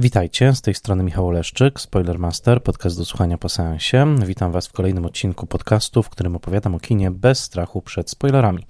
Witajcie, 0.00 0.54
z 0.54 0.62
tej 0.62 0.74
strony 0.74 1.04
Michał 1.04 1.30
Leszczyk, 1.30 1.80
Spoilermaster, 1.80 2.62
podcast 2.62 2.98
do 2.98 3.04
słuchania 3.04 3.38
po 3.38 3.48
seansie. 3.48 4.16
Witam 4.26 4.52
Was 4.52 4.66
w 4.66 4.72
kolejnym 4.72 5.06
odcinku 5.06 5.46
podcastu, 5.46 6.02
w 6.02 6.10
którym 6.10 6.36
opowiadam 6.36 6.74
o 6.74 6.80
kinie 6.80 7.10
bez 7.10 7.40
strachu 7.40 7.82
przed 7.82 8.10
spoilerami. 8.10 8.66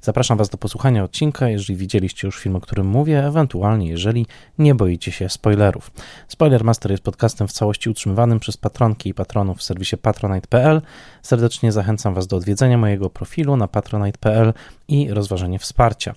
Zapraszam 0.00 0.38
Was 0.38 0.48
do 0.48 0.58
posłuchania 0.58 1.04
odcinka, 1.04 1.48
jeżeli 1.48 1.76
widzieliście 1.76 2.28
już 2.28 2.38
film, 2.38 2.56
o 2.56 2.60
którym 2.60 2.86
mówię, 2.86 3.26
ewentualnie 3.26 3.88
jeżeli 3.88 4.26
nie 4.58 4.74
boicie 4.74 5.12
się 5.12 5.28
spoilerów. 5.28 5.90
Spoilermaster 6.28 6.90
jest 6.90 7.02
podcastem 7.02 7.48
w 7.48 7.52
całości 7.52 7.90
utrzymywanym 7.90 8.40
przez 8.40 8.56
patronki 8.56 9.10
i 9.10 9.14
patronów 9.14 9.58
w 9.58 9.62
serwisie 9.62 9.96
patronite.pl. 9.96 10.82
Serdecznie 11.22 11.72
zachęcam 11.72 12.14
Was 12.14 12.26
do 12.26 12.36
odwiedzenia 12.36 12.78
mojego 12.78 13.10
profilu 13.10 13.56
na 13.56 13.68
patronite.pl 13.68 14.52
i 14.88 15.10
rozważenia 15.10 15.58
wsparcia. 15.58 16.14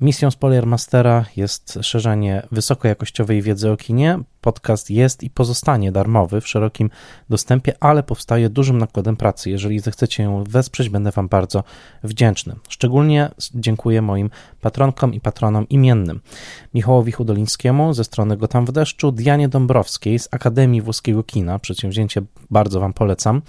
Misją 0.00 0.30
Spoilermastera 0.30 1.24
jest 1.36 1.78
szerzenie 1.82 2.42
wysokojakościowej 2.52 3.42
wiedzy 3.42 3.70
o 3.70 3.76
kinie. 3.76 4.18
Podcast 4.48 4.90
jest 4.90 5.22
i 5.22 5.30
pozostanie 5.30 5.92
darmowy 5.92 6.40
w 6.40 6.48
szerokim 6.48 6.90
dostępie, 7.30 7.72
ale 7.80 8.02
powstaje 8.02 8.50
dużym 8.50 8.78
nakładem 8.78 9.16
pracy. 9.16 9.50
Jeżeli 9.50 9.80
zechcecie 9.80 10.22
ją 10.22 10.44
wesprzeć, 10.44 10.88
będę 10.88 11.10
Wam 11.10 11.28
bardzo 11.28 11.64
wdzięczny. 12.02 12.54
Szczególnie 12.68 13.30
dziękuję 13.54 14.02
moim 14.02 14.30
patronkom 14.60 15.14
i 15.14 15.20
patronom 15.20 15.68
imiennym. 15.68 16.20
Michałowi 16.74 17.12
Hudolińskiemu 17.12 17.92
ze 17.92 18.04
strony 18.04 18.36
Gotam 18.36 18.66
w 18.66 18.72
deszczu, 18.72 19.12
Dianie 19.12 19.48
Dąbrowskiej 19.48 20.18
z 20.18 20.28
Akademii 20.30 20.82
Włoskiego 20.82 21.22
Kina, 21.22 21.58
przedsięwzięcie 21.58 22.22
bardzo 22.50 22.80
Wam 22.80 22.92
polecam, 22.92 23.42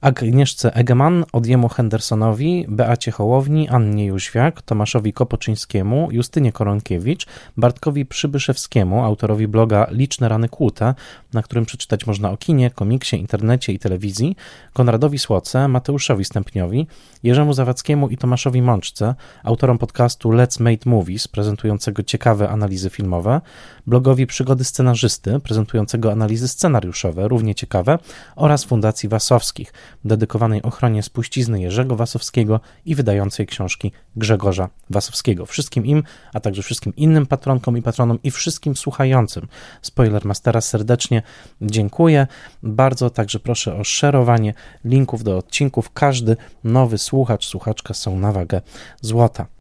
Agnieszce 0.00 0.74
Egeman, 0.74 1.24
Odjemu 1.32 1.68
Hendersonowi, 1.68 2.66
Beacie 2.68 3.10
Hołowni, 3.10 3.68
Annie 3.68 4.06
Jóźwiak, 4.06 4.62
Tomaszowi 4.62 5.12
Kopoczyńskiemu, 5.12 6.08
Justynie 6.12 6.52
Koronkiewicz, 6.52 7.26
Bartkowi 7.56 8.06
Przybyszewskiemu, 8.06 9.04
autorowi 9.04 9.48
bloga 9.48 9.86
Liczne 9.90 10.28
Rany 10.28 10.37
Kłute, 10.48 10.94
na 11.32 11.42
którym 11.42 11.64
przeczytać 11.64 12.06
można 12.06 12.30
o 12.30 12.36
kinie, 12.36 12.70
komiksie, 12.70 13.16
internecie 13.16 13.72
i 13.72 13.78
telewizji, 13.78 14.36
Konradowi 14.72 15.18
Słoce, 15.18 15.68
Mateuszowi 15.68 16.24
Stępniowi, 16.24 16.86
Jerzemu 17.22 17.52
Zawadzkiemu 17.52 18.08
i 18.08 18.16
Tomaszowi 18.16 18.62
Mączce, 18.62 19.14
autorom 19.44 19.78
podcastu 19.78 20.30
Let's 20.30 20.60
Made 20.62 20.90
Movies, 20.90 21.28
prezentującego 21.28 22.02
ciekawe 22.02 22.48
analizy 22.48 22.90
filmowe, 22.90 23.40
blogowi 23.88 24.26
Przygody 24.26 24.64
Scenarzysty, 24.64 25.40
prezentującego 25.40 26.12
analizy 26.12 26.48
scenariuszowe, 26.48 27.28
równie 27.28 27.54
ciekawe, 27.54 27.98
oraz 28.36 28.64
Fundacji 28.64 29.08
Wasowskich, 29.08 29.72
dedykowanej 30.04 30.62
ochronie 30.62 31.02
spuścizny 31.02 31.60
Jerzego 31.60 31.96
Wasowskiego 31.96 32.60
i 32.84 32.94
wydającej 32.94 33.46
książki 33.46 33.92
Grzegorza 34.16 34.68
Wasowskiego. 34.90 35.46
Wszystkim 35.46 35.86
im, 35.86 36.02
a 36.34 36.40
także 36.40 36.62
wszystkim 36.62 36.96
innym 36.96 37.26
patronkom 37.26 37.78
i 37.78 37.82
patronom 37.82 38.18
i 38.22 38.30
wszystkim 38.30 38.76
słuchającym 38.76 39.48
Spoilermastera 39.82 40.60
serdecznie 40.60 41.22
dziękuję. 41.60 42.26
Bardzo 42.62 43.10
także 43.10 43.40
proszę 43.40 43.74
o 43.76 43.84
szerowanie 43.84 44.54
linków 44.84 45.24
do 45.24 45.36
odcinków. 45.36 45.92
Każdy 45.92 46.36
nowy 46.64 46.98
słuchacz, 46.98 47.46
słuchaczka 47.46 47.94
są 47.94 48.18
na 48.18 48.32
wagę 48.32 48.60
złota. 49.00 49.57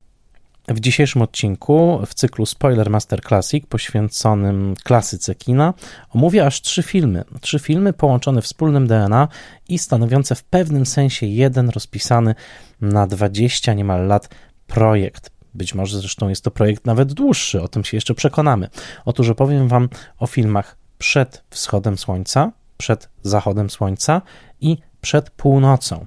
W 0.67 0.79
dzisiejszym 0.79 1.21
odcinku 1.21 1.99
w 2.07 2.13
cyklu 2.13 2.45
Spoiler 2.45 2.89
Master 2.89 3.21
Classic 3.21 3.65
poświęconym 3.65 4.75
klasyce 4.83 5.35
kina 5.35 5.73
omówię 6.09 6.45
aż 6.45 6.61
trzy 6.61 6.83
filmy. 6.83 7.23
Trzy 7.41 7.59
filmy 7.59 7.93
połączone 7.93 8.41
wspólnym 8.41 8.88
DNA 8.88 9.27
i 9.69 9.79
stanowiące 9.79 10.35
w 10.35 10.44
pewnym 10.44 10.85
sensie 10.85 11.25
jeden 11.25 11.69
rozpisany 11.69 12.35
na 12.81 13.07
20 13.07 13.73
niemal 13.73 14.07
lat 14.07 14.29
projekt. 14.67 15.31
Być 15.53 15.75
może 15.75 16.00
zresztą 16.00 16.29
jest 16.29 16.44
to 16.44 16.51
projekt 16.51 16.85
nawet 16.85 17.13
dłuższy, 17.13 17.61
o 17.61 17.67
tym 17.67 17.83
się 17.83 17.97
jeszcze 17.97 18.13
przekonamy. 18.13 18.69
Otóż 19.06 19.29
opowiem 19.29 19.67
Wam 19.67 19.89
o 20.19 20.27
filmach 20.27 20.77
przed 20.97 21.44
wschodem 21.50 21.97
słońca, 21.97 22.51
przed 22.77 23.09
zachodem 23.23 23.69
słońca 23.69 24.22
i 24.61 24.77
przed 25.01 25.29
północą. 25.29 26.06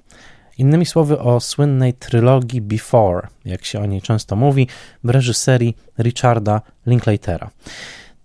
Innymi 0.61 0.87
słowy, 0.87 1.19
o 1.19 1.41
słynnej 1.41 1.95
trylogii 1.95 2.61
Before, 2.61 3.29
jak 3.45 3.65
się 3.65 3.81
o 3.81 3.87
niej 3.87 4.03
często 4.03 4.37
mówi, 4.37 4.69
w 5.05 5.11
reżyserii 5.11 5.77
Richarda 5.99 6.63
Linklatera. 6.87 7.51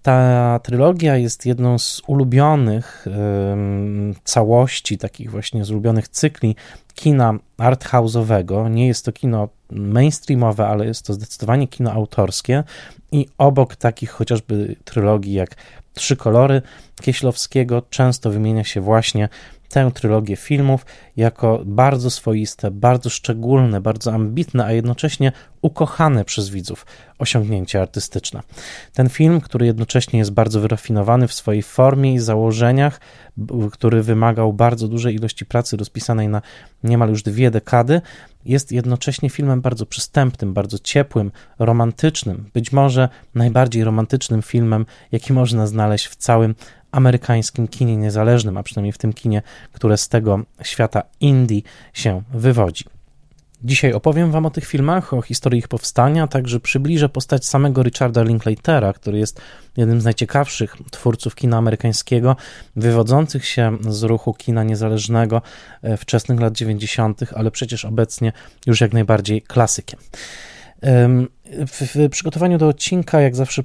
Ta 0.01 0.59
trylogia 0.63 1.17
jest 1.17 1.45
jedną 1.45 1.79
z 1.79 2.01
ulubionych 2.07 3.05
całości, 4.23 4.97
takich 4.97 5.31
właśnie 5.31 5.65
z 5.65 5.71
ulubionych 5.71 6.07
cykli 6.07 6.55
kina 6.93 7.33
arthouse'owego. 7.57 8.69
Nie 8.69 8.87
jest 8.87 9.05
to 9.05 9.11
kino 9.11 9.49
mainstreamowe, 9.69 10.67
ale 10.67 10.85
jest 10.85 11.05
to 11.05 11.13
zdecydowanie 11.13 11.67
kino 11.67 11.91
autorskie 11.91 12.63
i 13.11 13.27
obok 13.37 13.75
takich 13.75 14.11
chociażby 14.11 14.75
trylogii 14.85 15.33
jak 15.33 15.55
Trzy 15.93 16.15
kolory 16.15 16.61
Kieślowskiego 17.01 17.81
często 17.89 18.29
wymienia 18.31 18.63
się 18.63 18.81
właśnie 18.81 19.29
tę 19.75 19.91
trylogię 19.91 20.35
filmów 20.35 20.85
jako 21.17 21.61
bardzo 21.65 22.09
swoiste, 22.09 22.71
bardzo 22.71 23.09
szczególne, 23.09 23.81
bardzo 23.81 24.13
ambitne, 24.13 24.65
a 24.65 24.71
jednocześnie 24.71 25.31
ukochane 25.61 26.25
przez 26.25 26.49
widzów 26.49 26.85
osiągnięcie 27.19 27.81
artystyczne. 27.81 28.41
Ten 28.93 29.09
film, 29.09 29.41
który 29.41 29.65
jednocześnie 29.65 30.19
jest 30.19 30.31
bardzo 30.31 30.59
wyrafinowany 30.59 31.27
w 31.27 31.33
swojej 31.33 31.63
formie 31.63 32.13
i 32.13 32.19
założeniach, 32.19 32.99
który 33.71 34.03
wymagał 34.03 34.53
bardzo 34.53 34.87
dużej 34.87 35.15
ilości 35.15 35.45
pracy 35.45 35.77
rozpisanej 35.77 36.27
na 36.27 36.41
niemal 36.83 37.09
już 37.09 37.23
dwie 37.23 37.51
dekady, 37.51 38.01
jest 38.45 38.71
jednocześnie 38.71 39.29
filmem 39.29 39.61
bardzo 39.61 39.85
przystępnym, 39.85 40.53
bardzo 40.53 40.79
ciepłym, 40.79 41.31
romantycznym, 41.59 42.49
być 42.53 42.71
może 42.71 43.09
najbardziej 43.35 43.83
romantycznym 43.83 44.41
filmem, 44.41 44.85
jaki 45.11 45.33
można 45.33 45.67
znaleźć 45.67 46.07
w 46.07 46.15
całym 46.15 46.55
amerykańskim 46.91 47.67
kinie 47.67 47.97
niezależnym, 47.97 48.57
a 48.57 48.63
przynajmniej 48.63 48.91
w 48.91 48.97
tym 48.97 49.13
kinie, 49.13 49.41
które 49.71 49.97
z 49.97 50.09
tego 50.09 50.39
świata 50.63 51.03
indie 51.19 51.61
się 51.93 52.21
wywodzi. 52.33 52.94
Dzisiaj 53.63 53.93
opowiem 53.93 54.31
Wam 54.31 54.45
o 54.45 54.49
tych 54.49 54.65
filmach, 54.65 55.13
o 55.13 55.21
historii 55.21 55.59
ich 55.59 55.67
powstania, 55.67 56.27
także 56.27 56.59
przybliżę 56.59 57.09
postać 57.09 57.45
samego 57.45 57.83
Richarda 57.83 58.23
Linklatera, 58.23 58.93
który 58.93 59.17
jest 59.17 59.41
jednym 59.77 60.01
z 60.01 60.03
najciekawszych 60.03 60.75
twórców 60.91 61.35
kina 61.35 61.57
amerykańskiego, 61.57 62.35
wywodzących 62.75 63.45
się 63.45 63.77
z 63.89 64.03
ruchu 64.03 64.33
kina 64.33 64.63
niezależnego 64.63 65.41
e, 65.81 65.97
wczesnych 65.97 66.39
lat 66.39 66.53
90., 66.53 67.21
ale 67.35 67.51
przecież 67.51 67.85
obecnie 67.85 68.31
już 68.67 68.81
jak 68.81 68.93
najbardziej 68.93 69.41
klasykiem. 69.41 69.99
W 71.45 72.09
przygotowaniu 72.09 72.57
do 72.57 72.67
odcinka, 72.67 73.21
jak 73.21 73.35
zawsze, 73.35 73.61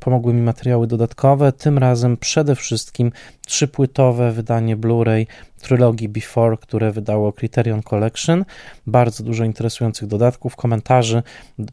pomogły 0.00 0.34
mi 0.34 0.42
materiały 0.42 0.86
dodatkowe. 0.86 1.52
Tym 1.52 1.78
razem 1.78 2.16
przede 2.16 2.54
wszystkim 2.54 3.12
trzypłytowe 3.46 4.32
wydanie 4.32 4.76
Blu-ray 4.76 5.26
trylogii 5.60 6.08
Before, 6.08 6.56
które 6.56 6.92
wydało 6.92 7.32
Criterion 7.32 7.82
Collection. 7.82 8.44
Bardzo 8.86 9.24
dużo 9.24 9.44
interesujących 9.44 10.08
dodatków, 10.08 10.56
komentarzy. 10.56 11.22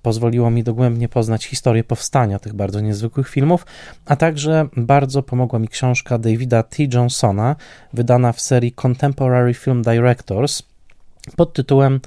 Pozwoliło 0.01 0.49
mi 0.49 0.63
dogłębnie 0.63 1.09
poznać 1.09 1.45
historię 1.45 1.83
powstania 1.83 2.39
tych 2.39 2.53
bardzo 2.53 2.79
niezwykłych 2.79 3.29
filmów, 3.29 3.65
a 4.05 4.15
także 4.15 4.67
bardzo 4.77 5.23
pomogła 5.23 5.59
mi 5.59 5.67
książka 5.67 6.17
Davida 6.17 6.63
T. 6.63 6.83
Johnsona, 6.93 7.55
wydana 7.93 8.31
w 8.31 8.41
serii 8.41 8.71
Contemporary 8.71 9.53
Film 9.53 9.81
Directors 9.81 10.63
pod 11.35 11.53
tytułem 11.53 11.99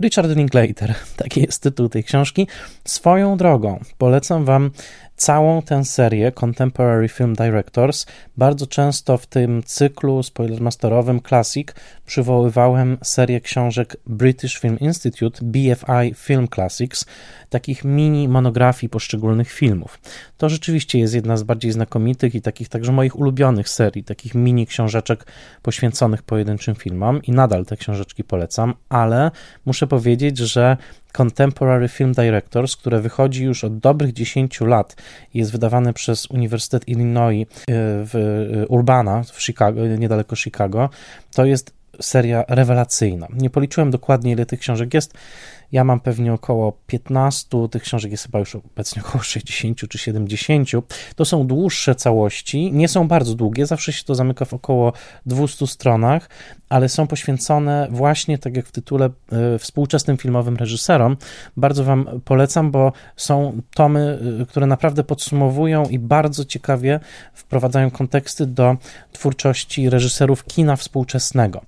Richard 0.00 0.36
Linklater, 0.36 0.94
taki 1.16 1.40
jest 1.40 1.62
tytuł 1.62 1.88
tej 1.88 2.04
książki. 2.04 2.46
Swoją 2.84 3.36
drogą 3.36 3.80
polecam 3.98 4.44
Wam 4.44 4.70
całą 5.16 5.62
tę 5.62 5.84
serię 5.84 6.32
Contemporary 6.32 7.08
Film 7.08 7.34
Directors. 7.34 8.06
Bardzo 8.36 8.66
często 8.66 9.18
w 9.18 9.26
tym 9.26 9.62
cyklu 9.62 10.22
spoilermasterowym 10.22 11.20
Classic 11.28 11.68
przywoływałem 12.06 12.98
serię 13.02 13.40
książek 13.40 13.96
British 14.06 14.58
Film 14.58 14.78
Institute, 14.78 15.38
BFI 15.42 16.14
Film 16.14 16.48
Classics, 16.54 17.06
takich 17.48 17.84
mini 17.84 18.28
monografii 18.28 18.90
poszczególnych 18.90 19.52
filmów. 19.52 20.00
To 20.40 20.48
rzeczywiście 20.48 20.98
jest 20.98 21.14
jedna 21.14 21.36
z 21.36 21.42
bardziej 21.42 21.72
znakomitych 21.72 22.34
i 22.34 22.40
takich 22.40 22.68
także 22.68 22.92
moich 22.92 23.18
ulubionych 23.18 23.68
serii, 23.68 24.04
takich 24.04 24.34
mini 24.34 24.66
książeczek 24.66 25.26
poświęconych 25.62 26.22
pojedynczym 26.22 26.74
filmom 26.74 27.22
i 27.22 27.32
nadal 27.32 27.66
te 27.66 27.76
książeczki 27.76 28.24
polecam, 28.24 28.74
ale 28.88 29.30
muszę 29.66 29.86
powiedzieć, 29.86 30.38
że 30.38 30.76
Contemporary 31.12 31.88
Film 31.88 32.12
Directors, 32.12 32.76
które 32.76 33.00
wychodzi 33.00 33.44
już 33.44 33.64
od 33.64 33.78
dobrych 33.78 34.12
10 34.12 34.60
lat 34.60 34.96
i 35.34 35.38
jest 35.38 35.52
wydawane 35.52 35.92
przez 35.92 36.26
Uniwersytet 36.26 36.88
Illinois 36.88 37.46
e, 37.48 37.54
w 38.04 38.14
e, 38.62 38.66
Urbana 38.66 39.22
w 39.22 39.42
Chicago, 39.42 39.86
niedaleko 39.86 40.36
Chicago, 40.36 40.90
to 41.34 41.44
jest 41.44 41.80
seria 42.00 42.44
rewelacyjna. 42.48 43.26
Nie 43.32 43.50
policzyłem 43.50 43.90
dokładnie, 43.90 44.32
ile 44.32 44.46
tych 44.46 44.60
książek 44.60 44.94
jest. 44.94 45.14
Ja 45.72 45.84
mam 45.84 46.00
pewnie 46.00 46.32
około 46.32 46.72
15, 46.86 47.68
tych 47.70 47.82
książek 47.82 48.10
jest 48.10 48.24
chyba 48.24 48.38
już 48.38 48.54
obecnie 48.54 49.02
około 49.06 49.22
60 49.24 49.88
czy 49.88 49.98
70. 49.98 50.68
To 51.16 51.24
są 51.24 51.46
dłuższe 51.46 51.94
całości, 51.94 52.72
nie 52.72 52.88
są 52.88 53.08
bardzo 53.08 53.34
długie, 53.34 53.66
zawsze 53.66 53.92
się 53.92 54.04
to 54.04 54.14
zamyka 54.14 54.44
w 54.44 54.54
około 54.54 54.92
200 55.26 55.66
stronach, 55.66 56.28
ale 56.68 56.88
są 56.88 57.06
poświęcone 57.06 57.88
właśnie, 57.90 58.38
tak 58.38 58.56
jak 58.56 58.66
w 58.66 58.72
tytule, 58.72 59.10
e, 59.32 59.58
współczesnym 59.58 60.16
filmowym 60.16 60.56
reżyserom. 60.56 61.16
Bardzo 61.56 61.84
Wam 61.84 62.20
polecam, 62.24 62.70
bo 62.70 62.92
są 63.16 63.62
tomy, 63.74 64.18
e, 64.42 64.46
które 64.46 64.66
naprawdę 64.66 65.04
podsumowują 65.04 65.88
i 65.88 65.98
bardzo 65.98 66.44
ciekawie 66.44 67.00
wprowadzają 67.34 67.90
konteksty 67.90 68.46
do 68.46 68.76
twórczości 69.12 69.90
reżyserów 69.90 70.44
kina 70.44 70.76
współczesnego. 70.76 71.60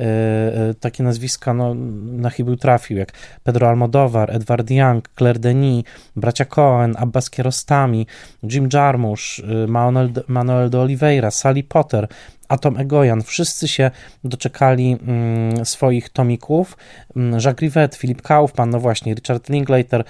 E, 0.00 0.74
takie 0.80 1.02
nazwiska 1.02 1.54
no, 1.54 1.74
na 2.02 2.30
chybił 2.30 2.56
trafił, 2.56 2.96
jak 2.96 3.12
Pedro 3.50 3.66
Almodovar, 3.66 4.30
Edward 4.30 4.70
Young, 4.70 5.02
Claire 5.12 5.40
Denis, 5.40 5.84
bracia 6.12 6.46
Cohen, 6.46 6.94
Abbas 6.96 7.28
Kiarostami, 7.28 8.06
Jim 8.38 8.68
Jarmusch, 8.68 9.42
Manuel, 9.66 10.24
Manuel 10.28 10.68
de 10.68 10.76
Oliveira, 10.76 11.30
Sally 11.30 11.64
Potter, 11.64 12.08
Atom 12.50 12.76
Egoyan, 12.76 13.22
wszyscy 13.22 13.68
się 13.68 13.90
doczekali 14.24 14.96
mm, 15.02 15.66
swoich 15.66 16.08
tomików. 16.08 16.76
Mm, 17.16 17.32
Jacques 17.32 17.60
Rivet, 17.60 17.96
Philip 17.96 18.22
Kaufman, 18.22 18.70
no 18.70 18.80
właśnie, 18.80 19.14
Richard 19.14 19.48
Linklater, 19.48 20.04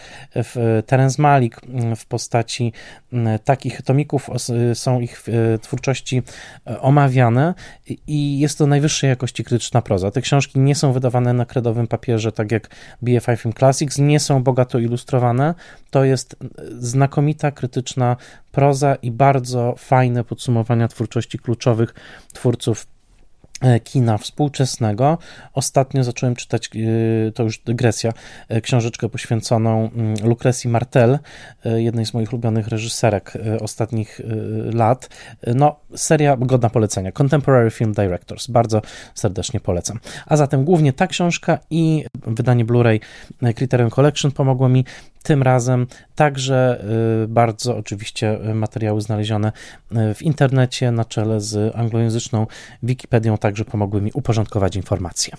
Terence 0.87 1.23
Malik 1.23 1.61
mm, 1.65 1.97
w 1.97 2.07
postaci 2.07 2.73
takich 3.45 3.83
tomików 3.83 4.31
są 4.75 5.01
ich 5.01 5.23
twórczości 5.63 6.23
e, 6.67 6.81
omawiane 6.81 7.55
i 8.07 8.39
jest 8.39 8.59
to 8.59 8.67
najwyższej 8.67 9.09
jakości 9.09 9.45
krytyczna 9.45 9.83
proza. 9.83 10.11
Te 10.11 10.21
książki 10.21 10.59
nie 10.59 10.75
są 10.75 10.93
wydawane 10.93 11.33
na 11.33 11.47
kredowym 11.47 11.87
papierze, 11.87 12.33
tak 12.33 12.53
jak 12.53 12.69
BFI 13.03 13.37
Film 13.37 13.55
Classics, 13.59 13.99
nie 13.99 14.21
są 14.21 14.43
bogato 14.43 14.79
ilustrowane. 14.79 15.55
To 15.91 16.05
jest 16.05 16.37
znakomita 16.79 17.51
krytyczna 17.51 18.17
proza 18.53 18.95
i 18.95 19.11
bardzo 19.11 19.75
fajne 19.79 20.25
podsumowania 20.25 20.89
twórczości 20.89 21.39
kluczowych 21.39 21.95
twórców 22.33 22.87
E, 23.61 23.81
kina 23.81 24.19
współczesnego. 24.19 25.19
Ostatnio 25.55 26.05
zacząłem 26.05 26.35
czytać, 26.35 26.71
e, 26.77 27.33
to 27.33 27.43
już 27.43 27.59
dygresja, 27.59 28.13
e, 28.49 28.61
książeczkę 28.61 29.09
poświęconą 29.09 29.91
mm, 29.91 30.15
Lucrecji 30.25 30.71
Martel, 30.71 31.19
jednej 31.65 32.07
z 32.07 32.15
moich 32.15 32.33
ulubionych 32.33 32.69
reżyserek 32.69 33.33
ostatnich 33.61 34.21
lat. 34.73 35.09
No, 35.55 35.81
seria 35.97 36.37
godna 36.37 36.71
polecenia. 36.71 37.13
Contemporary 37.13 37.71
Film 37.71 37.93
Directors. 37.93 38.47
Bardzo 38.47 38.83
serdecznie 39.15 39.61
polecam. 39.61 39.99
A 40.27 40.37
zatem 40.37 40.65
głównie 40.65 40.93
ta 40.93 41.07
książka 41.07 41.59
i 41.71 42.05
wydanie 42.27 42.65
Blu-ray 42.65 43.01
Criterion 43.55 43.91
Collection 43.91 44.33
pomogło 44.33 44.69
mi 44.69 44.85
tym 45.23 45.43
razem 45.43 45.87
także 46.15 46.85
bardzo 47.29 47.77
oczywiście 47.77 48.39
materiały 48.55 49.01
znalezione 49.01 49.53
w 50.15 50.23
internecie 50.23 50.91
na 50.93 51.05
czele 51.05 51.41
z 51.41 51.77
anglojęzyczną 51.77 52.47
Wikipedią, 52.83 53.39
także 53.39 53.65
pomogły 53.65 54.01
mi 54.01 54.11
uporządkować 54.15 54.77
informacje. 54.77 55.35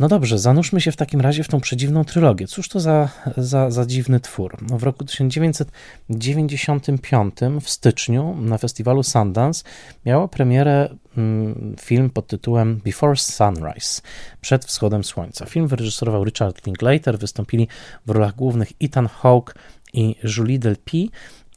No 0.00 0.08
dobrze, 0.08 0.38
zanurzmy 0.38 0.80
się 0.80 0.92
w 0.92 0.96
takim 0.96 1.20
razie 1.20 1.44
w 1.44 1.48
tą 1.48 1.60
przedziwną 1.60 2.04
trylogię. 2.04 2.46
Cóż 2.46 2.68
to 2.68 2.80
za, 2.80 3.08
za, 3.36 3.70
za 3.70 3.86
dziwny 3.86 4.20
twór? 4.20 4.56
No 4.70 4.78
w 4.78 4.82
roku 4.82 5.04
1995 5.04 7.34
w 7.60 7.70
styczniu 7.70 8.36
na 8.40 8.58
festiwalu 8.58 9.02
Sundance 9.02 9.64
miało 10.06 10.28
premierę 10.28 10.88
mm, 11.16 11.76
film 11.80 12.10
pod 12.10 12.26
tytułem 12.26 12.80
Before 12.84 13.16
Sunrise, 13.16 14.02
Przed 14.40 14.64
wschodem 14.64 15.04
słońca. 15.04 15.46
Film 15.46 15.66
wyreżyserował 15.66 16.24
Richard 16.24 16.66
Linklater, 16.66 17.18
wystąpili 17.18 17.68
w 18.06 18.10
rolach 18.10 18.36
głównych 18.36 18.72
Ethan 18.80 19.08
Hawke 19.08 19.54
i 19.92 20.16
Julie 20.36 20.58
Delpy. 20.58 21.06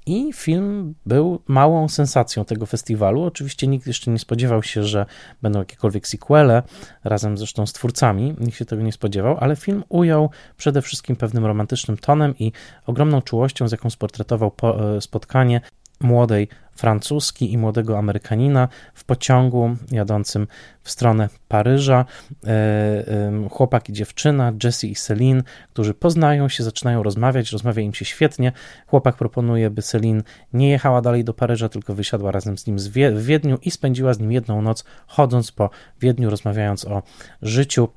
I 0.05 0.33
film 0.33 0.95
był 1.05 1.41
małą 1.47 1.89
sensacją 1.89 2.45
tego 2.45 2.65
festiwalu. 2.65 3.23
Oczywiście 3.23 3.67
nikt 3.67 3.88
jeszcze 3.88 4.11
nie 4.11 4.19
spodziewał 4.19 4.63
się, 4.63 4.83
że 4.83 5.05
będą 5.41 5.59
jakiekolwiek 5.59 6.07
sequele, 6.07 6.63
razem 7.03 7.38
zresztą 7.38 7.67
z 7.67 7.73
twórcami. 7.73 8.35
Nikt 8.39 8.57
się 8.57 8.65
tego 8.65 8.83
nie 8.83 8.91
spodziewał, 8.91 9.38
ale 9.39 9.55
film 9.55 9.83
ujął 9.89 10.29
przede 10.57 10.81
wszystkim 10.81 11.15
pewnym 11.15 11.45
romantycznym 11.45 11.97
tonem 11.97 12.38
i 12.39 12.51
ogromną 12.85 13.21
czułością, 13.21 13.67
z 13.67 13.71
jaką 13.71 13.89
sportretował 13.89 14.51
e, 14.63 15.01
spotkanie 15.01 15.61
młodej 16.00 16.47
francuski 16.75 17.53
i 17.53 17.57
młodego 17.57 17.97
Amerykanina 17.97 18.67
w 18.93 19.03
pociągu 19.03 19.75
jadącym 19.91 20.47
w 20.83 20.91
stronę 20.91 21.29
Paryża. 21.47 22.05
E, 22.47 23.49
chłopak 23.51 23.89
i 23.89 23.93
dziewczyna, 23.93 24.53
Jesse 24.63 24.87
i 24.87 24.95
Celine, 24.95 25.43
którzy 25.73 25.93
poznają 25.93 26.49
się, 26.49 26.63
zaczynają 26.63 27.03
rozmawiać, 27.03 27.51
rozmawia 27.51 27.83
im 27.83 27.93
się 27.93 28.05
świetnie. 28.05 28.51
Chłopak 28.87 29.15
proponuje, 29.15 29.69
by 29.69 29.81
Celine 29.81 30.23
nie 30.53 30.69
jechała 30.69 31.01
dalej 31.01 31.23
do 31.23 31.33
Paryża, 31.33 31.69
tylko 31.69 31.95
wysiadła 31.95 32.31
razem 32.31 32.57
z 32.57 32.67
nim 32.67 32.77
w 32.77 33.23
Wiedniu 33.25 33.57
i 33.61 33.71
spędziła 33.71 34.13
z 34.13 34.19
nim 34.19 34.31
jedną 34.31 34.61
noc, 34.61 34.83
chodząc 35.07 35.51
po 35.51 35.69
Wiedniu, 36.01 36.29
rozmawiając 36.29 36.85
o 36.85 37.03
życiu 37.41 37.89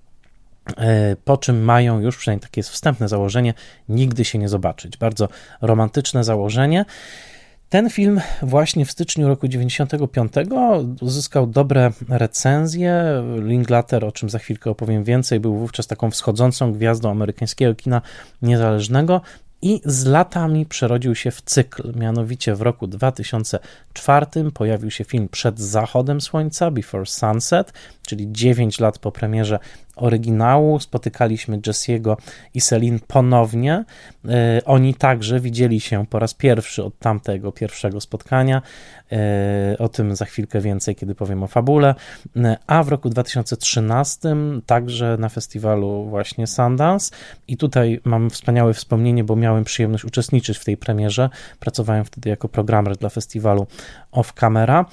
e, 0.76 1.16
po 1.24 1.36
czym 1.36 1.64
mają 1.64 2.00
już, 2.00 2.16
przynajmniej 2.16 2.42
takie 2.42 2.58
jest 2.58 2.70
wstępne 2.70 3.08
założenie, 3.08 3.54
nigdy 3.88 4.24
się 4.24 4.38
nie 4.38 4.48
zobaczyć. 4.48 4.96
Bardzo 4.96 5.28
romantyczne 5.60 6.24
założenie. 6.24 6.84
Ten 7.68 7.90
film 7.90 8.20
właśnie 8.42 8.84
w 8.84 8.90
styczniu 8.90 9.28
roku 9.28 9.48
95 9.48 10.32
uzyskał 11.00 11.46
dobre 11.46 11.92
recenzje. 12.08 13.22
Linklater, 13.38 14.04
o 14.04 14.12
czym 14.12 14.30
za 14.30 14.38
chwilkę 14.38 14.70
opowiem 14.70 15.04
więcej, 15.04 15.40
był 15.40 15.56
wówczas 15.56 15.86
taką 15.86 16.10
wschodzącą 16.10 16.72
gwiazdą 16.72 17.10
amerykańskiego 17.10 17.74
kina 17.74 18.02
niezależnego 18.42 19.20
i 19.62 19.80
z 19.84 20.04
latami 20.04 20.66
przerodził 20.66 21.14
się 21.14 21.30
w 21.30 21.42
cykl. 21.42 21.92
Mianowicie 21.96 22.54
w 22.54 22.62
roku 22.62 22.86
2004 22.86 24.26
pojawił 24.54 24.90
się 24.90 25.04
film 25.04 25.28
Przed 25.28 25.58
zachodem 25.60 26.20
słońca, 26.20 26.70
Before 26.70 27.06
Sunset, 27.06 27.72
czyli 28.06 28.32
9 28.32 28.80
lat 28.80 28.98
po 28.98 29.12
premierze 29.12 29.58
oryginału. 29.96 30.80
Spotykaliśmy 30.80 31.58
Jesse'ego 31.58 32.16
i 32.54 32.60
Celine 32.60 32.98
ponownie. 33.06 33.84
E, 34.28 34.60
oni 34.64 34.94
także 34.94 35.40
widzieli 35.40 35.80
się 35.80 36.06
po 36.06 36.18
raz 36.18 36.34
pierwszy 36.34 36.84
od 36.84 36.98
tamtego 36.98 37.52
pierwszego 37.52 38.00
spotkania. 38.00 38.62
E, 39.12 39.76
o 39.78 39.88
tym 39.88 40.16
za 40.16 40.24
chwilkę 40.24 40.60
więcej, 40.60 40.96
kiedy 40.96 41.14
powiem 41.14 41.42
o 41.42 41.46
fabule. 41.46 41.94
E, 42.36 42.56
a 42.66 42.82
w 42.82 42.88
roku 42.88 43.10
2013 43.10 44.36
także 44.66 45.16
na 45.18 45.28
festiwalu 45.28 46.04
właśnie 46.04 46.46
Sundance. 46.46 47.10
I 47.48 47.56
tutaj 47.56 48.00
mam 48.04 48.30
wspaniałe 48.30 48.74
wspomnienie, 48.74 49.24
bo 49.24 49.36
miałem 49.36 49.64
przyjemność 49.64 50.04
uczestniczyć 50.04 50.58
w 50.58 50.64
tej 50.64 50.76
premierze. 50.76 51.30
Pracowałem 51.60 52.04
wtedy 52.04 52.28
jako 52.30 52.48
programer 52.48 52.96
dla 52.96 53.08
festiwalu 53.08 53.66
Off 54.16 54.32
Camera. 54.32 54.84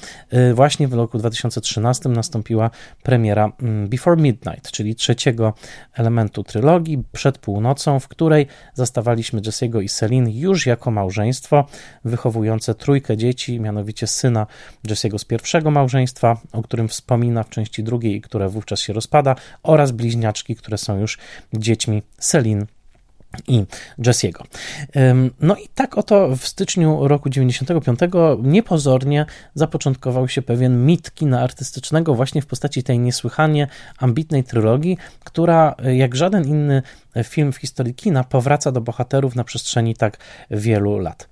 Właśnie 0.54 0.88
w 0.88 0.94
roku 0.94 1.18
2013 1.18 2.10
nastąpiła 2.10 2.70
premiera 3.04 3.52
mm, 3.62 3.90
Before 3.90 4.22
Midnight, 4.22 4.72
czyli 4.72 4.96
trzeciego 4.96 5.54
elementu 5.94 6.44
trylogii, 6.44 7.04
przed 7.12 7.38
północą, 7.38 8.00
w 8.00 8.08
której 8.08 8.48
zastawaliśmy 8.74 9.42
Jesse'ego 9.42 9.84
i 9.84 9.90
Celine 9.90 10.32
już 10.32 10.66
jako 10.66 10.92
małżeństwo 10.92 11.66
wychowujące 12.06 12.76
trójkę 12.76 13.18
dzieci, 13.18 13.60
mianowicie 13.60 14.08
syna 14.08 14.48
Jesse'ego 14.88 15.18
z 15.18 15.26
pierwszego 15.26 15.72
małżeństwa, 15.72 16.38
o 16.52 16.62
którym 16.62 16.88
wspomina 16.88 17.44
w 17.44 17.50
części 17.50 17.84
drugiej 17.84 18.16
i 18.16 18.22
które 18.22 18.50
wówczas 18.50 18.80
się 18.80 18.94
rozpada, 18.94 19.36
oraz 19.64 19.92
bliźniaczki, 19.92 20.56
które 20.56 20.78
są 20.78 21.00
już 21.00 21.18
dziećmi 21.54 22.02
Celine 22.18 22.66
i 23.48 23.66
Jesse'ego. 24.00 24.44
No 25.40 25.56
i 25.56 25.68
tak 25.76 25.98
oto 25.98 26.36
w 26.36 26.48
styczniu 26.48 27.08
roku 27.08 27.30
95 27.30 28.00
niepozornie 28.44 29.26
zapoczątkował 29.56 30.28
się 30.28 30.42
pewien 30.42 30.86
mit 30.86 31.12
kina 31.12 31.42
artystycznego 31.42 32.16
właśnie 32.16 32.42
w 32.42 32.46
postaci 32.46 32.84
tej 32.84 33.00
niesłychanie 33.00 33.68
ambitnej 33.98 34.44
trylogii, 34.44 34.98
która 35.24 35.76
jak 35.94 36.16
żaden 36.16 36.48
inny 36.48 36.82
film 37.24 37.52
w 37.52 37.58
historii 37.58 37.96
kina 37.96 38.24
powraca 38.24 38.72
do 38.72 38.82
bohaterów 38.82 39.36
na 39.36 39.44
przestrzeni 39.44 39.96
tak 39.96 40.18
wielu 40.52 40.98
lat. 40.98 41.30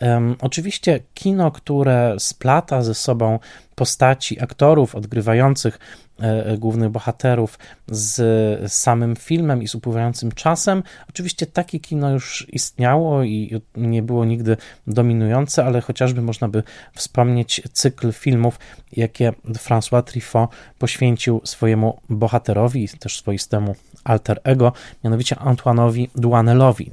Um, 0.00 0.36
oczywiście 0.40 1.00
kino, 1.14 1.50
które 1.50 2.16
splata 2.18 2.82
ze 2.82 2.94
sobą 2.94 3.38
postaci 3.74 4.42
aktorów 4.42 4.94
odgrywających 4.94 5.78
E, 6.22 6.46
e, 6.46 6.58
głównych 6.58 6.90
bohaterów 6.90 7.58
z 7.88 8.72
samym 8.72 9.16
filmem 9.16 9.62
i 9.62 9.68
z 9.68 9.74
upływającym 9.74 10.32
czasem. 10.32 10.82
Oczywiście 11.08 11.46
takie 11.46 11.80
kino 11.80 12.10
już 12.10 12.46
istniało 12.52 13.22
i 13.22 13.60
nie 13.76 14.02
było 14.02 14.24
nigdy 14.24 14.56
dominujące, 14.86 15.64
ale 15.64 15.80
chociażby 15.80 16.22
można 16.22 16.48
by 16.48 16.62
wspomnieć 16.94 17.62
cykl 17.72 18.12
filmów, 18.12 18.58
jakie 18.92 19.32
François 19.48 20.02
Truffaut 20.02 20.50
poświęcił 20.78 21.40
swojemu 21.44 22.00
bohaterowi, 22.08 22.88
też 22.88 23.18
swoistemu 23.18 23.74
alter 24.04 24.40
ego, 24.44 24.72
mianowicie 25.04 25.23
mianowicie 25.24 25.36
Antoine'owi 25.36 26.08
Duanelowi, 26.14 26.90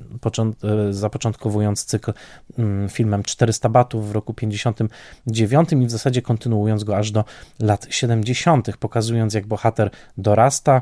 zapoczątkowując 0.91 1.85
cykl 1.85 2.13
mm, 2.57 2.89
filmem 2.89 3.23
400 3.23 3.69
batów 3.69 4.09
w 4.09 4.11
roku 4.11 4.33
59 4.33 5.73
i 5.73 5.85
w 5.85 5.91
zasadzie 5.91 6.21
kontynuując 6.21 6.83
go 6.83 6.97
aż 6.97 7.11
do 7.11 7.25
lat 7.59 7.87
70., 7.89 8.77
pokazując 8.77 9.33
jak 9.33 9.47
bohater 9.47 9.89
dorasta, 10.17 10.81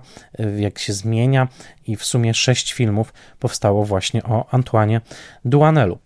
jak 0.58 0.80
się 0.80 0.94
zmienia 0.94 1.48
i 1.88 1.96
w 1.96 2.06
sumie 2.06 2.34
sześć 2.34 2.74
filmów 2.74 3.14
powstało 3.40 3.86
właśnie 3.86 4.24
o 4.24 4.46
Antoine 4.52 5.02
Duanelu. 5.46 6.00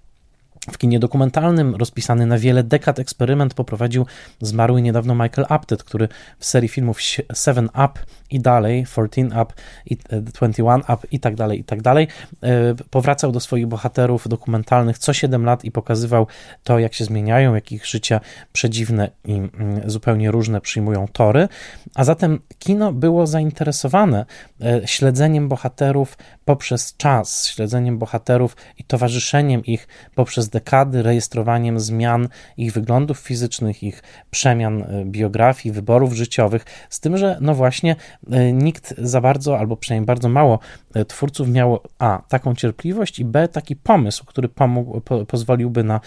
W 0.72 0.78
kinie 0.78 1.00
dokumentalnym 1.00 1.76
rozpisany 1.76 2.26
na 2.26 2.38
wiele 2.38 2.64
dekad 2.64 3.00
eksperyment 3.00 3.54
poprowadził 3.54 4.06
zmarły 4.42 4.82
niedawno 4.82 5.16
Michael 5.16 5.46
Apted, 5.50 5.84
który 5.84 6.08
w 6.40 6.46
serii 6.46 6.70
filmów 6.70 7.02
7 7.02 7.66
Up 7.66 8.00
i 8.30 8.40
dalej, 8.40 8.86
14 8.86 9.26
Up, 9.42 9.54
i 9.86 9.98
21 10.22 10.82
e, 10.82 10.94
Up 10.94 11.08
i 11.12 11.20
tak 11.20 11.36
dalej, 11.36 11.60
i 11.60 11.64
tak 11.64 11.82
dalej, 11.82 12.08
e, 12.44 12.76
powracał 12.90 13.32
do 13.32 13.40
swoich 13.40 13.68
bohaterów 13.68 14.28
dokumentalnych 14.28 14.98
co 14.98 15.14
7 15.14 15.46
lat 15.46 15.66
i 15.66 15.72
pokazywał 15.72 16.28
to, 16.64 16.80
jak 16.80 16.94
się 16.94 17.06
zmieniają, 17.06 17.56
jak 17.56 17.72
ich 17.72 17.86
życia 17.86 18.20
przedziwne 18.54 19.10
i 19.26 19.34
mm, 19.34 19.50
zupełnie 19.86 20.32
różne 20.32 20.62
przyjmują 20.62 21.08
tory. 21.08 21.48
A 21.96 22.04
zatem 22.04 22.40
kino 22.60 22.94
było 22.94 23.28
zainteresowane 23.28 24.26
e, 24.62 24.82
śledzeniem 24.88 25.50
bohaterów 25.50 26.18
poprzez 26.46 26.98
czas, 26.98 27.48
śledzeniem 27.48 27.98
bohaterów 27.98 28.56
i 28.78 28.84
towarzyszeniem 28.84 29.66
ich 29.66 29.88
poprzez 30.16 30.50
dekady, 30.54 31.04
rejestrowaniem 31.04 31.80
zmian 31.80 32.28
ich 32.58 32.74
wyglądów 32.74 33.20
fizycznych, 33.20 33.84
ich 33.84 34.04
przemian 34.32 34.86
biografii, 35.06 35.74
wyborów 35.74 36.14
życiowych, 36.14 36.66
z 36.90 37.00
tym, 37.00 37.18
że 37.18 37.38
no 37.42 37.56
właśnie 37.56 37.96
E, 38.32 38.54
nikt 38.54 38.94
za 38.98 39.22
bardzo, 39.22 39.60
albo 39.60 39.78
przynajmniej 39.78 40.06
bardzo 40.06 40.30
mało 40.30 40.60
e, 40.94 41.06
twórców 41.06 41.50
miało 41.50 41.84
A, 42.00 42.22
taką 42.28 42.56
cierpliwość 42.56 43.20
i 43.20 43.26
B, 43.26 43.48
taki 43.48 43.76
pomysł, 43.76 44.26
który 44.26 44.50
pomógł, 44.50 45.02
po, 45.02 45.26
pozwoliłby 45.26 45.84
na 45.84 46.00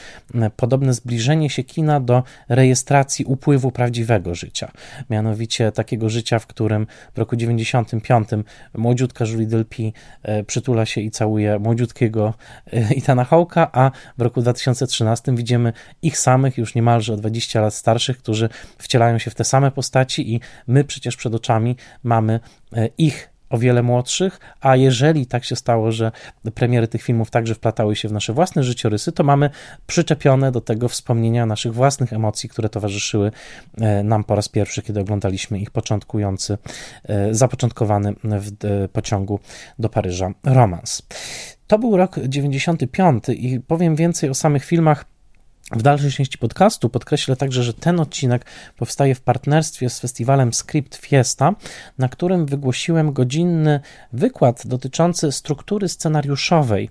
podobne 0.57 0.95
zbliżenie 0.95 1.51
się 1.51 1.65
kina 1.65 2.01
do 2.01 2.23
rejestracji 2.49 3.25
upływu 3.25 3.71
prawdziwego 3.71 4.35
życia. 4.35 4.71
Mianowicie 5.11 5.73
takiego 5.73 6.09
życia, 6.09 6.39
w 6.39 6.47
którym 6.47 6.87
w 7.15 7.19
roku 7.19 7.37
95 7.37 8.29
młodziutka 8.75 9.25
Julie 9.25 9.47
Delpy 9.47 9.93
e, 10.23 10.45
przytula 10.45 10.87
się 10.87 11.01
i 11.01 11.11
całuje 11.11 11.59
młodziutkiego 11.59 12.35
Itana 12.97 13.25
Hawke'a, 13.25 13.67
a 13.73 13.91
w 14.19 14.23
roku 14.23 14.36
2013 14.41 15.35
widzimy 15.35 15.73
ich 16.03 16.19
samych, 16.19 16.59
już 16.59 16.75
niemalże 16.75 17.15
o 17.15 17.17
20 17.17 17.61
lat 17.61 17.75
starszych, 17.75 18.19
którzy 18.19 18.49
wcielają 18.79 19.19
się 19.19 19.31
w 19.31 19.35
te 19.35 19.45
same 19.45 19.71
postaci 19.71 20.35
i 20.35 20.41
my 20.67 20.85
przecież 20.85 21.17
przed 21.17 21.35
oczami 21.35 21.77
mamy 22.03 22.41
e, 22.73 22.89
ich 22.99 23.37
o 23.51 23.59
wiele 23.59 23.83
młodszych, 23.83 24.41
a 24.61 24.77
jeżeli 24.77 25.27
tak 25.27 25.45
się 25.45 25.57
stało, 25.57 25.93
że 25.93 26.13
premiery 26.55 26.89
tych 26.89 27.03
filmów 27.03 27.31
także 27.31 27.55
wplatały 27.55 27.97
się 27.97 28.09
w 28.09 28.13
nasze 28.13 28.33
własne 28.33 28.63
życiorysy, 28.65 29.13
to 29.13 29.25
mamy 29.25 29.51
przyczepione 29.87 30.53
do 30.53 30.61
tego 30.61 30.89
wspomnienia 30.89 31.47
naszych 31.47 31.75
własnych 31.75 32.13
emocji, 32.13 32.49
które 32.49 32.69
towarzyszyły 32.69 33.31
e, 33.81 34.03
nam 34.03 34.25
po 34.25 34.35
raz 34.35 34.49
pierwszy, 34.49 34.83
kiedy 34.83 35.01
oglądaliśmy 35.01 35.59
ich 35.59 35.71
początkujący, 35.71 36.59
e, 37.05 37.35
zapoczątkowany 37.35 38.15
w 38.25 38.51
pociągu 38.93 39.41
do 39.79 39.89
Paryża 39.89 40.31
romans. 40.45 41.03
To 41.67 41.79
był 41.79 41.97
rok 41.97 42.17
95 42.29 43.29
i 43.29 43.61
powiem 43.61 43.97
więcej 43.97 44.31
o 44.31 44.35
samych 44.35 44.65
filmach 44.65 45.05
w 45.73 45.83
dalszej 45.83 46.11
części 46.11 46.39
podcastu 46.39 46.89
podkreślę 46.89 47.37
także, 47.37 47.63
że 47.63 47.75
ten 47.75 48.01
odcinek 48.01 48.47
powstaje 48.77 49.15
w 49.15 49.21
partnerstwie 49.21 49.91
z 49.91 50.01
festiwalem 50.01 50.53
Script 50.53 50.97
Fiesta, 50.97 51.55
na 51.99 52.09
którym 52.09 52.47
wygłosiłem 52.47 53.13
godzinny 53.13 53.81
wykład 54.13 54.67
dotyczący 54.67 55.33
struktury 55.33 55.89
scenariuszowej 55.89 56.91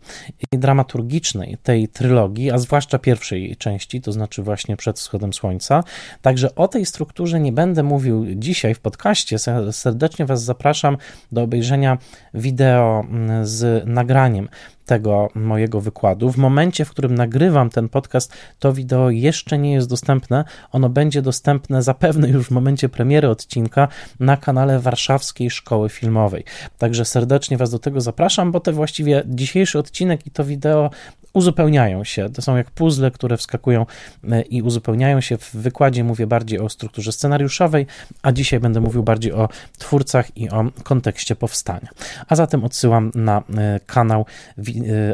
i 0.52 0.58
dramaturgicznej 0.58 1.58
tej 1.64 1.88
trylogii, 1.88 2.52
a 2.52 2.58
zwłaszcza 2.58 3.00
pierwszej 3.00 3.56
części, 3.56 4.02
to 4.02 4.12
znaczy 4.12 4.44
właśnie 4.44 4.78
przed 4.78 5.00
wschodem 5.00 5.34
słońca. 5.34 5.84
Także 6.22 6.56
o 6.56 6.68
tej 6.68 6.86
strukturze 6.86 7.40
nie 7.40 7.52
będę 7.52 7.84
mówił 7.84 8.26
dzisiaj 8.36 8.76
w 8.76 8.80
podcaście. 8.80 9.38
Serdecznie 9.72 10.26
Was 10.26 10.44
zapraszam 10.44 10.98
do 11.32 11.42
obejrzenia 11.42 11.98
wideo 12.34 13.04
mm, 13.10 13.48
z 13.48 13.88
nagraniem 13.88 14.50
tego 14.86 15.30
mojego 15.36 15.82
wykładu. 15.82 16.32
W 16.32 16.38
momencie, 16.38 16.86
w 16.86 16.90
którym 16.90 17.16
nagrywam 17.16 17.70
ten 17.70 17.90
podcast, 17.90 18.34
to 18.60 18.74
wideo 18.74 19.10
jeszcze 19.10 19.58
nie 19.58 19.74
jest 19.74 19.90
dostępne. 19.90 20.44
Ono 20.72 20.90
będzie 20.90 21.22
dostępne 21.22 21.84
zapewne 21.84 22.30
już 22.30 22.48
w 22.48 22.52
momencie 22.52 22.90
premiery 22.90 23.30
odcinka 23.30 23.88
na 24.20 24.38
kanale 24.38 24.80
Warszawskiej 24.80 25.50
Szkoły 25.50 25.90
Filmowej. 25.90 26.44
Także 26.78 27.06
serdecznie 27.06 27.58
Was 27.58 27.72
do 27.72 27.80
tego 27.80 28.02
zapraszam, 28.02 28.52
bo 28.52 28.60
te 28.60 28.72
właściwie 28.72 29.24
dzisiejszy 29.26 29.80
odcinek 29.80 30.28
i 30.28 30.32
to 30.32 30.44
wideo 30.44 30.90
uzupełniają 31.36 32.04
się. 32.04 32.30
To 32.30 32.42
są 32.42 32.56
jak 32.56 32.72
puzzle, 32.72 33.12
które 33.12 33.38
wskakują 33.38 33.86
e, 34.32 34.42
i 34.42 34.62
uzupełniają 34.62 35.22
się. 35.22 35.38
W 35.38 35.56
wykładzie 35.56 36.04
mówię 36.04 36.28
bardziej 36.28 36.60
o 36.60 36.70
strukturze 36.70 37.12
scenariuszowej, 37.12 37.86
a 38.22 38.32
dzisiaj 38.32 38.60
będę 38.60 38.82
mówił 38.82 39.04
bardziej 39.04 39.32
o 39.32 39.50
twórcach 39.78 40.38
i 40.38 40.50
o 40.50 40.66
kontekście 40.84 41.36
powstania. 41.36 41.90
A 42.28 42.36
zatem 42.36 42.64
odsyłam 42.64 43.12
na 43.16 43.44
e, 43.58 43.80
kanał 43.86 44.26
e, 44.58 44.64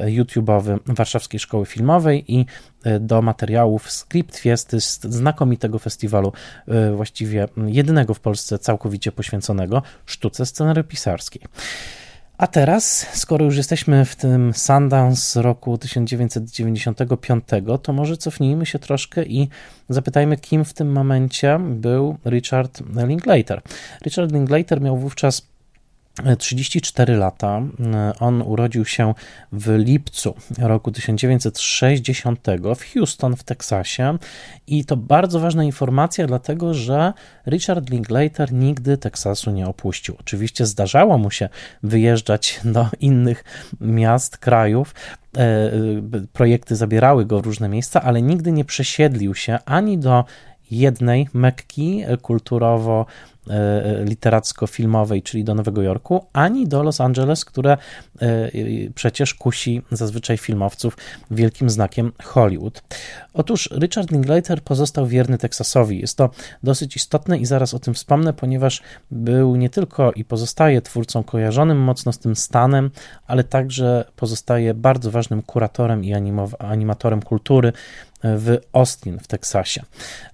YouTube'owy 0.05 0.79
Warszawskiej 0.85 1.39
Szkoły 1.39 1.65
Filmowej 1.65 2.35
i 2.35 2.45
do 2.99 3.21
materiałów 3.21 3.91
Script 3.91 4.37
Fiesty 4.37 4.81
z 4.81 5.01
znakomitego 5.01 5.79
festiwalu, 5.79 6.33
właściwie 6.95 7.47
jedynego 7.65 8.13
w 8.13 8.19
Polsce 8.19 8.59
całkowicie 8.59 9.11
poświęconego 9.11 9.81
sztuce 10.05 10.45
scenariopisarskiej. 10.45 11.41
A 12.41 12.47
teraz, 12.47 13.07
skoro 13.13 13.45
już 13.45 13.57
jesteśmy 13.57 14.05
w 14.05 14.15
tym 14.15 14.53
Sundance 14.53 15.41
roku 15.41 15.77
1995, 15.77 17.43
to 17.83 17.93
może 17.93 18.17
cofnijmy 18.17 18.65
się 18.65 18.79
troszkę 18.79 19.25
i 19.25 19.49
zapytajmy, 19.89 20.37
kim 20.37 20.65
w 20.65 20.73
tym 20.73 20.91
momencie 20.91 21.59
był 21.59 22.17
Richard 22.25 22.81
Linklater. 23.07 23.61
Richard 24.05 24.31
Linklater 24.31 24.81
miał 24.81 24.97
wówczas 24.97 25.50
34 26.37 27.17
lata. 27.17 27.61
On 28.19 28.41
urodził 28.41 28.85
się 28.85 29.13
w 29.51 29.77
lipcu 29.77 30.35
roku 30.59 30.91
1960 30.91 32.39
w 32.75 32.93
Houston 32.93 33.35
w 33.35 33.43
Teksasie 33.43 34.17
i 34.67 34.85
to 34.85 34.97
bardzo 34.97 35.39
ważna 35.39 35.63
informacja, 35.63 36.27
dlatego 36.27 36.73
że 36.73 37.13
Richard 37.47 37.89
Linklater 37.89 38.53
nigdy 38.53 38.97
Teksasu 38.97 39.51
nie 39.51 39.67
opuścił. 39.67 40.15
Oczywiście 40.19 40.65
zdarzało 40.65 41.17
mu 41.17 41.31
się 41.31 41.49
wyjeżdżać 41.83 42.59
do 42.63 42.87
innych 42.99 43.43
miast, 43.81 44.37
krajów, 44.37 44.95
e, 45.37 45.71
projekty 46.33 46.75
zabierały 46.75 47.25
go 47.25 47.41
w 47.41 47.45
różne 47.45 47.69
miejsca, 47.69 48.01
ale 48.01 48.21
nigdy 48.21 48.51
nie 48.51 48.65
przesiedlił 48.65 49.35
się 49.35 49.59
ani 49.65 49.97
do 49.97 50.25
jednej 50.71 51.27
Mekki 51.33 52.03
kulturowo 52.21 53.05
E, 53.49 54.05
literacko-filmowej, 54.05 55.23
czyli 55.23 55.43
do 55.43 55.55
Nowego 55.55 55.81
Jorku, 55.81 56.25
ani 56.33 56.67
do 56.67 56.83
Los 56.83 57.01
Angeles, 57.01 57.45
które 57.45 57.77
e, 58.21 58.51
przecież 58.95 59.33
kusi 59.33 59.81
zazwyczaj 59.91 60.37
filmowców 60.37 60.97
wielkim 61.31 61.69
znakiem 61.69 62.11
Hollywood. 62.23 62.83
Otóż 63.33 63.69
Richard 63.79 64.11
Linklater 64.11 64.61
pozostał 64.61 65.07
wierny 65.07 65.37
Teksasowi. 65.37 65.99
Jest 65.99 66.17
to 66.17 66.29
dosyć 66.63 66.95
istotne 66.95 67.37
i 67.37 67.45
zaraz 67.45 67.73
o 67.73 67.79
tym 67.79 67.93
wspomnę, 67.93 68.33
ponieważ 68.33 68.81
był 69.11 69.55
nie 69.55 69.69
tylko 69.69 70.11
i 70.11 70.25
pozostaje 70.25 70.81
twórcą 70.81 71.23
kojarzonym 71.23 71.77
mocno 71.77 72.13
z 72.13 72.19
tym 72.19 72.35
stanem, 72.35 72.91
ale 73.27 73.43
także 73.43 74.05
pozostaje 74.15 74.73
bardzo 74.73 75.11
ważnym 75.11 75.41
kuratorem 75.41 76.03
i 76.03 76.13
animatorem 76.59 77.21
kultury 77.21 77.73
w 78.23 78.57
Austin 78.73 79.19
w 79.19 79.27
Teksasie. 79.27 79.81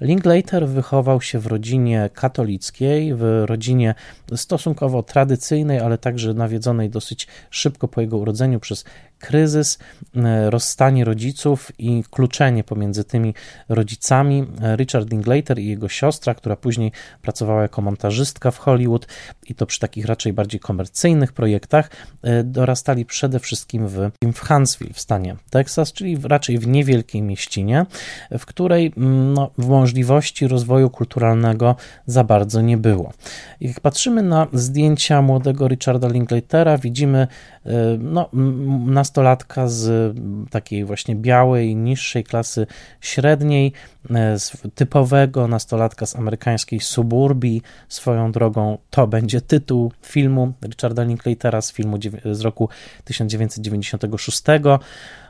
Linklater 0.02 0.68
wychował 0.68 1.22
się 1.22 1.40
w 1.40 1.48
rodzinie 1.48 2.10
katolickiej, 2.14 3.16
w 3.16 3.44
rodzinie 3.46 3.96
stosunkowo 4.36 5.04
tradycyjnej, 5.04 5.80
ale 5.80 5.98
także 5.98 6.34
nawiedzonej 6.34 6.90
dosyć 6.90 7.28
szybko 7.50 7.88
po 7.88 8.02
jego 8.02 8.18
urodzeniu 8.18 8.60
przez 8.60 8.86
kryzys, 9.20 9.78
e, 10.16 10.50
rozstanie 10.50 11.06
rodziców 11.06 11.72
i 11.80 12.04
kluczenie 12.12 12.64
pomiędzy 12.64 13.04
tymi 13.04 13.34
rodzicami. 13.70 14.48
Richard 14.76 15.12
Linklater 15.12 15.60
i 15.60 15.68
jego 15.68 15.90
siostra, 15.90 16.36
która 16.36 16.56
później 16.56 16.92
pracowała 17.22 17.62
jako 17.62 17.82
montażystka 17.82 18.52
w 18.52 18.58
Hollywood 18.58 19.08
i 19.50 19.56
to 19.56 19.66
przy 19.66 19.80
takich 19.80 20.06
raczej 20.06 20.34
bardziej 20.34 20.60
komercyjnych 20.60 21.34
projektach, 21.34 21.90
e, 22.22 22.44
dorastali 22.44 23.06
przede 23.06 23.40
wszystkim 23.40 23.88
w, 23.88 24.10
w 24.34 24.40
Huntsville 24.48 24.94
w 24.94 25.00
stanie 25.00 25.36
Teksas, 25.50 25.94
czyli 25.94 26.18
raczej 26.24 26.58
w 26.58 26.68
niewielkiej 26.68 27.22
mieścinie, 27.22 27.86
w 28.40 28.46
której 28.46 28.94
mm, 28.98 29.34
no, 29.34 29.52
możliwości 29.58 30.48
rozwoju 30.48 30.90
kulturalnego 30.90 31.76
za 32.06 32.24
bardzo 32.24 32.62
nie 32.62 32.78
było. 32.78 33.14
Jak 33.62 33.80
patrzymy 33.80 34.24
na 34.24 34.48
zdjęcia 34.54 35.22
młodego 35.22 35.68
Richarda 35.68 36.08
Linklatera, 36.08 36.78
widzimy 36.78 37.28
e, 37.66 37.72
no, 38.00 38.30
na 38.86 39.04
nastolatka 39.08 39.68
z 39.68 40.16
takiej 40.50 40.86
właśnie 40.86 41.16
białej, 41.16 41.76
niższej 41.76 42.24
klasy 42.24 42.68
średniej, 43.02 43.74
z 44.38 44.52
typowego 44.76 45.48
nastolatka 45.48 46.06
z 46.06 46.16
amerykańskiej 46.16 46.80
suburbii. 46.80 47.62
Swoją 47.90 48.32
drogą 48.32 48.78
to 48.90 49.08
będzie 49.08 49.42
tytuł 49.42 49.92
filmu 50.02 50.54
Richarda 50.66 51.04
Linklatera 51.04 51.62
z 51.62 51.72
filmu 51.72 51.98
z 52.32 52.42
roku 52.42 52.70
1996. 53.04 54.44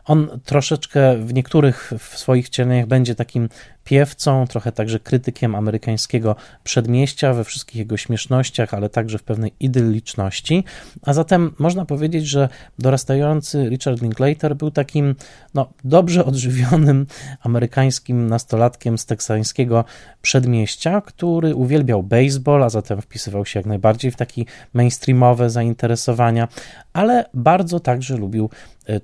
On 0.07 0.39
troszeczkę 0.45 1.17
w 1.17 1.33
niektórych 1.33 1.93
w 1.99 2.17
swoich 2.17 2.49
cieniach 2.49 2.85
będzie 2.85 3.15
takim 3.15 3.49
piewcą, 3.83 4.47
trochę 4.47 4.71
także 4.71 4.99
krytykiem 4.99 5.55
amerykańskiego 5.55 6.35
przedmieścia 6.63 7.33
we 7.33 7.43
wszystkich 7.43 7.75
jego 7.75 7.97
śmiesznościach, 7.97 8.73
ale 8.73 8.89
także 8.89 9.17
w 9.17 9.23
pewnej 9.23 9.53
idylliczności. 9.59 10.63
A 11.01 11.13
zatem 11.13 11.53
można 11.59 11.85
powiedzieć, 11.85 12.27
że 12.27 12.49
dorastający 12.79 13.69
Richard 13.69 14.01
Linklater 14.01 14.55
był 14.55 14.71
takim 14.71 15.15
no, 15.53 15.69
dobrze 15.83 16.25
odżywionym 16.25 17.05
amerykańskim 17.43 18.27
nastolatkiem 18.27 18.97
z 18.97 19.05
teksańskiego 19.05 19.85
przedmieścia, 20.21 21.01
który 21.01 21.55
uwielbiał 21.55 22.03
baseball, 22.03 22.63
a 22.63 22.69
zatem 22.69 23.01
wpisywał 23.01 23.45
się 23.45 23.59
jak 23.59 23.65
najbardziej 23.65 24.11
w 24.11 24.15
takie 24.15 24.43
mainstreamowe 24.73 25.49
zainteresowania, 25.49 26.47
ale 26.93 27.25
bardzo 27.33 27.79
także 27.79 28.17
lubił 28.17 28.49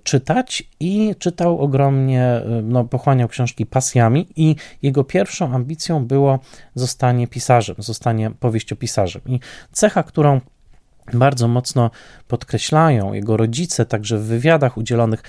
czytać 0.04 0.64
i 0.80 1.16
czytał 1.20 1.60
ogromnie, 1.60 2.24
e, 2.24 2.62
no, 2.64 2.84
pochłaniał 2.84 3.28
książki 3.28 3.66
pasjami 3.66 4.28
i 4.36 4.56
jego 4.82 5.04
pierwszą 5.04 5.54
ambicją 5.54 6.06
było 6.06 6.40
zostanie 6.76 7.28
pisarzem, 7.28 7.76
zostanie 7.80 8.32
powieściopisarzem. 8.32 9.22
I 9.26 9.40
cecha, 9.72 10.04
którą 10.04 10.42
bardzo 11.14 11.48
mocno 11.48 11.92
podkreślają 12.28 13.14
jego 13.14 13.38
rodzice, 13.38 13.86
także 13.86 14.18
w 14.18 14.24
wywiadach 14.24 14.78
udzielonych 14.78 15.24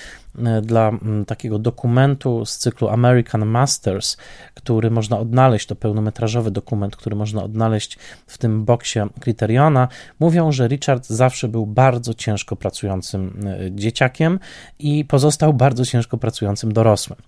dla 0.62 0.92
takiego 1.26 1.58
dokumentu 1.58 2.46
z 2.46 2.58
cyklu 2.58 2.88
American 2.88 3.46
Masters, 3.46 4.16
który 4.54 4.90
można 4.90 5.18
odnaleźć, 5.18 5.66
to 5.66 5.76
pełnometrażowy 5.76 6.50
dokument, 6.50 6.96
który 6.96 7.16
można 7.16 7.42
odnaleźć 7.42 7.98
w 8.26 8.38
tym 8.38 8.64
boksie 8.64 9.00
Criteriona, 9.20 9.88
mówią, 10.20 10.52
że 10.52 10.68
Richard 10.68 11.06
zawsze 11.06 11.48
był 11.48 11.66
bardzo 11.66 12.14
ciężko 12.14 12.56
pracującym 12.56 13.46
e, 13.46 13.72
dzieciakiem 13.72 14.38
i 14.78 15.04
pozostał 15.04 15.54
bardzo 15.54 15.84
ciężko 15.84 16.18
pracującym 16.18 16.72
dorosłym. 16.72 17.18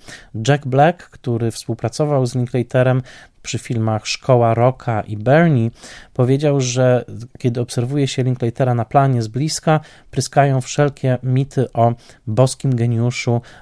Jack 0.49 0.67
Black, 0.67 1.11
który 1.11 1.51
współpracował 1.51 2.27
z 2.27 2.35
Linklaterem, 2.35 3.03
przy 3.47 3.59
filmach 3.59 4.07
Szkoła 4.07 4.55
Rocka 4.55 5.01
i 5.01 5.17
Bernie, 5.17 5.71
powiedział, 6.15 6.61
że 6.61 7.05
kiedy 7.39 7.61
obserwuje 7.61 8.09
się 8.09 8.23
Linklatera 8.23 8.75
na 8.75 8.85
planie 8.85 9.23
z 9.23 9.29
bliska, 9.29 9.81
pryskają 10.11 10.61
wszelkie 10.61 11.19
mity 11.23 11.73
o 11.73 11.95
boskim 12.27 12.77
geniuszu, 12.77 12.96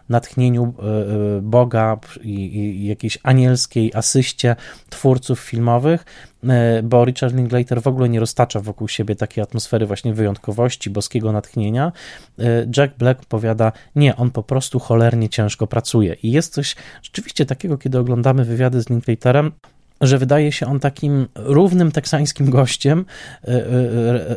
natchnieniu 0.08 0.74
e, 0.78 0.82
e, 0.82 1.40
Boga 1.42 1.96
i 2.22 2.86
jakiejś 2.86 3.18
anielskiej 3.22 3.92
asyście 3.94 4.56
twórców 4.90 5.40
filmowych, 5.40 6.04
e, 6.48 6.82
bo 6.82 7.04
Richard 7.04 7.34
Linklater 7.34 7.82
w 7.82 7.86
ogóle 7.86 8.08
nie 8.08 8.20
roztacza 8.20 8.60
wokół 8.60 8.88
siebie 8.88 9.16
takiej 9.16 9.44
atmosfery 9.44 9.86
właśnie 9.86 10.14
wyjątkowości, 10.14 10.90
boskiego 10.90 11.32
natchnienia. 11.32 11.92
Jack 12.76 12.96
Black 12.98 13.24
powiada, 13.24 13.72
nie, 13.96 14.16
on 14.16 14.30
po 14.30 14.42
prostu 14.42 14.78
cholernie 14.78 15.28
ciężko 15.28 15.66
pracuje. 15.66 16.16
I 16.22 16.32
jest 16.32 16.54
coś 16.54 16.76
rzeczywiście 17.02 17.46
takiego, 17.46 17.78
kiedy 17.78 17.98
oglądamy 17.98 18.44
wywiady 18.44 18.82
z 18.82 18.90
Linklaterem, 18.90 19.52
że 20.00 20.18
wydaje 20.18 20.52
się 20.52 20.66
on 20.66 20.80
takim 20.80 21.28
równym 21.34 21.92
teksańskim 21.92 22.50
gościem, 22.50 23.04
e, 23.44 23.48
e, 23.48 23.66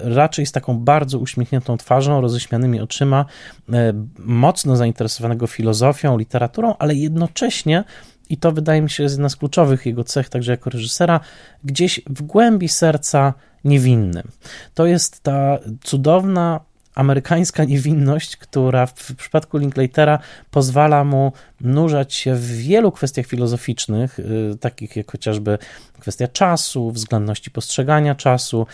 raczej 0.04 0.46
z 0.46 0.52
taką 0.52 0.80
bardzo 0.80 1.20
uśmiechniętą 1.20 1.78
twarzą, 1.78 2.22
roześmianymi 2.22 2.82
oczyma, 2.82 3.26
e, 3.74 3.94
mocno 4.20 4.76
zainteresowanego 4.76 5.48
filozofią, 5.48 6.18
literaturą, 6.18 6.76
ale 6.80 6.96
jednocześnie 6.96 7.84
i 8.30 8.38
to 8.38 8.52
wydaje 8.52 8.82
mi 8.82 8.90
się 8.90 9.04
jest 9.04 9.16
jedna 9.16 9.30
z 9.30 9.36
kluczowych 9.36 9.86
jego 9.86 10.04
cech, 10.04 10.30
także 10.30 10.52
jako 10.52 10.70
reżysera, 10.70 11.20
gdzieś 11.64 12.02
w 12.08 12.22
głębi 12.22 12.70
serca 12.70 13.34
niewinnym. 13.64 14.28
To 14.74 14.86
jest 14.86 15.24
ta 15.24 15.60
cudowna 15.84 16.60
amerykańska 16.98 17.64
niewinność, 17.64 18.38
która 18.38 18.86
w 18.86 19.16
przypadku 19.16 19.58
Linklatera 19.58 20.20
pozwala 20.52 21.04
mu 21.04 21.32
nurzać 21.62 22.14
się 22.14 22.36
w 22.36 22.48
wielu 22.48 22.92
kwestiach 22.92 23.26
filozoficznych, 23.26 24.20
y, 24.20 24.58
takich 24.60 24.96
jak 24.96 25.12
chociażby 25.12 25.58
kwestia 26.00 26.28
czasu, 26.28 26.92
względności 26.92 27.52
postrzegania 27.52 28.16
czasu, 28.16 28.68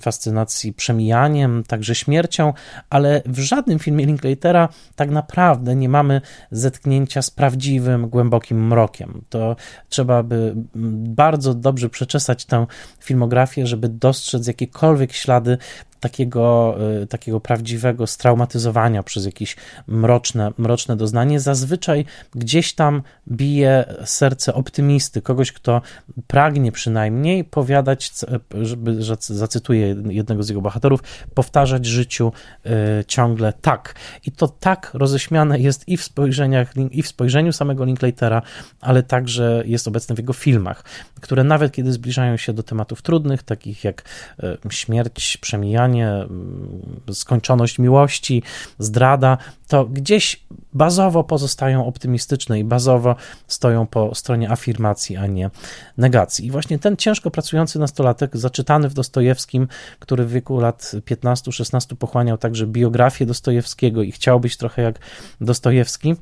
fascynacji 0.00 0.72
przemijaniem, 0.72 1.64
także 1.66 1.94
śmiercią, 1.94 2.52
ale 2.90 3.22
w 3.26 3.38
żadnym 3.38 3.78
filmie 3.78 4.06
Linklatera 4.06 4.68
tak 4.96 5.10
naprawdę 5.10 5.76
nie 5.76 5.88
mamy 5.88 6.20
zetknięcia 6.50 7.22
z 7.22 7.30
prawdziwym, 7.30 8.08
głębokim 8.08 8.66
mrokiem. 8.66 9.22
To 9.28 9.56
trzeba 9.88 10.22
by 10.22 10.54
bardzo 11.14 11.54
dobrze 11.54 11.88
przeczesać 11.88 12.44
tę 12.44 12.66
filmografię, 13.00 13.66
żeby 13.66 13.88
dostrzec 13.88 14.46
jakiekolwiek 14.46 15.12
ślady 15.12 15.58
takiego, 16.00 16.76
y, 17.02 17.06
takiego 17.06 17.40
prawdziwego 17.40 18.06
straumatyzowania 18.06 19.02
przez 19.02 19.26
jakieś 19.26 19.56
mroczne, 19.86 20.52
mroczne 20.58 20.96
doznanie. 20.96 21.40
Zazwyczaj 21.40 22.04
gdzieś 22.34 22.72
tam 22.72 23.02
bije 23.28 23.94
serce 24.04 24.54
optymisty, 24.54 25.22
kogoś, 25.22 25.52
kto 25.52 25.82
pragnie 26.26 26.72
przynajmniej 26.72 27.44
powiadać, 27.44 28.10
żeby, 28.62 29.02
że 29.02 29.16
zacytuję 29.20 29.96
jednego 30.08 30.42
z 30.42 30.48
jego 30.48 30.60
bohaterów, 30.60 31.02
powtarzać 31.34 31.86
życiu 31.86 32.32
y, 32.66 32.70
ciągle 33.04 33.52
tak. 33.52 33.94
I 34.26 34.32
to 34.32 34.48
tak 34.48 34.90
roześmiane 34.94 35.60
jest 35.60 35.88
i 35.88 35.96
w 35.96 36.04
spojrzeniach, 36.04 36.72
i 36.90 37.02
w 37.02 37.08
spojrzeniu 37.08 37.52
samego 37.52 37.84
Linklatera, 37.84 38.42
ale 38.80 39.02
także 39.02 39.62
jest 39.66 39.88
obecne 39.88 40.14
w 40.14 40.18
jego 40.18 40.32
filmach, 40.32 40.84
które 41.20 41.44
nawet 41.44 41.72
kiedy 41.72 41.92
zbliżają 41.92 42.36
się 42.36 42.52
do 42.52 42.62
tematów 42.62 43.02
trudnych, 43.02 43.42
takich 43.42 43.84
jak 43.84 44.02
y, 44.42 44.58
śmierć, 44.70 45.36
przemijanie, 45.36 45.89
Mm, 45.98 47.00
skończoność 47.12 47.78
miłości, 47.78 48.42
zdrada, 48.78 49.38
to 49.68 49.84
gdzieś 49.84 50.44
bazowo 50.72 51.24
pozostają 51.24 51.86
optymistyczne 51.86 52.60
i 52.60 52.64
bazowo 52.64 53.16
stoją 53.46 53.86
po 53.86 54.14
stronie 54.14 54.50
afirmacji, 54.50 55.16
a 55.16 55.26
nie 55.26 55.50
negacji. 55.98 56.46
I 56.46 56.50
właśnie 56.50 56.78
ten 56.78 56.96
ciężko 56.96 57.30
pracujący 57.30 57.78
nastolatek, 57.78 58.36
zaczytany 58.36 58.88
w 58.88 58.94
Dostojewskim, 58.94 59.68
który 59.98 60.24
w 60.24 60.32
wieku 60.32 60.60
lat 60.60 60.92
15-16 61.10 61.94
pochłaniał 61.94 62.38
także 62.38 62.66
biografię 62.66 63.26
Dostojewskiego 63.26 64.02
i 64.02 64.12
chciał 64.12 64.40
być 64.40 64.56
trochę 64.56 64.82
jak 64.82 64.98
Dostojewski, 65.40 66.16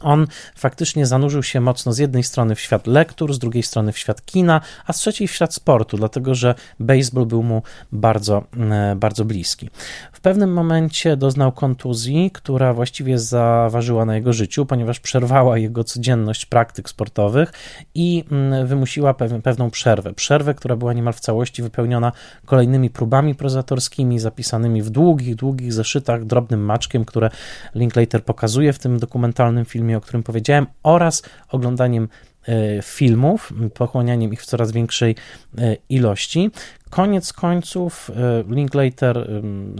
on 0.00 0.26
faktycznie 0.56 1.06
zanurzył 1.06 1.42
się 1.42 1.60
mocno 1.60 1.92
z 1.92 1.98
jednej 1.98 2.22
strony 2.22 2.54
w 2.54 2.60
świat 2.60 2.86
lektur, 2.86 3.34
z 3.34 3.38
drugiej 3.38 3.62
strony 3.62 3.92
w 3.92 3.98
świat 3.98 4.24
kina, 4.24 4.60
a 4.86 4.92
z 4.92 4.98
trzeciej 4.98 5.28
w 5.28 5.32
świat 5.32 5.54
sportu, 5.54 5.96
dlatego 5.96 6.34
że 6.34 6.54
baseball 6.80 7.26
był 7.26 7.42
mu 7.42 7.62
bardzo, 7.92 8.44
e, 8.70 8.96
bardzo 8.96 9.24
bliski. 9.24 9.70
W 10.12 10.20
pewnym 10.20 10.52
momencie 10.52 11.16
doznał 11.16 11.52
kontuzji, 11.52 12.30
która 12.30 12.74
właściwie 12.74 13.18
zaważyła 13.18 14.04
na 14.04 14.14
jego 14.14 14.32
życiu, 14.32 14.66
ponieważ 14.66 15.00
przerwała 15.00 15.58
jego 15.58 15.84
codzienność 15.84 16.46
praktyk 16.46 16.88
sportowych 16.88 17.52
i 17.94 18.24
mm, 18.30 18.66
wymusiła 18.66 19.14
pewną 19.42 19.70
przerwę. 19.70 20.12
Przerwę, 20.12 20.54
która 20.54 20.76
była 20.76 20.92
niemal 20.92 21.12
w 21.12 21.20
całości 21.20 21.62
wypełniona 21.62 22.12
kolejnymi 22.44 22.90
próbami 22.90 23.34
prozatorskimi, 23.34 24.18
zapisanymi 24.18 24.82
w 24.82 24.90
długich, 24.90 25.34
długich 25.34 25.72
zeszytach, 25.72 26.24
drobnym 26.24 26.64
maczkiem, 26.64 27.04
które 27.04 27.30
Linklater 27.74 28.24
pokazuje 28.24 28.72
w 28.72 28.78
tym 28.78 28.98
dokumentalnym 28.98 29.64
filmie 29.64 29.73
filmie, 29.74 29.96
o 29.96 30.00
którym 30.00 30.22
powiedziałem, 30.22 30.66
oraz 30.82 31.22
oglądaniem 31.48 32.08
e, 32.48 32.82
filmów, 32.82 33.52
pochłanianiem 33.74 34.32
ich 34.32 34.42
w 34.42 34.46
coraz 34.46 34.72
większej 34.72 35.14
e, 35.58 35.76
ilości. 35.88 36.50
Koniec 36.90 37.32
końców 37.32 38.10
e, 38.10 38.54
Linklater 38.54 39.30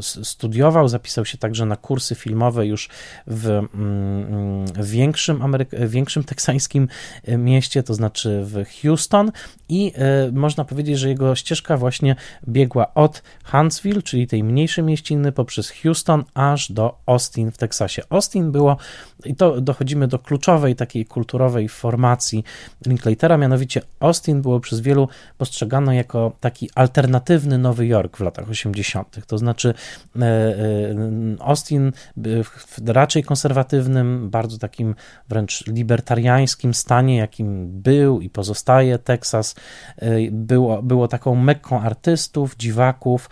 studiował, 0.03 0.88
zapisał 0.88 1.25
się 1.25 1.38
także 1.38 1.67
na 1.67 1.77
kursy 1.77 2.14
filmowe 2.14 2.67
już 2.67 2.88
w, 3.27 3.47
mm, 3.49 4.67
w 4.67 4.90
większym, 4.90 5.38
Ameryk- 5.38 5.88
większym 5.97 6.25
teksańskim 6.25 6.88
mieście, 7.38 7.83
to 7.83 7.95
znaczy 7.95 8.43
w 8.45 8.64
Houston 8.83 9.33
i 9.69 9.93
można 10.33 10.64
powiedzieć, 10.64 10.99
że 10.99 11.09
jego 11.09 11.35
ścieżka 11.35 11.77
właśnie 11.77 12.17
biegła 12.49 12.95
od 12.95 13.23
Huntsville, 13.45 14.03
czyli 14.03 14.27
tej 14.27 14.45
mniejszej 14.45 14.85
mieściny, 14.85 15.33
poprzez 15.33 15.71
Houston 15.71 16.25
aż 16.35 16.73
do 16.73 16.99
Austin 17.07 17.51
w 17.51 17.59
Teksasie. 17.59 18.03
Austin 18.11 18.53
było 18.53 18.77
i 19.25 19.35
to 19.35 19.61
dochodzimy 19.61 20.09
do 20.09 20.19
kluczowej 20.19 20.77
takiej 20.77 21.07
kulturowej 21.07 21.69
formacji 21.69 22.45
Linklatera, 22.87 23.38
mianowicie 23.38 23.83
Austin 24.01 24.43
było 24.43 24.61
przez 24.61 24.81
wielu 24.81 25.09
postrzegane 25.38 25.97
jako 25.97 26.33
taki 26.40 26.71
alternatywny 26.75 27.04
Nowy 27.59 27.87
Jork 27.87 28.17
w 28.17 28.21
latach 28.21 28.51
80. 28.51 29.27
To 29.27 29.38
znaczy 29.38 29.75
Austin 31.40 31.93
w 32.17 32.88
raczej 32.88 33.23
konserwatywnym, 33.23 34.31
bardzo 34.31 34.59
takim 34.59 34.95
wręcz 35.29 35.67
libertariańskim 35.67 36.75
stanie, 36.75 37.17
jakim 37.17 37.81
był 37.83 38.21
i 38.21 38.31
pozostaje 38.31 38.99
Teksas, 38.99 39.55
było, 40.31 40.83
było 40.83 41.09
taką 41.09 41.35
mekką 41.35 41.81
artystów, 41.81 42.57
dziwaków, 42.57 43.31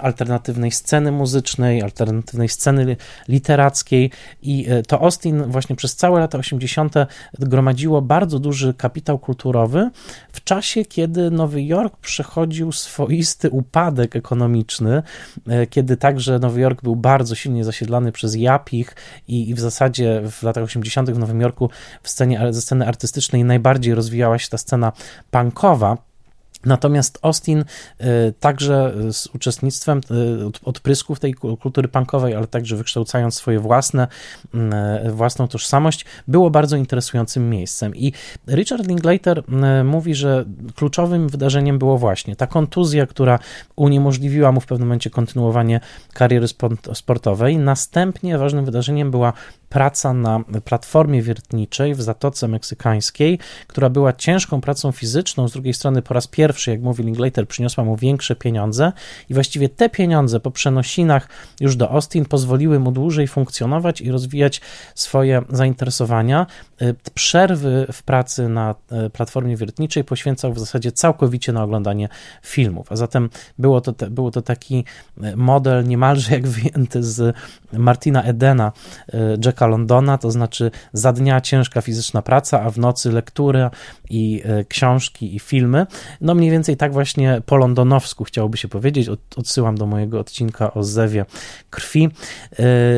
alternatywnej 0.00 0.70
sceny 0.70 1.12
muzycznej, 1.12 1.82
alternatywnej 1.82 2.48
sceny 2.48 2.96
literackiej 3.28 4.10
i 4.42 4.66
e, 4.68 4.82
to 4.82 5.00
Austin 5.00 5.44
właśnie 5.44 5.76
przez 5.76 5.96
całe 5.96 6.20
lata 6.20 6.38
80. 6.38 6.94
gromadziło 7.38 8.02
bardzo 8.02 8.38
duży 8.38 8.74
kapitał 8.74 9.18
kulturowy 9.18 9.90
w 10.32 10.44
czasie, 10.44 10.84
kiedy 10.84 11.30
Nowy 11.30 11.62
Jork 11.62 11.96
przechodził 11.96 12.72
swoisty 12.92 13.50
upadek 13.50 14.16
ekonomiczny, 14.16 15.02
e, 15.48 15.66
kiedy 15.66 15.96
także 15.96 16.38
Nowy 16.38 16.60
Jork 16.60 16.82
był 16.82 16.96
bardzo 16.96 17.34
silnie 17.34 17.64
zasiedlany 17.64 18.12
przez 18.12 18.34
Japich 18.34 18.96
i, 19.28 19.50
i 19.50 19.54
w 19.54 19.60
zasadzie 19.60 20.22
w 20.30 20.42
latach 20.42 20.64
80. 20.64 21.10
w 21.10 21.18
Nowym 21.18 21.40
Jorku 21.40 21.70
w 22.02 22.08
scenie, 22.08 22.40
ze 22.50 22.62
sceny 22.62 22.86
artystycznej 22.86 23.44
najbardziej 23.44 23.94
rozwijała 23.94 24.38
się 24.38 24.48
ta 24.48 24.58
scena 24.58 24.92
punkowa, 25.30 26.11
Natomiast 26.66 27.18
Austin 27.22 27.64
y, 28.00 28.04
także 28.40 28.94
z 29.12 29.26
uczestnictwem 29.26 29.98
y, 29.98 30.02
odprysków 30.64 31.20
tej 31.20 31.34
kultury 31.34 31.88
punkowej, 31.88 32.34
ale 32.34 32.46
także 32.46 32.76
wykształcając 32.76 33.34
swoje 33.34 33.60
własne, 33.60 34.08
y, 35.06 35.12
własną 35.12 35.48
tożsamość, 35.48 36.04
było 36.28 36.50
bardzo 36.50 36.76
interesującym 36.76 37.50
miejscem. 37.50 37.96
I 37.96 38.12
Richard 38.48 38.88
Linklater 38.88 39.42
mówi, 39.84 40.14
że 40.14 40.44
kluczowym 40.74 41.28
wydarzeniem 41.28 41.78
było 41.78 41.98
właśnie 41.98 42.36
ta 42.36 42.46
kontuzja, 42.46 43.06
która 43.06 43.38
uniemożliwiła 43.76 44.52
mu 44.52 44.60
w 44.60 44.66
pewnym 44.66 44.88
momencie 44.88 45.10
kontynuowanie 45.10 45.80
kariery 46.12 46.46
sportowej. 46.94 47.58
Następnie 47.58 48.38
ważnym 48.38 48.64
wydarzeniem 48.64 49.10
była 49.10 49.32
praca 49.72 50.12
na 50.12 50.44
platformie 50.64 51.22
wiertniczej 51.22 51.94
w 51.94 52.02
Zatoce 52.02 52.48
Meksykańskiej, 52.48 53.38
która 53.66 53.90
była 53.90 54.12
ciężką 54.12 54.60
pracą 54.60 54.92
fizyczną, 54.92 55.48
z 55.48 55.52
drugiej 55.52 55.74
strony 55.74 56.02
po 56.02 56.14
raz 56.14 56.26
pierwszy, 56.26 56.70
jak 56.70 56.80
mówi 56.80 57.04
Linklater, 57.04 57.48
przyniosła 57.48 57.84
mu 57.84 57.96
większe 57.96 58.36
pieniądze 58.36 58.92
i 59.30 59.34
właściwie 59.34 59.68
te 59.68 59.88
pieniądze 59.88 60.40
po 60.40 60.50
przenosinach 60.50 61.28
już 61.60 61.76
do 61.76 61.90
Austin 61.90 62.24
pozwoliły 62.24 62.78
mu 62.78 62.92
dłużej 62.92 63.28
funkcjonować 63.28 64.00
i 64.00 64.10
rozwijać 64.10 64.60
swoje 64.94 65.42
zainteresowania. 65.48 66.46
Y, 66.82 66.94
przerwy 67.14 67.86
w 67.92 68.02
pracy 68.02 68.48
na 68.48 68.74
y, 69.06 69.10
platformie 69.10 69.56
wiertniczej 69.56 70.04
poświęcał 70.04 70.52
w 70.52 70.58
zasadzie 70.58 70.92
całkowicie 70.92 71.52
na 71.52 71.62
oglądanie 71.62 72.08
filmów, 72.42 72.92
a 72.92 72.96
zatem 72.96 73.30
było 73.58 73.80
to, 73.80 73.92
było 74.10 74.30
to 74.30 74.42
taki 74.42 74.84
y, 75.24 75.36
model 75.36 75.84
niemalże 75.84 76.34
jak 76.34 76.46
wyjęty 76.46 77.02
z 77.02 77.36
Martina 77.72 78.22
Edena, 78.22 78.72
Jacka 79.44 79.61
Londona, 79.66 80.18
to 80.18 80.30
znaczy 80.30 80.70
za 80.92 81.12
dnia 81.12 81.40
ciężka 81.40 81.80
fizyczna 81.80 82.22
praca, 82.22 82.62
a 82.62 82.70
w 82.70 82.78
nocy 82.78 83.12
lektury 83.12 83.70
i 84.10 84.42
e, 84.44 84.64
książki 84.64 85.36
i 85.36 85.38
filmy. 85.38 85.86
No 86.20 86.34
mniej 86.34 86.50
więcej 86.50 86.76
tak 86.76 86.92
właśnie 86.92 87.42
po 87.46 87.56
londonowsku 87.56 88.24
chciałoby 88.24 88.56
się 88.56 88.68
powiedzieć, 88.68 89.08
odsyłam 89.36 89.78
do 89.78 89.86
mojego 89.86 90.20
odcinka 90.20 90.74
o 90.74 90.82
zewie 90.82 91.24
krwi, 91.70 92.08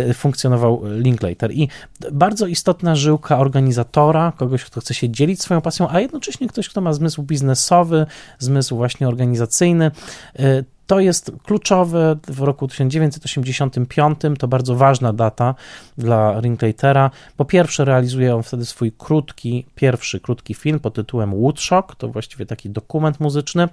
e, 0.09 0.15
funkcjonował 0.15 0.83
Linklater. 0.85 1.53
I 1.53 1.69
bardzo 2.13 2.47
istotna 2.47 2.97
żyłka 2.97 3.39
organizatora, 3.39 4.33
kogoś, 4.37 4.65
kto 4.65 4.81
chce 4.81 4.95
się 4.95 5.11
dzielić 5.11 5.43
swoją 5.43 5.61
pasją, 5.61 5.89
a 5.91 6.01
jednocześnie 6.01 6.49
ktoś, 6.49 6.69
kto 6.69 6.81
ma 6.81 6.93
zmysł 6.93 7.23
biznesowy, 7.23 8.07
zmysł 8.39 8.77
właśnie 8.77 9.09
organizacyjny, 9.09 9.91
e, 10.39 10.74
to 10.87 11.01
jest 11.01 11.33
kluczowe 11.43 12.17
w 12.29 12.41
roku 12.41 12.69
1985, 12.69 14.19
to 14.39 14.49
bardzo 14.49 14.75
ważna 14.75 15.13
data 15.13 15.55
dla 15.99 16.41
Rinklatera. 16.41 17.11
Po 17.37 17.45
pierwsze, 17.45 17.85
realizuje 17.85 18.37
on 18.37 18.43
wtedy 18.43 18.65
swój 18.67 18.93
krótki, 18.93 19.67
pierwszy 19.75 20.21
krótki 20.21 20.55
film 20.55 20.81
pod 20.81 20.95
tytułem 20.95 21.31
Woodstock, 21.31 21.95
to 21.97 22.09
właściwie 22.09 22.47
taki 22.47 22.71
dokument 22.71 23.21
muzyczny, 23.21 23.69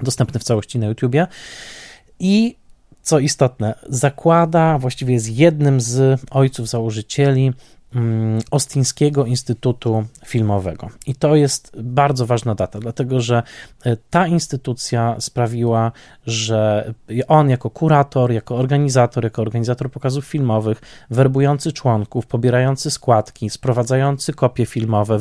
dostępny 0.00 0.40
w 0.40 0.44
całości 0.44 0.78
na 0.78 0.86
YouTubie. 0.86 1.26
I 2.20 2.56
co 3.02 3.18
istotne, 3.18 3.74
zakłada, 3.88 4.78
właściwie 4.78 5.14
jest 5.14 5.28
jednym 5.28 5.80
z 5.80 6.20
ojców 6.30 6.68
założycieli 6.68 7.52
Ostińskiego 8.50 9.26
Instytutu 9.26 10.04
Filmowego. 10.26 10.88
I 11.06 11.14
to 11.14 11.34
jest 11.34 11.72
bardzo 11.82 12.26
ważna 12.26 12.54
data, 12.54 12.78
dlatego 12.78 13.20
że 13.20 13.42
e, 13.84 13.96
ta 14.10 14.26
instytucja 14.26 15.16
sprawiła, 15.18 15.92
że 16.26 16.92
on 17.28 17.50
jako 17.50 17.70
kurator, 17.70 18.32
jako 18.32 18.56
organizator, 18.56 19.24
jako 19.24 19.42
organizator 19.42 19.90
pokazów 19.90 20.24
filmowych, 20.24 20.80
werbujący 21.10 21.72
członków, 21.72 22.26
pobierający 22.26 22.90
składki, 22.90 23.50
sprowadzający 23.50 24.32
kopie 24.32 24.66
filmowe, 24.66 25.18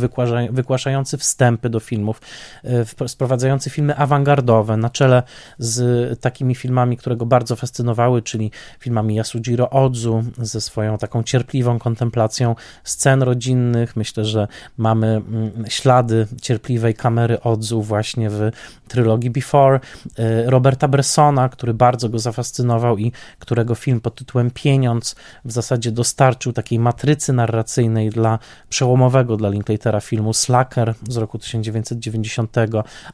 wygłaszający 0.52 1.18
wstępy 1.18 1.70
do 1.70 1.80
filmów, 1.80 2.22
e, 2.64 3.08
sprowadzający 3.08 3.70
filmy 3.70 3.96
awangardowe 3.96 4.78
na 4.78 4.90
czele 4.90 5.24
z 5.58 6.20
takimi 6.20 6.56
filmami, 6.56 6.98
które 6.98 7.16
go 7.16 7.26
bardzo 7.26 7.56
fascynowały, 7.56 8.22
czyli 8.22 8.52
filmami 8.80 9.16
Yasujiro 9.16 9.70
Odzu 9.70 10.24
ze 10.38 10.62
swoją 10.62 10.98
taką 10.98 11.24
cierpliwą 11.24 11.80
kontemplacją 11.80 12.56
scen 12.84 13.24
rodzinnych. 13.24 13.96
Myślę, 13.96 14.26
że 14.26 14.48
mamy 14.78 15.08
mm, 15.08 15.66
ślady 15.70 16.28
cierpliwej 16.42 16.94
kamery 16.94 17.42
Odzu 17.42 17.82
właśnie 17.82 18.30
w 18.30 18.52
trylogii 18.88 19.30
Before. 19.30 19.80
Y, 20.20 20.50
Roberta 20.50 20.88
Bressona, 20.88 21.50
który 21.50 21.74
bardzo 21.74 22.10
go 22.10 22.20
zafascynował 22.20 22.98
i 22.98 23.12
którego 23.40 23.76
film 23.76 24.02
pod 24.02 24.16
tytułem 24.16 24.52
Pieniądz 24.52 25.16
w 25.46 25.52
zasadzie 25.52 25.92
dostarczył 25.92 26.54
takiej 26.54 26.80
matrycy 26.80 27.34
narracyjnej 27.34 28.10
dla 28.10 28.40
przełomowego 28.70 29.38
dla 29.38 29.50
Linklatera 29.50 30.00
filmu 30.00 30.34
Slacker 30.34 30.94
z 31.10 31.18
roku 31.18 31.40
1990, 31.40 32.56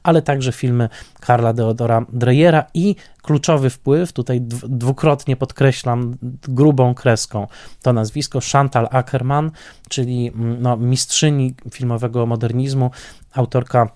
ale 0.03 0.21
także 0.21 0.51
filmy 0.51 0.89
Karla 1.19 1.53
Deodora 1.53 2.05
Dreyera 2.13 2.65
i 2.73 2.95
kluczowy 3.25 3.69
wpływ, 3.69 4.13
tutaj 4.13 4.41
dwukrotnie 4.69 5.35
podkreślam 5.35 6.17
grubą 6.47 6.93
kreską 6.93 7.47
to 7.81 7.93
nazwisko 7.93 8.39
Chantal 8.51 8.87
Ackerman, 8.91 9.51
czyli 9.89 10.27
mm, 10.27 10.61
no, 10.61 10.77
mistrzyni 10.77 11.55
filmowego 11.71 12.25
modernizmu, 12.25 12.91
autorka 13.33 13.89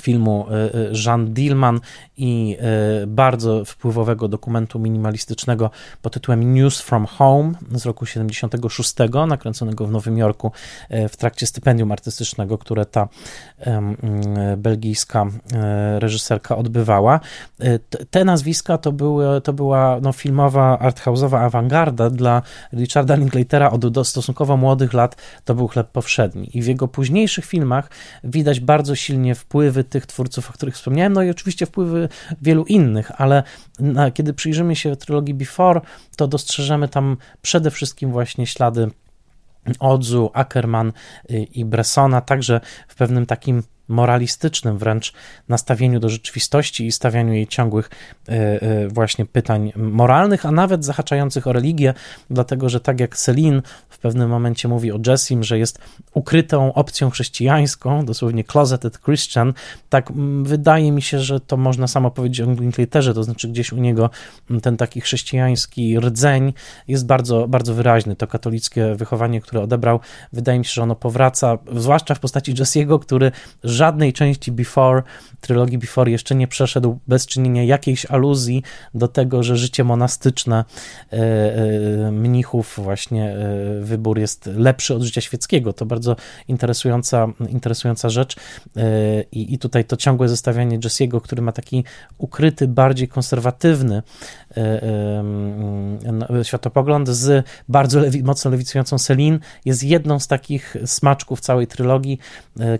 filmu 0.00 0.46
e, 0.50 0.54
e, 0.54 0.92
Jean 1.06 1.34
Dillman 1.34 1.80
i 2.16 2.56
e, 2.60 3.06
bardzo 3.06 3.64
wpływowego 3.64 4.28
dokumentu 4.28 4.78
minimalistycznego 4.78 5.70
pod 6.02 6.12
tytułem 6.12 6.54
News 6.54 6.80
from 6.80 7.06
Home 7.06 7.52
z 7.72 7.86
roku 7.86 8.06
76, 8.06 8.94
nakręconego 9.28 9.86
w 9.86 9.90
Nowym 9.90 10.18
Jorku 10.18 10.52
w 11.08 11.16
trakcie 11.16 11.46
stypendium 11.46 11.92
artystycznego, 11.92 12.58
które 12.58 12.86
ta 12.86 13.08
belgijska 14.56 15.26
reżyserka 15.98 16.56
odbywała. 16.56 17.20
Te 18.10 18.24
nazwiska 18.24 18.78
to, 18.78 18.92
były, 18.92 19.40
to 19.40 19.52
była 19.52 19.98
no, 20.02 20.12
filmowa, 20.12 20.78
arthouse'owa 20.82 21.44
awangarda 21.44 22.10
dla 22.10 22.42
Richarda 22.72 23.14
Linklatera 23.14 23.70
od 23.70 23.84
stosunkowo 24.08 24.56
młodych 24.56 24.92
lat 24.92 25.16
to 25.44 25.54
był 25.54 25.68
chleb 25.68 25.88
powszedni 25.88 26.58
i 26.58 26.62
w 26.62 26.66
jego 26.66 26.88
późniejszych 26.88 27.44
filmach 27.44 27.90
widać 28.24 28.60
bardzo 28.60 28.94
silnie 28.94 29.34
wpływy 29.34 29.81
wpływy 29.82 29.84
tych 29.84 30.06
twórców, 30.06 30.50
o 30.50 30.52
których 30.52 30.74
wspomniałem, 30.74 31.12
no 31.12 31.22
i 31.22 31.30
oczywiście 31.30 31.66
wpływy 31.66 32.08
wielu 32.42 32.64
innych, 32.64 33.10
ale 33.20 33.42
na, 33.78 34.10
kiedy 34.10 34.34
przyjrzymy 34.34 34.76
się 34.76 34.96
trylogii 34.96 35.34
Before, 35.34 35.80
to 36.16 36.28
dostrzeżemy 36.28 36.88
tam 36.88 37.16
przede 37.42 37.70
wszystkim 37.70 38.12
właśnie 38.12 38.46
ślady 38.46 38.90
Odzu, 39.78 40.30
Ackerman 40.34 40.92
y, 41.30 41.46
i 41.54 41.64
Bressona, 41.64 42.20
także 42.20 42.60
w 42.88 42.94
pewnym 42.94 43.26
takim 43.26 43.62
moralistycznym 43.88 44.78
wręcz 44.78 45.12
nastawieniu 45.48 46.00
do 46.00 46.08
rzeczywistości 46.08 46.86
i 46.86 46.92
stawianiu 46.92 47.32
jej 47.32 47.46
ciągłych 47.46 47.90
e, 48.28 48.32
e, 48.32 48.88
właśnie 48.88 49.26
pytań 49.26 49.72
moralnych, 49.76 50.46
a 50.46 50.50
nawet 50.50 50.84
zahaczających 50.84 51.46
o 51.46 51.52
religię, 51.52 51.94
dlatego 52.30 52.68
że 52.68 52.80
tak 52.80 53.00
jak 53.00 53.16
Celine 53.16 53.62
pewnym 54.02 54.30
momencie 54.30 54.68
mówi 54.68 54.92
o 54.92 54.98
Jessim, 55.06 55.44
że 55.44 55.58
jest 55.58 55.78
ukrytą 56.14 56.74
opcją 56.74 57.10
chrześcijańską, 57.10 58.04
dosłownie 58.04 58.44
closeted 58.44 59.00
Christian, 59.00 59.52
tak 59.88 60.12
wydaje 60.42 60.92
mi 60.92 61.02
się, 61.02 61.18
że 61.18 61.40
to 61.40 61.56
można 61.56 61.86
samo 61.86 62.10
powiedzieć 62.10 62.40
o 62.40 62.52
Linklaterze, 62.52 63.14
to 63.14 63.24
znaczy 63.24 63.48
gdzieś 63.48 63.72
u 63.72 63.76
niego 63.76 64.10
ten 64.62 64.76
taki 64.76 65.00
chrześcijański 65.00 66.00
rdzeń 66.00 66.52
jest 66.88 67.06
bardzo, 67.06 67.48
bardzo 67.48 67.74
wyraźny. 67.74 68.16
To 68.16 68.26
katolickie 68.26 68.94
wychowanie, 68.94 69.40
które 69.40 69.62
odebrał, 69.62 70.00
wydaje 70.32 70.58
mi 70.58 70.64
się, 70.64 70.72
że 70.72 70.82
ono 70.82 70.94
powraca, 70.94 71.58
zwłaszcza 71.76 72.14
w 72.14 72.20
postaci 72.20 72.54
Jessiego, 72.58 72.98
który 72.98 73.32
żadnej 73.64 74.12
części 74.12 74.52
Before, 74.52 75.02
trylogii 75.40 75.78
Before 75.78 76.10
jeszcze 76.10 76.34
nie 76.34 76.48
przeszedł 76.48 76.98
bez 77.08 77.26
czynienia 77.26 77.64
jakiejś 77.64 78.06
aluzji 78.06 78.62
do 78.94 79.08
tego, 79.08 79.42
że 79.42 79.56
życie 79.56 79.84
monastyczne 79.84 80.64
e, 81.12 81.16
e, 81.16 82.12
mnichów 82.12 82.80
właśnie 82.82 83.30
e, 83.30 83.80
wybór 83.92 84.18
jest 84.18 84.46
lepszy 84.46 84.94
od 84.94 85.02
życia 85.02 85.20
świeckiego. 85.20 85.72
To 85.72 85.86
bardzo 85.86 86.16
interesująca, 86.48 87.26
interesująca 87.48 88.08
rzecz 88.08 88.36
i, 89.32 89.54
i 89.54 89.58
tutaj 89.58 89.84
to 89.84 89.96
ciągłe 89.96 90.28
zestawianie 90.28 90.78
Jesse'ego, 90.78 91.20
który 91.20 91.42
ma 91.42 91.52
taki 91.52 91.84
ukryty, 92.18 92.68
bardziej 92.68 93.08
konserwatywny 93.08 94.02
światopogląd 96.42 97.08
z 97.08 97.46
bardzo 97.68 98.00
lewi, 98.00 98.22
mocno 98.22 98.50
lewicującą 98.50 98.98
Celine 98.98 99.38
jest 99.64 99.84
jedną 99.84 100.18
z 100.18 100.26
takich 100.26 100.76
smaczków 100.86 101.40
całej 101.40 101.66
trylogii, 101.66 102.18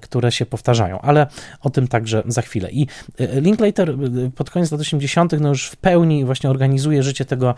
które 0.00 0.32
się 0.32 0.46
powtarzają, 0.46 1.00
ale 1.00 1.26
o 1.60 1.70
tym 1.70 1.88
także 1.88 2.22
za 2.26 2.42
chwilę. 2.42 2.70
I 2.70 2.86
Linklater 3.18 3.96
pod 4.34 4.50
koniec 4.50 4.70
lat 4.70 4.80
80. 4.80 5.32
no 5.40 5.48
już 5.48 5.66
w 5.66 5.76
pełni 5.76 6.24
właśnie 6.24 6.50
organizuje 6.50 7.02
życie 7.02 7.24
tego 7.24 7.54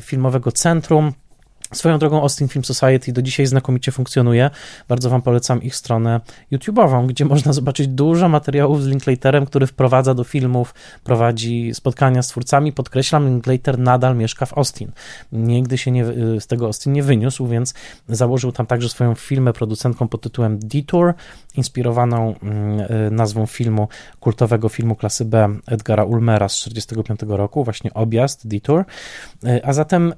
filmowego 0.00 0.52
centrum. 0.52 1.12
Swoją 1.72 1.98
drogą 1.98 2.22
Austin 2.22 2.48
Film 2.48 2.64
Society 2.64 3.12
do 3.12 3.22
dzisiaj 3.22 3.46
znakomicie 3.46 3.92
funkcjonuje. 3.92 4.50
Bardzo 4.88 5.10
Wam 5.10 5.22
polecam 5.22 5.62
ich 5.62 5.76
stronę 5.76 6.20
YouTube'ową, 6.52 7.06
gdzie 7.06 7.24
można 7.34 7.52
zobaczyć 7.52 7.88
dużo 7.88 8.28
materiałów 8.28 8.82
z 8.82 8.86
Linklaterem, 8.86 9.46
który 9.46 9.66
wprowadza 9.66 10.14
do 10.14 10.24
filmów, 10.24 10.74
prowadzi 11.04 11.74
spotkania 11.74 12.22
z 12.22 12.28
twórcami. 12.28 12.72
Podkreślam, 12.72 13.28
Linklater 13.28 13.78
nadal 13.78 14.16
mieszka 14.16 14.46
w 14.46 14.58
Austin. 14.58 14.92
Nigdy 15.32 15.78
się 15.78 15.90
nie, 15.90 16.04
z 16.40 16.46
tego 16.46 16.66
Austin 16.66 16.92
nie 16.92 17.02
wyniósł, 17.02 17.46
więc 17.46 17.74
założył 18.08 18.52
tam 18.52 18.66
także 18.66 18.88
swoją 18.88 19.14
filmę 19.14 19.52
producentką 19.52 20.08
pod 20.08 20.20
tytułem 20.20 20.58
Detour, 20.58 21.14
inspirowaną 21.54 22.34
mm, 22.42 22.80
y, 22.80 23.10
nazwą 23.10 23.46
filmu, 23.46 23.88
kultowego 24.20 24.68
filmu 24.68 24.96
klasy 24.96 25.24
B 25.24 25.48
Edgara 25.66 26.04
Ulmera 26.04 26.48
z 26.48 26.54
1945 26.54 27.38
roku, 27.38 27.64
właśnie 27.64 27.94
Objazd, 27.94 28.48
Detour. 28.48 28.84
Y, 29.44 29.64
a 29.64 29.72
zatem 29.72 30.12
y, 30.12 30.14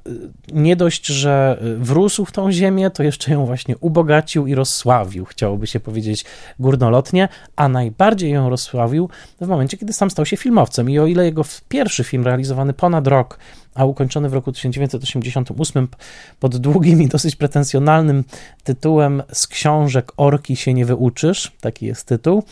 nie 0.52 0.76
dość, 0.76 1.06
że 1.06 1.39
wrósł 1.78 2.24
w 2.24 2.32
tą 2.32 2.52
ziemię, 2.52 2.90
to 2.90 3.02
jeszcze 3.02 3.32
ją 3.32 3.46
właśnie 3.46 3.76
ubogacił 3.76 4.46
i 4.46 4.54
rozsławił, 4.54 5.24
chciałoby 5.24 5.66
się 5.66 5.80
powiedzieć 5.80 6.24
górnolotnie, 6.58 7.28
a 7.56 7.68
najbardziej 7.68 8.30
ją 8.30 8.50
rozsławił 8.50 9.08
w 9.40 9.46
momencie, 9.46 9.76
kiedy 9.76 9.92
sam 9.92 10.10
stał 10.10 10.26
się 10.26 10.36
filmowcem. 10.36 10.90
I 10.90 10.98
o 10.98 11.06
ile 11.06 11.24
jego 11.24 11.42
pierwszy 11.68 12.04
film 12.04 12.24
realizowany 12.24 12.72
ponad 12.72 13.06
rok 13.06 13.38
a 13.74 13.84
ukończony 13.84 14.28
w 14.28 14.34
roku 14.34 14.52
1988 14.52 15.88
pod 16.40 16.56
długim 16.56 17.02
i 17.02 17.08
dosyć 17.08 17.36
pretensjonalnym 17.36 18.24
tytułem 18.64 19.22
Z 19.32 19.46
książek 19.46 20.12
Orki 20.16 20.56
się 20.56 20.74
nie 20.74 20.84
wyuczysz, 20.84 21.52
taki 21.60 21.86
jest 21.86 22.06
tytuł. 22.06 22.42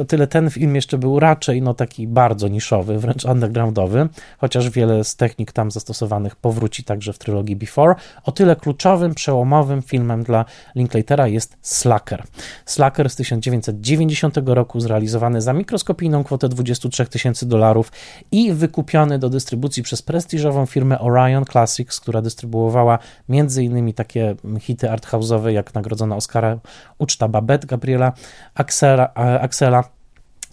O 0.00 0.04
tyle 0.04 0.26
ten 0.26 0.50
film 0.50 0.74
jeszcze 0.74 0.98
był 0.98 1.20
raczej 1.20 1.62
no 1.62 1.74
taki 1.74 2.06
bardzo 2.06 2.48
niszowy, 2.48 2.98
wręcz 2.98 3.24
undergroundowy, 3.24 4.08
chociaż 4.38 4.70
wiele 4.70 5.04
z 5.04 5.16
technik 5.16 5.52
tam 5.52 5.70
zastosowanych 5.70 6.36
powróci 6.36 6.84
także 6.84 7.12
w 7.12 7.18
trylogii 7.18 7.56
Before. 7.56 7.94
O 8.24 8.32
tyle 8.32 8.56
kluczowym, 8.56 9.14
przełomowym 9.14 9.82
filmem 9.82 10.22
dla 10.22 10.44
Linklatera 10.74 11.28
jest 11.28 11.56
Slacker. 11.62 12.22
Slacker 12.66 13.10
z 13.10 13.16
1990 13.16 14.36
roku 14.46 14.80
zrealizowany 14.80 15.40
za 15.40 15.52
mikroskopijną 15.52 16.24
kwotę 16.24 16.48
23 16.48 17.06
tysięcy 17.06 17.46
dolarów 17.46 17.92
i 18.32 18.52
wykupiony 18.52 19.18
do 19.18 19.30
dystrybucji 19.30 19.82
przez 19.82 20.02
prestiżową 20.02 20.66
firmę 20.66 20.98
Orion 20.98 21.44
Classics, 21.44 22.00
która 22.00 22.22
dystrybuowała 22.22 22.98
m.in. 23.28 23.92
takie 23.92 24.34
hity 24.60 24.86
arthouse'owe 24.86 25.48
jak 25.48 25.74
nagrodzona 25.74 26.16
Oscara 26.16 26.58
Uczta 26.98 27.28
Babette 27.28 27.66
Gabriela 27.66 28.12
Axela, 28.54 29.14
Axela 29.14 29.73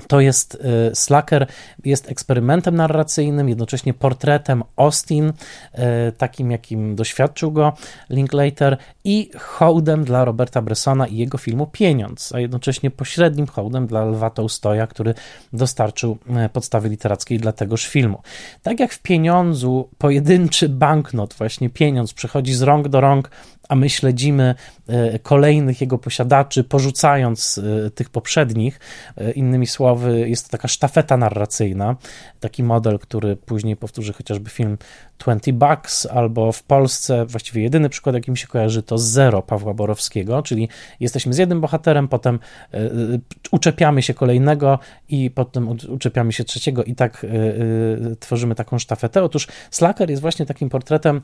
to 0.08 0.20
jest 0.20 0.56
y, 0.56 0.96
Slacker, 0.96 1.48
jest 1.86 2.12
eksperymentem 2.12 2.76
narracyjnym, 2.76 3.50
jednocześnie 3.50 3.94
portretem 3.94 4.64
Austin, 4.76 5.28
y, 5.28 6.12
takim 6.18 6.52
jakim 6.52 6.96
doświadczył 6.96 7.52
go 7.52 7.74
Linklater 8.10 8.78
i 9.04 9.32
hołdem 9.40 10.04
dla 10.04 10.26
Roberta 10.26 10.62
Bressona 10.62 11.08
i 11.08 11.18
jego 11.18 11.38
filmu 11.38 11.68
Pieniądz, 11.68 12.36
a 12.36 12.40
jednocześnie 12.40 12.92
pośrednim 12.92 13.48
hołdem 13.48 13.88
dla 13.88 14.06
Lwa 14.06 14.30
Tolstoja, 14.30 14.88
który 14.88 15.14
dostarczył 15.54 16.18
y, 16.46 16.50
podstawy 16.50 16.90
literackiej 16.90 17.40
dla 17.40 17.52
tegoż 17.52 17.88
filmu. 17.88 18.22
Tak 18.64 18.80
jak 18.80 18.94
w 18.94 19.00
Pieniądzu 19.00 19.90
pojedynczy 19.98 20.70
banknot, 20.70 21.34
właśnie 21.34 21.70
pieniądz 21.70 22.14
przechodzi 22.14 22.54
z 22.54 22.62
rąk 22.62 22.88
do 22.88 23.02
rąk 23.02 23.30
a 23.72 23.76
my 23.76 23.90
śledzimy 23.90 24.56
e, 24.88 25.20
kolejnych 25.20 25.82
jego 25.82 25.98
posiadaczy, 25.98 26.64
porzucając 26.64 27.58
e, 27.58 27.90
tych 27.90 28.10
poprzednich. 28.10 28.80
E, 29.18 29.32
innymi 29.32 29.68
słowy, 29.68 30.30
jest 30.30 30.46
to 30.46 30.52
taka 30.52 30.68
sztafeta 30.68 31.18
narracyjna, 31.18 31.96
taki 32.40 32.64
model, 32.64 33.00
który 33.00 33.36
później 33.36 33.76
powtórzy 33.76 34.14
chociażby 34.14 34.50
film 34.50 34.78
20 35.20 35.52
Bucks, 35.54 36.06
albo 36.06 36.52
w 36.52 36.64
Polsce 36.64 37.26
właściwie 37.26 37.62
jedyny 37.62 37.90
przykład, 37.90 38.16
jaki 38.16 38.32
mi 38.32 38.38
się 38.38 38.48
kojarzy, 38.48 38.84
to 38.84 38.98
Zero 38.98 39.42
Pawła 39.42 39.74
Borowskiego, 39.74 40.42
czyli 40.42 40.70
jesteśmy 41.00 41.34
z 41.34 41.38
jednym 41.38 41.62
bohaterem, 41.62 42.08
potem 42.08 42.40
uczepiamy 43.52 44.02
się 44.02 44.14
kolejnego 44.14 44.80
i 45.10 45.32
potem 45.32 45.70
uczepiamy 45.90 46.34
się 46.34 46.44
trzeciego 46.44 46.84
i 46.84 46.96
tak 46.96 47.26
tworzymy 48.20 48.56
taką 48.56 48.80
sztafetę. 48.80 49.24
Otóż 49.24 49.48
Slacker 49.72 50.10
jest 50.10 50.22
właśnie 50.22 50.46
takim 50.46 50.70
portretem 50.70 51.22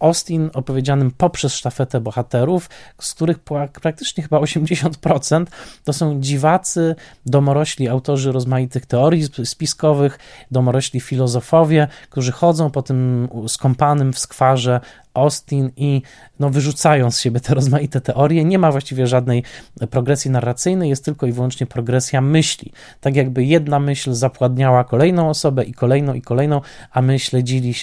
Austin 0.00 0.50
opowiedzianym 0.54 1.10
poprzez 1.10 1.54
sztafetę 1.54 1.81
sztafetę 1.82 2.00
bohaterów, 2.00 2.70
z 3.00 3.14
których 3.14 3.38
praktycznie 3.82 4.22
chyba 4.22 4.38
80% 4.38 5.46
to 5.84 5.92
są 5.92 6.20
dziwacy, 6.20 6.94
domorośli 7.26 7.88
autorzy 7.88 8.32
rozmaitych 8.32 8.86
teorii 8.86 9.24
spiskowych, 9.44 10.18
domorośli 10.50 11.00
filozofowie, 11.00 11.88
którzy 12.10 12.32
chodzą 12.32 12.70
po 12.70 12.82
tym 12.82 13.28
skąpanym 13.48 14.12
w 14.12 14.18
skwarze 14.18 14.80
Austin 15.14 15.70
i 15.76 16.02
no, 16.40 16.50
wyrzucają 16.50 17.10
z 17.10 17.20
siebie 17.20 17.40
te 17.40 17.54
rozmaite 17.54 18.00
teorie. 18.00 18.44
Nie 18.44 18.58
ma 18.58 18.72
właściwie 18.72 19.06
żadnej 19.06 19.42
progresji 19.90 20.30
narracyjnej, 20.30 20.90
jest 20.90 21.04
tylko 21.04 21.26
i 21.26 21.32
wyłącznie 21.32 21.66
progresja 21.66 22.20
myśli. 22.20 22.72
Tak 23.00 23.16
jakby 23.16 23.44
jedna 23.44 23.78
myśl 23.78 24.12
zapładniała 24.12 24.84
kolejną 24.84 25.28
osobę 25.28 25.64
i 25.64 25.72
kolejną 25.72 26.14
i 26.14 26.22
kolejną, 26.22 26.60
a 26.92 27.02
my 27.02 27.18
śledzili, 27.18 27.74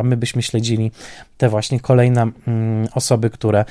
a 0.00 0.02
my 0.02 0.16
byśmy 0.16 0.42
śledzili 0.42 0.90
te 1.36 1.48
właśnie 1.48 1.80
kolejne 1.80 2.30
mm, 2.46 2.88
osoby, 2.94 3.30
które 3.30 3.64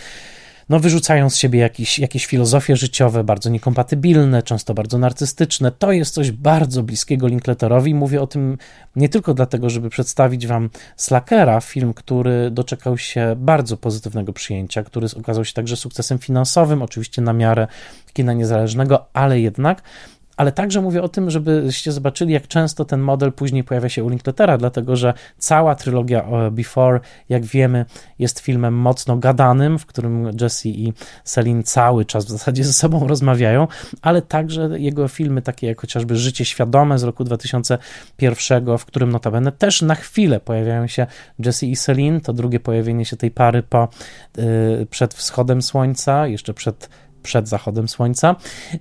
no, 0.72 0.80
wyrzucają 0.80 1.30
z 1.30 1.36
siebie 1.36 1.60
jakieś, 1.60 2.00
jakieś 2.00 2.26
filozofie 2.26 2.76
życiowe, 2.76 3.24
bardzo 3.24 3.50
niekompatybilne, 3.50 4.44
często 4.44 4.74
bardzo 4.74 4.98
narcystyczne. 4.98 5.72
To 5.72 5.92
jest 5.92 6.14
coś 6.14 6.32
bardzo 6.32 6.84
bliskiego 6.84 7.28
Linklaterowi. 7.28 7.96
Mówię 7.96 8.22
o 8.22 8.28
tym 8.28 8.58
nie 8.96 9.10
tylko 9.10 9.34
dlatego, 9.34 9.70
żeby 9.70 9.90
przedstawić 9.90 10.48
Wam 10.48 10.70
Slackera, 10.98 11.62
film, 11.62 11.94
który 11.94 12.52
doczekał 12.52 12.98
się 12.98 13.34
bardzo 13.38 13.78
pozytywnego 13.78 14.34
przyjęcia, 14.34 14.84
który 14.84 15.08
okazał 15.20 15.46
się 15.46 15.54
także 15.54 15.76
sukcesem 15.76 16.20
finansowym, 16.20 16.82
oczywiście 16.82 17.22
na 17.22 17.34
miarę 17.34 17.68
kina 18.14 18.34
niezależnego, 18.34 19.06
ale 19.14 19.40
jednak 19.40 19.82
ale 20.38 20.52
także 20.52 20.82
mówię 20.82 21.02
o 21.02 21.10
tym, 21.10 21.30
żebyście 21.30 21.92
zobaczyli, 21.92 22.34
jak 22.34 22.48
często 22.48 22.86
ten 22.86 23.00
model 23.00 23.34
później 23.34 23.64
pojawia 23.64 23.90
się 23.90 24.04
u 24.04 24.10
Linklatera, 24.10 24.58
dlatego 24.58 24.96
że 24.96 25.14
cała 25.38 25.76
trylogia 25.76 26.24
e, 26.24 26.52
Before, 26.52 27.00
jak 27.30 27.46
wiemy, 27.46 27.86
jest 28.20 28.40
filmem 28.40 28.74
mocno 28.74 29.18
gadanym, 29.18 29.80
w 29.80 29.86
którym 29.86 30.32
Jesse 30.42 30.70
i 30.70 30.94
Celine 31.24 31.64
cały 31.64 32.06
czas 32.06 32.26
w 32.26 32.30
zasadzie 32.30 32.64
ze 32.64 32.74
sobą 32.74 33.08
rozmawiają, 33.08 33.68
ale 34.02 34.22
także 34.22 34.70
jego 34.80 35.08
filmy, 35.08 35.42
takie 35.42 35.68
jak 35.68 35.82
chociażby 35.82 36.16
Życie 36.16 36.46
Świadome 36.46 37.00
z 37.00 37.04
roku 37.04 37.24
2001, 37.24 38.78
w 38.78 38.86
którym 38.86 39.12
notabene 39.12 39.52
też 39.52 39.82
na 39.82 39.96
chwilę 39.96 40.40
pojawiają 40.40 40.88
się 40.88 41.08
Jesse 41.40 41.66
i 41.66 41.76
Celine, 41.76 42.22
to 42.22 42.34
drugie 42.34 42.60
pojawienie 42.60 43.06
się 43.06 43.18
tej 43.18 43.32
pary 43.32 43.64
po, 43.64 43.88
yy, 44.38 44.88
przed 44.90 45.14
wschodem 45.14 45.62
słońca, 45.62 46.28
jeszcze 46.28 46.54
przed 46.54 46.90
przed 47.24 47.48
zachodem 47.48 47.88
słońca. 47.88 48.36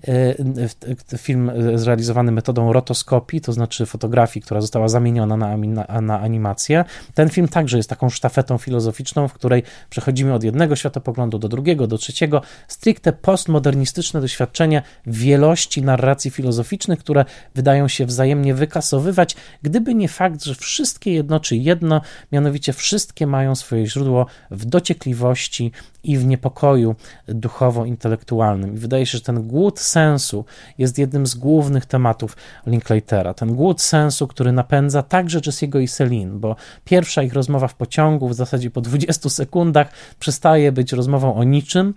E, 0.09 1.19
film 1.19 1.53
zrealizowany 1.75 2.33
metodą 2.33 2.73
rotoskopii, 2.73 3.41
to 3.41 3.53
znaczy 3.53 3.87
fotografii, 3.87 4.43
która 4.43 4.61
została 4.61 4.89
zamieniona 4.89 5.37
na, 5.37 5.57
na, 5.57 6.01
na, 6.01 6.21
animację. 6.21 6.85
Ten 7.15 7.29
film 7.29 7.49
także 7.49 7.77
jest 7.77 7.89
taką 7.91 8.11
sztafetą 8.11 8.59
filozoficzną, 8.59 9.29
w 9.29 9.33
której 9.33 9.63
przechodzimy 9.91 10.35
od 10.35 10.45
jednego 10.45 10.77
światopoglądu 10.77 11.39
do 11.39 11.49
drugiego, 11.49 11.87
do 11.87 11.99
trzeciego. 11.99 12.43
Stricte 12.69 13.13
postmodernistyczne 13.13 14.21
doświadczenie 14.21 14.83
wielości 15.07 15.83
narracji 15.83 16.31
filozoficznych, 16.31 16.99
które 16.99 17.25
wydają 17.55 17.89
się 17.89 18.07
wzajemnie 18.07 18.55
wykasowywać, 18.55 19.37
gdyby 19.63 19.95
nie 19.95 20.09
fakt, 20.09 20.45
że 20.45 20.55
wszystkie 20.55 21.13
jednoczy 21.13 21.57
jedno, 21.57 22.01
mianowicie 22.33 22.73
wszystkie 22.73 23.27
mają 23.27 23.55
swoje 23.55 23.87
źródło 23.87 24.27
w 24.51 24.65
dociekliwości 24.65 25.73
i 26.05 26.19
w 26.19 26.27
niepokoju 26.27 26.95
duchowo-intelektualnym. 27.29 28.30
I 28.75 28.79
wydaje 28.79 29.07
się, 29.07 29.19
że 29.19 29.25
ten 29.25 29.49
głód 29.49 29.81
sensu 29.81 30.45
jest 30.79 30.99
jednym 30.99 31.27
z 31.27 31.35
głównych 31.35 31.87
tematów 31.87 32.37
Linklatera. 32.67 33.35
Ten 33.35 33.55
głód 33.55 33.83
sensu, 33.83 34.27
który 34.27 34.53
napędza 34.53 35.03
także 35.03 35.41
Jesse'ego 35.41 35.81
i 35.81 35.89
Celine, 35.89 36.39
bo 36.39 36.57
pierwsza 36.85 37.23
ich 37.23 37.33
rozmowa 37.33 37.69
w 37.69 37.75
pociągu 37.75 38.29
w 38.29 38.35
zasadzie 38.35 38.71
po 38.71 38.81
20 38.81 39.31
sekundach 39.31 39.93
przestaje 40.19 40.73
być 40.73 40.93
rozmową 40.93 41.35
o 41.35 41.45
niczym, 41.45 41.95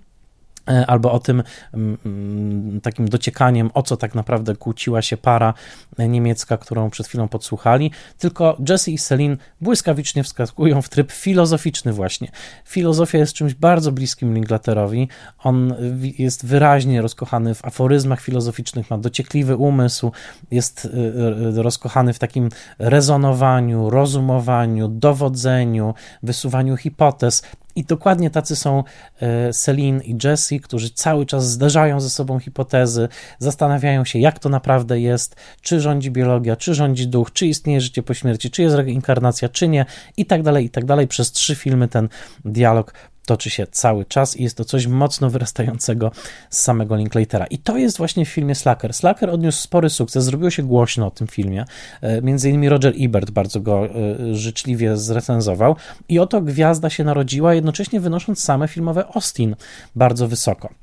albo 0.65 1.11
o 1.11 1.19
tym 1.19 1.43
mm, 1.73 1.97
mm, 2.05 2.81
takim 2.81 3.09
dociekaniem, 3.09 3.69
o 3.73 3.83
co 3.83 3.97
tak 3.97 4.15
naprawdę 4.15 4.55
kłóciła 4.55 5.01
się 5.01 5.17
para 5.17 5.53
niemiecka, 5.99 6.57
którą 6.57 6.89
przed 6.89 7.07
chwilą 7.07 7.27
podsłuchali, 7.27 7.91
tylko 8.17 8.57
Jesse 8.69 8.91
i 8.91 8.97
Celine 8.97 9.37
błyskawicznie 9.61 10.23
wskakują 10.23 10.81
w 10.81 10.89
tryb 10.89 11.11
filozoficzny 11.11 11.93
właśnie. 11.93 12.31
Filozofia 12.65 13.17
jest 13.17 13.33
czymś 13.33 13.53
bardzo 13.53 13.91
bliskim 13.91 14.33
Linklaterowi, 14.33 15.07
on 15.39 15.75
jest 16.19 16.45
wyraźnie 16.45 17.01
rozkochany 17.01 17.55
w 17.55 17.65
aforyzmach 17.65 18.21
filozoficznych, 18.21 18.89
ma 18.89 18.97
dociekliwy 18.97 19.55
umysł, 19.55 20.11
jest 20.51 20.85
e, 20.85 21.59
e, 21.59 21.63
rozkochany 21.63 22.13
w 22.13 22.19
takim 22.19 22.49
rezonowaniu, 22.79 23.89
rozumowaniu, 23.89 24.87
dowodzeniu, 24.87 25.93
wysuwaniu 26.23 26.77
hipotez, 26.77 27.43
i 27.75 27.83
dokładnie 27.83 28.29
tacy 28.29 28.55
są 28.55 28.83
e, 29.19 29.53
Celine 29.53 30.03
i 30.03 30.17
Jesse, 30.23 30.59
którzy 30.59 30.89
cały 30.89 31.25
czas 31.25 31.49
zderzają 31.49 31.99
ze 31.99 32.09
sobą 32.09 32.39
hipotezy, 32.39 33.07
zastanawiają 33.39 34.05
się, 34.05 34.19
jak 34.19 34.39
to 34.39 34.49
naprawdę 34.49 34.99
jest, 34.99 35.35
czy 35.61 35.81
rządzi 35.81 36.11
biologia, 36.11 36.55
czy 36.55 36.73
rządzi 36.73 37.07
duch, 37.07 37.31
czy 37.33 37.47
istnieje 37.47 37.81
życie 37.81 38.03
po 38.03 38.13
śmierci, 38.13 38.51
czy 38.51 38.61
jest 38.61 38.75
reinkarnacja, 38.75 39.49
czy 39.49 39.67
nie, 39.67 39.85
i 40.17 40.25
tak 40.25 40.43
dalej, 40.43 40.65
i 40.65 40.69
tak 40.69 40.85
dalej. 40.85 41.07
Przez 41.07 41.31
trzy 41.31 41.55
filmy 41.55 41.87
ten 41.87 42.09
dialog 42.45 42.93
toczy 43.25 43.49
się 43.49 43.67
cały 43.67 44.05
czas 44.05 44.37
i 44.37 44.43
jest 44.43 44.57
to 44.57 44.65
coś 44.65 44.87
mocno 44.87 45.29
wyrastającego 45.29 46.11
z 46.49 46.59
samego 46.59 46.95
Linklatera. 46.95 47.45
I 47.45 47.57
to 47.57 47.77
jest 47.77 47.97
właśnie 47.97 48.25
w 48.25 48.29
filmie 48.29 48.55
Slacker. 48.55 48.93
Slacker 48.93 49.29
odniósł 49.29 49.61
spory 49.61 49.89
sukces, 49.89 50.23
zrobiło 50.23 50.49
się 50.49 50.63
głośno 50.63 51.07
o 51.07 51.11
tym 51.11 51.27
filmie. 51.27 51.65
E, 52.01 52.21
między 52.21 52.49
innymi 52.49 52.69
Roger 52.69 52.93
Ebert 52.99 53.31
bardzo 53.31 53.59
go 53.59 53.85
e, 53.85 53.89
życzliwie 54.35 54.97
zrecenzował. 54.97 55.75
I 56.09 56.19
oto 56.19 56.41
gwiazda 56.41 56.89
się 56.89 57.03
narodziła, 57.03 57.53
jednocześnie 57.53 57.99
wynosząc 57.99 58.43
same 58.43 58.67
filmowe 58.67 59.05
Austin 59.15 59.55
bardzo 59.95 60.27
wysoko. 60.27 60.82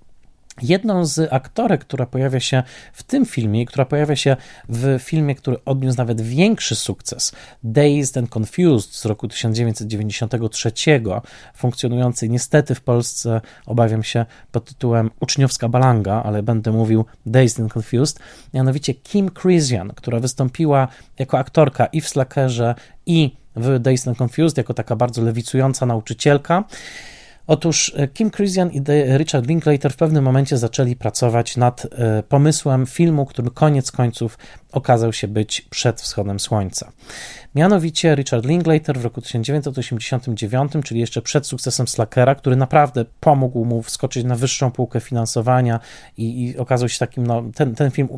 Jedną 0.62 1.04
z 1.04 1.32
aktorek, 1.32 1.80
która 1.80 2.06
pojawia 2.06 2.40
się 2.40 2.62
w 2.92 3.02
tym 3.02 3.26
filmie, 3.26 3.66
która 3.66 3.84
pojawia 3.84 4.16
się 4.16 4.36
w 4.68 4.98
filmie, 5.02 5.34
który 5.34 5.56
odniósł 5.64 5.98
nawet 5.98 6.20
większy 6.20 6.76
sukces, 6.76 7.32
Dazed 7.64 8.16
and 8.16 8.36
Confused 8.36 8.94
z 8.94 9.04
roku 9.04 9.28
1993, 9.28 10.72
funkcjonujący 11.54 12.28
niestety 12.28 12.74
w 12.74 12.80
Polsce, 12.80 13.40
obawiam 13.66 14.02
się, 14.02 14.26
pod 14.52 14.64
tytułem 14.64 15.10
Uczniowska 15.20 15.68
Balanga, 15.68 16.22
ale 16.22 16.42
będę 16.42 16.72
mówił 16.72 17.04
Dazed 17.26 17.60
and 17.60 17.76
Confused, 17.76 18.18
mianowicie 18.54 18.94
Kim 18.94 19.30
Krisian, 19.30 19.92
która 19.96 20.20
wystąpiła 20.20 20.88
jako 21.18 21.38
aktorka 21.38 21.86
i 21.86 22.00
w 22.00 22.08
Slackerze, 22.08 22.74
i 23.06 23.36
w 23.56 23.78
Dazed 23.78 24.08
and 24.08 24.18
Confused, 24.22 24.58
jako 24.58 24.74
taka 24.74 24.96
bardzo 24.96 25.22
lewicująca 25.22 25.86
nauczycielka. 25.86 26.64
Otóż 27.50 27.92
e, 27.96 28.08
Kim 28.08 28.30
Christian 28.30 28.70
i 28.70 28.82
Richard 29.18 29.46
Linklater 29.46 29.92
w 29.92 29.96
pewnym 29.96 30.24
momencie 30.24 30.58
zaczęli 30.58 30.96
pracować 30.96 31.56
nad 31.56 31.86
e, 31.86 32.22
pomysłem 32.22 32.86
filmu, 32.86 33.26
który 33.26 33.50
koniec 33.50 33.92
końców 33.92 34.38
okazał 34.72 35.12
się 35.12 35.28
być 35.28 35.60
przed 35.60 36.00
wschodem 36.00 36.40
słońca. 36.40 36.92
Mianowicie 37.54 38.14
Richard 38.14 38.44
Linklater 38.46 38.98
w 38.98 39.04
roku 39.04 39.20
1989, 39.20 40.72
czyli 40.84 41.00
jeszcze 41.00 41.22
przed 41.22 41.46
sukcesem 41.46 41.88
Slackera, 41.88 42.34
który 42.34 42.56
naprawdę 42.56 43.04
pomógł 43.20 43.64
mu 43.64 43.82
wskoczyć 43.82 44.24
na 44.24 44.36
wyższą 44.36 44.70
półkę 44.70 45.00
finansowania 45.00 45.80
i, 46.16 46.44
i 46.44 46.58
okazał 46.58 46.88
się 46.88 46.98
takim, 46.98 47.26
no, 47.26 47.42
ten, 47.54 47.74
ten 47.74 47.90
film 47.90 48.08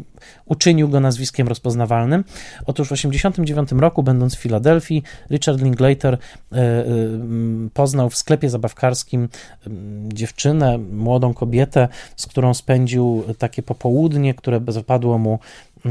uczynił 0.45 0.88
go 0.88 1.01
nazwiskiem 1.01 1.49
rozpoznawalnym. 1.49 2.25
Otóż 2.67 2.88
w 2.88 2.91
1989 2.91 3.83
roku, 3.83 4.03
będąc 4.03 4.37
w 4.37 4.38
Filadelfii, 4.38 5.03
Richard 5.31 5.62
Linklater 5.62 6.15
y, 6.15 6.57
y, 6.59 7.71
poznał 7.75 8.11
w 8.11 8.17
sklepie 8.17 8.51
zabawkarskim 8.51 9.25
y, 9.25 9.71
dziewczynę, 10.15 10.79
młodą 10.79 11.35
kobietę, 11.35 11.88
z 12.17 12.27
którą 12.27 12.55
spędził 12.55 13.25
takie 13.38 13.62
popołudnie, 13.62 14.35
które 14.35 14.61
zapadło 14.69 15.19
mu 15.19 15.38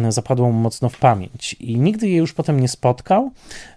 zapadło 0.10 0.51
mu 0.51 0.60
mocno 0.60 0.89
w 0.89 0.97
pamięć. 0.97 1.54
I 1.54 1.77
nigdy 1.77 2.08
jej 2.08 2.17
już 2.17 2.34
potem 2.34 2.60
nie 2.60 2.67
spotkał, 2.67 3.32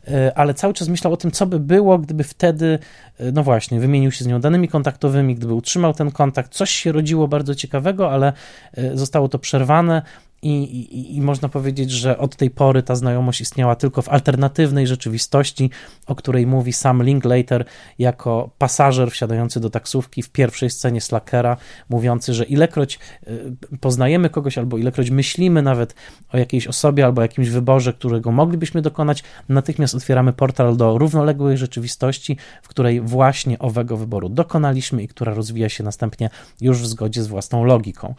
e, 0.08 0.38
ale 0.38 0.54
cały 0.54 0.74
czas 0.74 0.88
myślał 0.88 1.12
o 1.12 1.16
tym, 1.16 1.30
co 1.30 1.46
by 1.46 1.60
było, 1.60 1.98
gdyby 1.98 2.24
wtedy, 2.24 2.78
e, 3.18 3.32
no 3.32 3.42
właśnie, 3.42 3.80
wymienił 3.80 4.12
się 4.12 4.24
z 4.24 4.26
nią 4.26 4.40
danymi 4.40 4.68
kontaktowymi, 4.68 5.34
gdyby 5.34 5.54
utrzymał 5.54 5.94
ten 5.94 6.10
kontakt. 6.10 6.52
Coś 6.52 6.70
się 6.70 6.92
rodziło 6.92 7.28
bardzo 7.28 7.54
ciekawego, 7.54 8.10
ale 8.10 8.32
e, 8.74 8.96
zostało 8.96 9.28
to 9.28 9.38
przerwane. 9.38 10.02
I, 10.44 10.62
i, 10.62 11.16
I, 11.16 11.20
można 11.20 11.48
powiedzieć, 11.48 11.90
że 11.90 12.18
od 12.18 12.36
tej 12.36 12.50
pory 12.50 12.82
ta 12.82 12.94
znajomość 12.94 13.40
istniała 13.40 13.76
tylko 13.76 14.02
w 14.02 14.08
alternatywnej 14.08 14.86
rzeczywistości, 14.86 15.70
o 16.06 16.14
której 16.14 16.46
mówi 16.46 16.72
sam 16.72 17.02
Linklater 17.02 17.64
jako 17.98 18.50
pasażer 18.58 19.10
wsiadający 19.10 19.60
do 19.60 19.70
taksówki 19.70 20.22
w 20.22 20.30
pierwszej 20.30 20.70
scenie 20.70 21.00
Slackera, 21.00 21.56
mówiący, 21.88 22.34
że 22.34 22.44
ilekroć 22.44 22.98
y, 23.28 23.56
poznajemy 23.80 24.30
kogoś 24.30 24.58
albo 24.58 24.78
ilekroć 24.78 25.10
myślimy 25.10 25.62
nawet 25.62 25.94
o 26.32 26.38
jakiejś 26.38 26.66
osobie 26.66 27.04
albo 27.04 27.22
jakimś 27.22 27.48
wyborze, 27.48 27.92
którego 27.92 28.32
moglibyśmy 28.32 28.82
dokonać, 28.82 29.22
natychmiast 29.48 29.94
otwieramy 29.94 30.32
portal 30.32 30.76
do 30.76 30.98
równoległej 30.98 31.56
rzeczywistości, 31.56 32.36
w 32.62 32.68
której 32.68 33.00
właśnie 33.00 33.58
owego 33.58 33.96
wyboru 33.96 34.28
dokonaliśmy 34.28 35.02
i 35.02 35.08
która 35.08 35.34
rozwija 35.34 35.68
się 35.68 35.84
następnie 35.84 36.30
już 36.60 36.78
w 36.78 36.86
zgodzie 36.86 37.22
z 37.22 37.26
własną 37.26 37.64
logiką. 37.64 38.14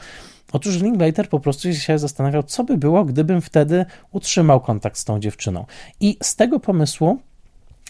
Otóż 0.51 0.81
Linklater 0.81 1.29
po 1.29 1.39
prostu 1.39 1.73
się 1.73 1.99
zastanawiał, 1.99 2.43
co 2.43 2.63
by 2.63 2.77
było, 2.77 3.05
gdybym 3.05 3.41
wtedy 3.41 3.86
utrzymał 4.12 4.62
kontakt 4.62 4.97
z 4.97 5.05
tą 5.05 5.19
dziewczyną. 5.19 5.65
I 5.99 6.17
z 6.23 6.36
tego 6.36 6.60
pomysłu 6.60 7.19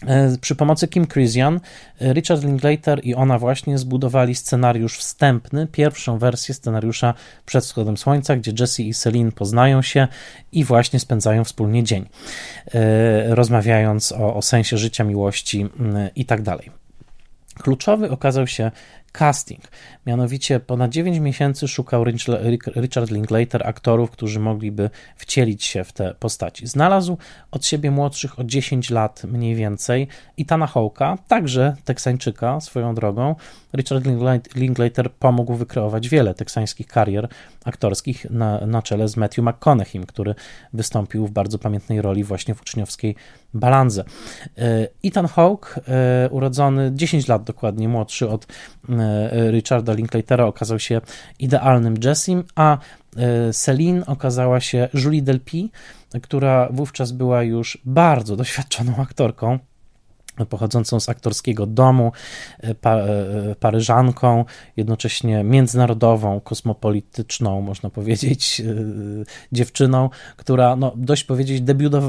e, 0.06 0.38
przy 0.40 0.54
pomocy 0.54 0.88
Kim 0.88 1.06
Christian, 1.06 1.60
e, 2.00 2.12
Richard 2.12 2.44
Linklater 2.44 3.00
i 3.02 3.14
ona 3.14 3.38
właśnie 3.38 3.78
zbudowali 3.78 4.34
scenariusz 4.34 4.98
wstępny, 4.98 5.66
pierwszą 5.66 6.18
wersję 6.18 6.54
scenariusza 6.54 7.14
przed 7.46 7.64
wschodem 7.64 7.96
słońca, 7.96 8.36
gdzie 8.36 8.52
Jesse 8.60 8.82
i 8.82 8.94
Celine 8.94 9.32
poznają 9.32 9.82
się 9.82 10.08
i 10.52 10.64
właśnie 10.64 11.00
spędzają 11.00 11.44
wspólnie 11.44 11.84
dzień, 11.84 12.08
e, 12.74 13.34
rozmawiając 13.34 14.12
o, 14.12 14.34
o 14.34 14.42
sensie 14.42 14.78
życia, 14.78 15.04
miłości 15.04 15.66
i 16.16 16.24
tak 16.24 16.42
dalej. 16.42 16.70
Kluczowy 17.62 18.10
okazał 18.10 18.46
się 18.46 18.70
casting. 19.12 19.62
Mianowicie 20.06 20.60
ponad 20.60 20.90
9 20.90 21.18
miesięcy 21.18 21.68
szukał 21.68 22.04
Richard 22.76 23.10
Linklater 23.10 23.66
aktorów, 23.66 24.10
którzy 24.10 24.40
mogliby 24.40 24.90
wcielić 25.16 25.64
się 25.64 25.84
w 25.84 25.92
te 25.92 26.14
postaci. 26.14 26.66
Znalazł 26.66 27.18
od 27.50 27.66
siebie 27.66 27.90
młodszych 27.90 28.38
o 28.38 28.44
10 28.44 28.90
lat 28.90 29.24
mniej 29.24 29.54
więcej 29.54 30.08
Itana 30.36 30.66
Hawka, 30.66 31.18
także 31.28 31.76
Teksańczyka 31.84 32.60
swoją 32.60 32.94
drogą. 32.94 33.34
Richard 33.76 34.04
Linklater 34.54 35.12
pomógł 35.12 35.54
wykreować 35.54 36.08
wiele 36.08 36.34
teksańskich 36.34 36.86
karier 36.86 37.28
aktorskich 37.64 38.30
na, 38.30 38.66
na 38.66 38.82
czele 38.82 39.08
z 39.08 39.16
Matthew 39.16 39.44
McConaughey, 39.44 40.06
który 40.06 40.34
wystąpił 40.72 41.26
w 41.26 41.30
bardzo 41.30 41.58
pamiętnej 41.58 42.02
roli 42.02 42.24
właśnie 42.24 42.54
w 42.54 42.62
uczniowskiej 42.62 43.16
Balandze. 43.54 44.04
E, 44.58 44.88
Ethan 45.04 45.26
Hawke, 45.26 45.80
e, 45.88 46.28
urodzony 46.30 46.92
10 46.94 47.28
lat 47.28 47.44
dokładnie 47.44 47.88
młodszy 47.88 48.28
od 48.28 48.46
e, 48.88 49.50
Richarda 49.50 49.95
Linklatera, 49.96 50.44
okazał 50.46 50.78
się 50.78 51.00
idealnym 51.38 51.94
Jessim, 52.04 52.44
a 52.54 52.78
Celine 53.52 54.06
okazała 54.06 54.60
się 54.60 54.88
Julie 54.94 55.22
Delpy, 55.22 55.68
która 56.22 56.68
wówczas 56.70 57.12
była 57.12 57.42
już 57.42 57.78
bardzo 57.84 58.36
doświadczoną 58.36 58.96
aktorką 58.96 59.58
pochodzącą 60.44 61.00
z 61.00 61.08
aktorskiego 61.08 61.66
domu, 61.66 62.12
e, 62.60 62.74
pa, 62.74 62.96
e, 62.96 63.06
paryżanką, 63.60 64.44
jednocześnie 64.76 65.44
międzynarodową, 65.44 66.40
kosmopolityczną, 66.40 67.60
można 67.60 67.90
powiedzieć, 67.90 68.60
e, 68.60 68.64
dziewczyną, 69.52 70.10
która 70.36 70.76
no, 70.76 70.92
dość 70.96 71.24
powiedzieć 71.24 71.62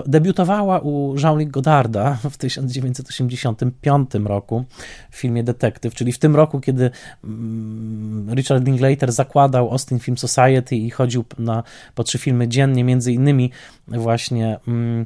debiutowała 0.05 0.79
u 0.79 1.15
Jean-Luc 1.23 1.49
Godarda 1.49 2.17
w 2.31 2.37
1985 2.37 4.25
roku 4.25 4.65
w 5.11 5.15
filmie 5.15 5.43
Detektyw, 5.43 5.95
czyli 5.95 6.11
w 6.11 6.19
tym 6.19 6.35
roku, 6.35 6.59
kiedy 6.59 6.91
mm, 7.23 8.33
Richard 8.35 8.65
Linklater 8.65 9.11
zakładał 9.11 9.71
Austin 9.71 9.99
Film 9.99 10.17
Society 10.17 10.75
i 10.75 10.89
chodził 10.89 11.25
na, 11.37 11.63
po 11.95 12.03
trzy 12.03 12.17
filmy 12.17 12.47
dziennie, 12.47 12.83
między 12.83 13.13
innymi 13.13 13.51
właśnie 13.87 14.59
mm, 14.67 15.05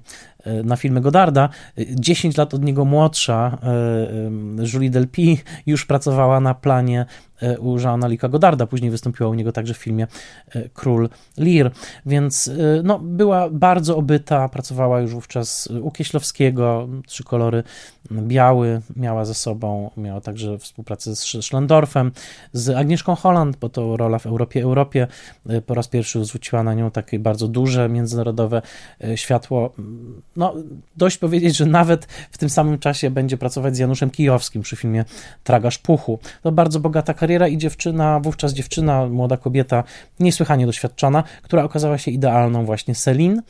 na 0.63 0.75
filmy 0.75 1.01
Godarda. 1.01 1.49
10 1.77 2.37
lat 2.37 2.53
od 2.53 2.63
niego 2.63 2.85
młodsza 2.85 3.57
e, 3.63 4.67
Julie 4.73 4.89
Delpy 4.89 5.37
już 5.65 5.85
pracowała 5.85 6.39
na 6.39 6.53
planie 6.53 7.05
E, 7.41 7.59
u 7.59 7.79
Jeana 7.79 8.07
Lika 8.07 8.29
Godarda, 8.29 8.67
później 8.67 8.91
wystąpiła 8.91 9.29
u 9.29 9.33
niego 9.33 9.51
także 9.51 9.73
w 9.73 9.77
filmie 9.77 10.07
e, 10.55 10.69
Król 10.69 11.09
Lear, 11.37 11.71
więc 12.05 12.47
e, 12.47 12.53
no, 12.83 12.99
była 12.99 13.49
bardzo 13.49 13.97
obyta, 13.97 14.49
pracowała 14.49 14.99
już 14.99 15.13
wówczas 15.13 15.67
u 15.81 15.91
Kieślowskiego, 15.91 16.87
trzy 17.05 17.23
kolory 17.23 17.63
biały, 18.11 18.81
miała 18.95 19.25
ze 19.25 19.33
sobą, 19.33 19.91
miała 19.97 20.21
także 20.21 20.57
współpracę 20.57 21.15
z 21.15 21.45
Schlendorfem, 21.45 22.11
z 22.53 22.69
Agnieszką 22.69 23.15
Holland, 23.15 23.57
bo 23.57 23.69
to 23.69 23.97
rola 23.97 24.19
w 24.19 24.25
Europie, 24.25 24.63
Europie. 24.63 25.07
Po 25.65 25.73
raz 25.73 25.87
pierwszy 25.87 26.25
zwróciła 26.25 26.63
na 26.63 26.73
nią 26.73 26.91
takie 26.91 27.19
bardzo 27.19 27.47
duże 27.47 27.89
międzynarodowe 27.89 28.61
światło 29.15 29.73
no, 30.35 30.53
dość 30.97 31.17
powiedzieć, 31.17 31.57
że 31.57 31.65
nawet 31.65 32.05
w 32.31 32.37
tym 32.37 32.49
samym 32.49 32.79
czasie 32.79 33.09
będzie 33.09 33.37
pracować 33.37 33.75
z 33.75 33.79
Januszem 33.79 34.09
Kijowskim 34.09 34.61
przy 34.61 34.75
filmie 34.75 35.05
Tragarz 35.43 35.77
Puchu. 35.77 36.19
To 36.41 36.51
bardzo 36.51 36.79
bogata 36.79 37.13
kariera 37.13 37.47
i 37.47 37.57
dziewczyna, 37.57 38.19
wówczas 38.19 38.53
dziewczyna, 38.53 39.05
młoda 39.05 39.37
kobieta, 39.37 39.83
niesłychanie 40.19 40.65
doświadczona, 40.65 41.23
która 41.41 41.63
okazała 41.63 41.97
się 41.97 42.11
idealną 42.11 42.65
właśnie 42.65 42.95
Celine. 42.95 43.41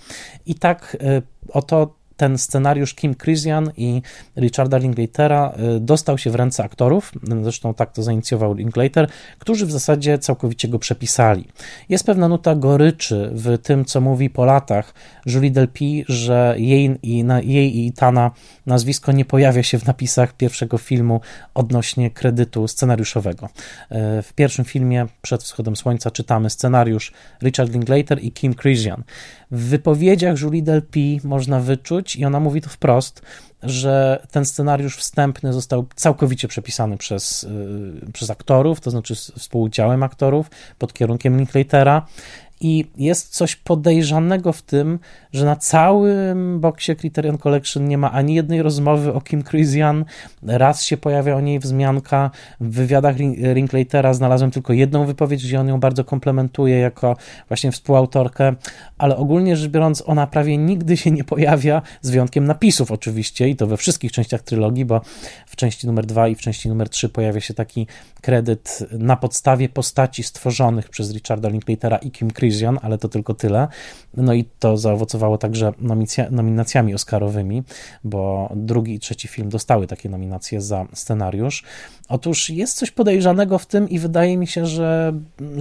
I 0.45 0.55
tak 0.55 0.97
y, 1.01 1.21
oto 1.53 2.00
ten 2.21 2.38
scenariusz 2.38 2.93
Kim 2.93 3.15
Christian 3.15 3.71
i 3.77 4.01
Richarda 4.38 4.77
Linklatera 4.77 5.53
y, 5.77 5.79
dostał 5.79 6.17
się 6.17 6.31
w 6.31 6.36
ręce 6.36 6.63
aktorów, 6.63 7.12
zresztą 7.41 7.73
tak 7.73 7.91
to 7.91 8.03
zainicjował 8.03 8.53
Linklater, 8.53 9.07
którzy 9.39 9.65
w 9.65 9.71
zasadzie 9.71 10.19
całkowicie 10.19 10.67
go 10.67 10.79
przepisali. 10.79 11.47
Jest 11.89 12.05
pewna 12.05 12.27
nuta 12.27 12.55
goryczy 12.55 13.31
w 13.34 13.57
tym, 13.57 13.86
co 13.86 14.01
mówi 14.01 14.29
po 14.29 14.45
latach 14.45 14.93
Julie 15.25 15.51
Delpy, 15.51 16.03
że 16.07 16.55
jej 16.57 16.97
i, 17.03 17.24
na, 17.24 17.41
jej 17.41 17.78
i 17.78 17.88
Itana 17.88 18.32
nazwisko 18.65 19.11
nie 19.11 19.26
pojawia 19.26 19.63
się 19.63 19.80
w 19.80 19.86
napisach 19.86 20.34
pierwszego 20.34 20.78
filmu 20.78 21.22
odnośnie 21.53 22.11
kredytu 22.11 22.67
scenariuszowego. 22.67 23.45
Y, 23.45 24.22
w 24.22 24.34
pierwszym 24.36 24.65
filmie 24.65 25.07
Przed 25.22 25.43
wschodem 25.43 25.76
słońca 25.76 26.11
czytamy 26.11 26.49
scenariusz 26.49 27.11
Richard 27.43 27.74
Linklater 27.74 28.24
i 28.24 28.32
Kim 28.32 28.55
Christian. 28.55 29.03
W 29.52 29.70
wypowiedziach 29.70 30.41
Julie 30.41 30.64
Delpy 30.64 31.18
można 31.24 31.60
wyczuć, 31.60 32.16
i 32.16 32.26
ona 32.26 32.39
mówi 32.39 32.62
to 32.62 32.70
wprost, 32.70 33.22
że 33.64 34.26
ten 34.32 34.45
scenariusz 34.45 34.97
wstępny 34.97 35.54
został 35.54 35.86
całkowicie 35.95 36.47
przepisany 36.47 36.97
przez, 36.97 37.43
yy, 38.04 38.12
przez 38.14 38.30
aktorów, 38.30 38.82
to 38.82 38.91
znaczy 38.91 39.16
współudziałem 39.16 40.04
aktorów 40.04 40.49
pod 40.78 40.93
kierunkiem 40.93 41.38
Linklatera 41.38 42.06
i 42.62 42.86
jest 42.97 43.36
coś 43.36 43.55
podejrzanego 43.55 44.53
w 44.53 44.62
tym, 44.62 44.99
że 45.34 45.45
na 45.45 45.55
całym 45.55 46.59
boksie 46.59 46.95
Criterion 46.95 47.38
Collection 47.38 47.88
nie 47.88 47.97
ma 47.97 48.12
ani 48.12 48.36
jednej 48.36 48.62
rozmowy 48.62 49.14
o 49.14 49.22
Kim 49.22 49.43
Christian. 49.43 50.05
Raz 50.43 50.84
się 50.84 50.97
pojawia 50.97 51.36
o 51.36 51.41
niej 51.41 51.59
wzmianka. 51.59 52.32
W 52.59 52.72
wywiadach 52.72 53.16
Rinklatera 53.53 54.14
znalazłem 54.14 54.51
tylko 54.51 54.74
jedną 54.74 55.05
wypowiedź, 55.05 55.43
gdzie 55.43 55.59
on 55.59 55.68
ją 55.68 55.80
bardzo 55.80 56.03
komplementuje 56.03 56.80
jako 56.80 57.18
właśnie 57.47 57.72
współautorkę, 57.72 58.55
ale 58.97 59.18
ogólnie 59.18 59.57
rzecz 59.57 59.72
biorąc, 59.72 60.03
ona 60.05 60.28
prawie 60.28 60.57
nigdy 60.57 60.97
się 60.97 61.12
nie 61.12 61.24
pojawia, 61.24 61.82
z 62.01 62.09
wyjątkiem 62.09 62.45
napisów 62.45 62.91
oczywiście, 62.91 63.49
i 63.49 63.55
to 63.55 63.68
we 63.68 63.78
wszystkich 63.78 64.12
częściach 64.12 64.41
trylogii, 64.41 64.86
bo 64.86 65.01
w 65.45 65.55
części 65.55 65.88
numer 65.88 66.05
2 66.05 66.28
i 66.28 66.36
w 66.36 66.41
części 66.41 66.70
numer 66.70 66.89
3 66.89 67.09
pojawia 67.09 67.41
się 67.41 67.53
taki 67.53 67.88
kredyt 68.22 68.80
na 68.91 69.16
podstawie 69.16 69.70
postaci 69.70 70.24
stworzonych 70.24 70.89
przez 70.89 71.14
Richarda 71.14 71.49
Linklatera 71.49 71.97
i 71.97 72.12
Kim 72.12 72.32
Christian, 72.52 72.80
ale 72.82 72.97
to 72.97 73.10
tylko 73.10 73.34
tyle. 73.34 73.68
No 74.18 74.34
i 74.34 74.45
to 74.60 74.78
zaowocowało 74.78 75.38
także 75.38 75.74
nominacjami 76.32 76.93
Oscarowymi, 76.93 77.64
bo 78.04 78.49
drugi 78.56 78.93
i 78.93 78.99
trzeci 78.99 79.28
film 79.28 79.49
dostały 79.49 79.88
takie 79.88 80.10
nominacje 80.10 80.62
za 80.62 80.86
scenariusz. 80.93 81.64
Otóż 82.10 82.49
jest 82.49 82.78
coś 82.78 82.91
podejrzanego 82.91 83.58
w 83.58 83.66
tym 83.66 83.89
i 83.89 83.99
wydaje 83.99 84.38
mi 84.38 84.47
się, 84.47 84.66
że 84.66 85.14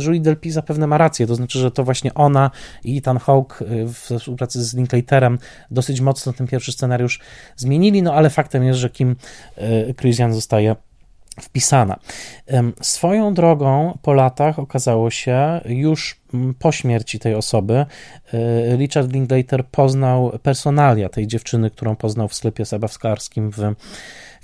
Julie 0.06 0.20
Delpy 0.20 0.52
zapewne 0.52 0.86
ma 0.86 0.98
rację, 0.98 1.26
to 1.26 1.34
znaczy, 1.34 1.58
że 1.58 1.70
to 1.70 1.84
właśnie 1.84 2.14
ona 2.14 2.50
i 2.84 2.98
Ethan 2.98 3.18
Hawke 3.18 3.62
y, 3.62 3.86
w 3.86 4.18
współpracy 4.18 4.64
z 4.64 4.74
Linklaterem 4.74 5.38
dosyć 5.70 6.00
mocno 6.00 6.32
ten 6.32 6.46
pierwszy 6.46 6.72
scenariusz 6.72 7.20
zmienili, 7.56 8.02
no 8.02 8.14
ale 8.14 8.30
faktem 8.30 8.64
jest, 8.64 8.78
że 8.78 8.90
Kim 8.90 9.16
y, 9.58 9.94
Christian 9.94 10.34
zostaje 10.34 10.76
wpisana. 11.40 11.98
Swoją 12.80 13.34
drogą 13.34 13.98
po 14.02 14.12
latach 14.12 14.58
okazało 14.58 15.10
się, 15.10 15.60
już 15.64 16.20
po 16.58 16.72
śmierci 16.72 17.18
tej 17.18 17.34
osoby, 17.34 17.86
y, 18.34 18.76
Richard 18.76 19.12
Linklater 19.12 19.66
poznał 19.66 20.38
personalia 20.42 21.08
tej 21.08 21.26
dziewczyny, 21.26 21.70
którą 21.70 21.96
poznał 21.96 22.28
w 22.28 22.34
sklepie 22.34 22.64
sabawskarskim 22.64 23.50
w 23.50 23.74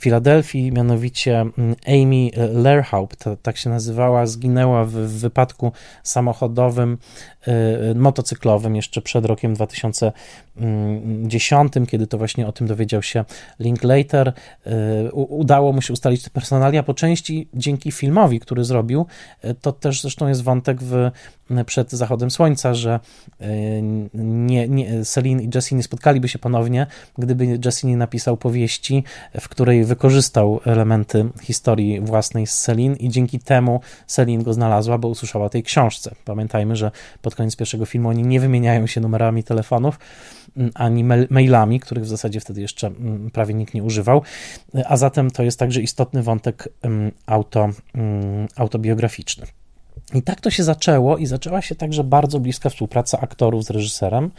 Filadelfii, 0.01 0.73
mianowicie 0.73 1.45
Amy 1.87 2.31
Lerhaupt, 2.53 3.25
tak 3.43 3.57
się 3.57 3.71
nazywała, 3.71 4.27
zginęła 4.27 4.85
w 4.85 4.91
wypadku 4.93 5.73
samochodowym, 6.03 6.99
y, 7.49 7.95
motocyklowym 7.95 8.77
jeszcze 8.77 9.03
przed 9.03 9.25
rokiem 9.25 9.55
2010, 10.57 11.73
kiedy 11.89 12.07
to 12.07 12.19
właśnie 12.19 12.47
o 12.47 12.53
tym 12.53 12.67
dowiedział 12.67 13.03
się 13.03 13.25
Linklater. 13.61 14.33
Y, 14.67 15.13
udało 15.13 15.73
mu 15.73 15.83
się 15.83 15.93
ustalić 15.93 16.23
te 16.23 16.31
personalia 16.31 16.83
po 16.83 16.95
części 16.95 17.49
dzięki 17.55 17.93
filmowi, 17.93 18.41
który 18.41 18.65
zrobił. 18.65 19.07
Y, 19.45 19.55
to 19.55 19.73
też 19.73 20.03
zresztą 20.03 20.29
jest 20.29 20.43
wątek 20.43 20.83
w 20.83 21.11
przed 21.67 21.93
zachodem 21.93 22.31
słońca, 22.31 22.75
że 22.75 23.01
nie, 24.15 24.69
nie, 24.69 25.05
Celine 25.05 25.43
i 25.43 25.51
Jesse 25.55 25.77
nie 25.77 25.83
spotkaliby 25.83 26.29
się 26.29 26.39
ponownie, 26.39 26.87
gdyby 27.19 27.59
Jesse 27.65 27.87
nie 27.87 27.97
napisał 27.97 28.37
powieści, 28.37 29.05
w 29.41 29.49
której 29.49 29.85
wykorzystał 29.85 30.61
elementy 30.65 31.29
historii 31.43 32.01
własnej 32.01 32.47
z 32.47 32.59
Celine 32.59 32.97
i 32.97 33.09
dzięki 33.09 33.39
temu 33.39 33.81
Celine 34.07 34.43
go 34.43 34.53
znalazła, 34.53 34.99
bo 34.99 35.09
usłyszała 35.09 35.49
tej 35.49 35.63
książce. 35.63 36.15
Pamiętajmy, 36.25 36.77
że 36.77 36.91
pod 37.23 37.35
koniec 37.35 37.57
pierwszego 37.57 37.87
filmu 37.87 38.09
oni 38.09 38.23
nie 38.23 38.41
wymieniają 38.41 38.87
się 38.87 39.01
numerami 39.01 39.45
telefonów 39.45 39.99
ani 40.75 41.05
mailami, 41.31 41.81
których 41.81 42.05
w 42.05 42.09
zasadzie 42.09 42.41
wtedy 42.41 42.61
jeszcze 42.61 42.87
mm, 42.87 43.31
prawie 43.31 43.55
nikt 43.55 43.75
nie 43.75 43.83
używał, 43.83 44.23
a 44.85 44.97
zatem 44.97 45.31
to 45.31 45.43
jest 45.43 45.59
także 45.59 45.81
istotny 45.81 46.23
wątek 46.23 46.69
mm, 46.83 47.13
auto, 47.27 47.69
autobiograficzny. 48.57 49.47
I 50.15 50.23
tak 50.23 50.41
to 50.41 50.51
się 50.51 50.65
zaczęło 50.65 51.17
i 51.17 51.27
zaczęła 51.27 51.63
się 51.63 51.75
także 51.75 52.05
bardzo 52.05 52.41
bliska 52.41 52.71
współpraca 52.71 53.21
aktorów 53.21 53.65
z 53.65 53.71
reżyserem. 53.71 54.31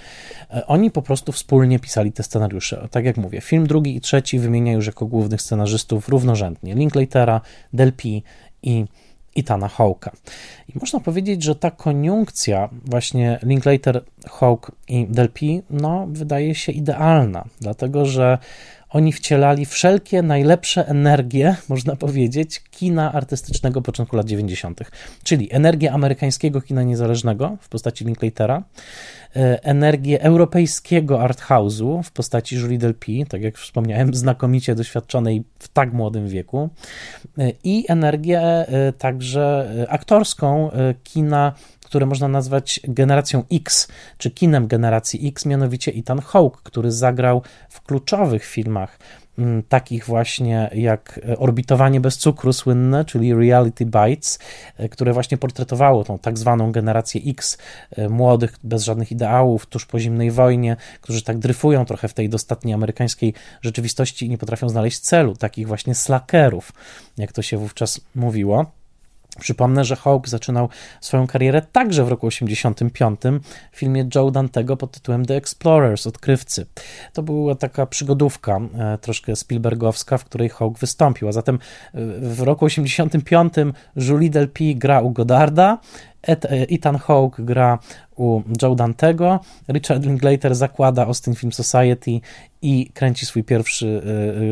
E, 0.51 0.67
oni 0.67 0.91
po 0.91 1.01
prostu 1.01 1.31
wspólnie 1.31 1.79
pisali 1.79 2.11
te 2.11 2.23
scenariusze. 2.23 2.87
Tak 2.91 3.05
jak 3.05 3.17
mówię, 3.17 3.41
film 3.41 3.67
drugi 3.67 3.95
i 3.95 4.01
trzeci 4.01 4.39
wymienia 4.39 4.73
już 4.73 4.85
jako 4.85 5.05
głównych 5.05 5.41
scenarzystów 5.41 6.09
równorzędnie 6.09 6.75
Linklatera, 6.75 7.41
Delpy 7.73 8.21
i 8.63 8.85
Itana 9.37 9.67
Hawka. 9.67 10.11
I 10.75 10.79
można 10.79 10.99
powiedzieć, 10.99 11.43
że 11.43 11.55
ta 11.55 11.71
koniunkcja 11.71 12.69
właśnie 12.85 13.39
Linklater, 13.43 14.03
Hawk 14.29 14.71
i 14.87 15.07
Delpy, 15.07 15.63
no, 15.69 16.07
wydaje 16.09 16.55
się 16.55 16.71
idealna, 16.71 17.45
dlatego 17.61 18.05
że 18.05 18.37
oni 18.89 19.13
wcielali 19.13 19.65
wszelkie 19.65 20.21
najlepsze 20.21 20.87
energie, 20.87 21.55
można 21.69 21.95
powiedzieć, 21.95 22.63
kina 22.71 23.13
artystycznego 23.13 23.81
początku 23.81 24.15
lat 24.15 24.25
90., 24.25 24.79
czyli 25.23 25.53
energię 25.53 25.91
amerykańskiego 25.91 26.61
kina 26.61 26.83
niezależnego 26.83 27.57
w 27.61 27.69
postaci 27.69 28.05
Linklatera, 28.05 28.63
e, 29.35 29.63
energię 29.63 30.21
europejskiego 30.21 31.19
arthouse'u 31.19 32.03
w 32.03 32.11
postaci 32.11 32.55
Julie 32.55 32.77
Delpy, 32.77 33.25
tak 33.29 33.41
jak 33.41 33.57
wspomniałem, 33.57 34.13
znakomicie 34.25 34.75
doświadczonej 34.75 35.43
w 35.59 35.67
tak 35.67 35.93
młodym 35.93 36.27
wieku, 36.27 36.69
e, 37.37 37.51
i 37.63 37.85
energię 37.87 38.41
e, 38.41 38.93
także 38.93 39.67
aktorską 39.89 40.69
kina 41.03 41.53
które 41.87 42.05
można 42.05 42.27
nazwać 42.27 42.79
generacją 42.83 43.43
X, 43.51 43.87
czy 44.17 44.31
kinem 44.31 44.67
generacji 44.67 45.27
X, 45.27 45.45
mianowicie 45.45 45.91
Ethan 45.93 46.21
Hawke, 46.21 46.61
który 46.63 46.91
zagrał 46.91 47.41
w 47.69 47.81
kluczowych 47.81 48.45
filmach 48.45 48.99
mm, 49.37 49.63
takich 49.63 50.05
właśnie 50.05 50.69
jak 50.73 51.19
Orbitowanie 51.37 52.01
bez 52.01 52.17
cukru 52.17 52.53
słynne, 52.53 53.05
czyli 53.05 53.33
Reality 53.33 53.85
Bites, 53.85 54.39
e, 54.77 54.89
które 54.89 55.13
właśnie 55.13 55.37
portretowało 55.37 56.03
tą 56.03 56.19
tak 56.19 56.37
zwaną 56.37 56.71
generację 56.71 57.21
X, 57.25 57.57
e, 57.91 58.09
młodych, 58.09 58.55
bez 58.63 58.83
żadnych 58.83 59.11
ideałów, 59.11 59.65
tuż 59.65 59.85
po 59.85 59.99
zimnej 59.99 60.31
wojnie, 60.31 60.75
którzy 61.01 61.23
tak 61.23 61.37
dryfują 61.37 61.85
trochę 61.85 62.07
w 62.07 62.13
tej 62.13 62.29
dostatniej 62.29 62.73
amerykańskiej 62.73 63.33
rzeczywistości 63.61 64.25
i 64.25 64.29
nie 64.29 64.37
potrafią 64.37 64.69
znaleźć 64.69 64.99
celu, 64.99 65.35
takich 65.35 65.67
właśnie 65.67 65.95
slackerów, 65.95 66.71
jak 67.17 67.31
to 67.31 67.41
się 67.41 67.57
wówczas 67.57 68.01
mówiło. 68.15 68.77
Przypomnę, 69.39 69.85
że 69.85 69.95
Hawk 69.95 70.27
zaczynał 70.27 70.69
swoją 71.01 71.27
karierę 71.27 71.61
także 71.61 72.05
w 72.05 72.07
roku 72.07 72.27
85 72.27 73.21
w 73.71 73.77
filmie 73.77 74.09
Joe 74.15 74.31
Dantego 74.31 74.77
pod 74.77 74.91
tytułem 74.91 75.25
The 75.25 75.35
Explorers, 75.35 76.07
Odkrywcy. 76.07 76.65
To 77.13 77.23
była 77.23 77.55
taka 77.55 77.85
przygodówka, 77.85 78.59
e, 78.79 78.97
troszkę 78.97 79.35
Spielbergowska, 79.35 80.17
w 80.17 80.25
której 80.25 80.49
Hawk 80.49 80.79
wystąpił. 80.79 81.27
A 81.27 81.31
zatem 81.31 81.55
e, 81.55 81.59
w 82.19 82.41
roku 82.41 82.65
85 82.65 83.53
Julie 83.95 84.29
Delpy 84.29 84.73
gra 84.75 85.01
u 85.01 85.11
Godarda, 85.11 85.77
e, 86.27 86.37
Ethan 86.49 86.97
Hawke 86.97 87.43
gra 87.43 87.79
u 88.15 88.41
Joe 88.61 88.75
Dantego, 88.75 89.39
Richard 89.69 90.05
Linklater 90.05 90.55
zakłada 90.55 91.05
Austin 91.05 91.35
Film 91.35 91.51
Society 91.51 92.11
i 92.61 92.91
kręci 92.93 93.25
swój 93.25 93.43
pierwszy 93.43 94.01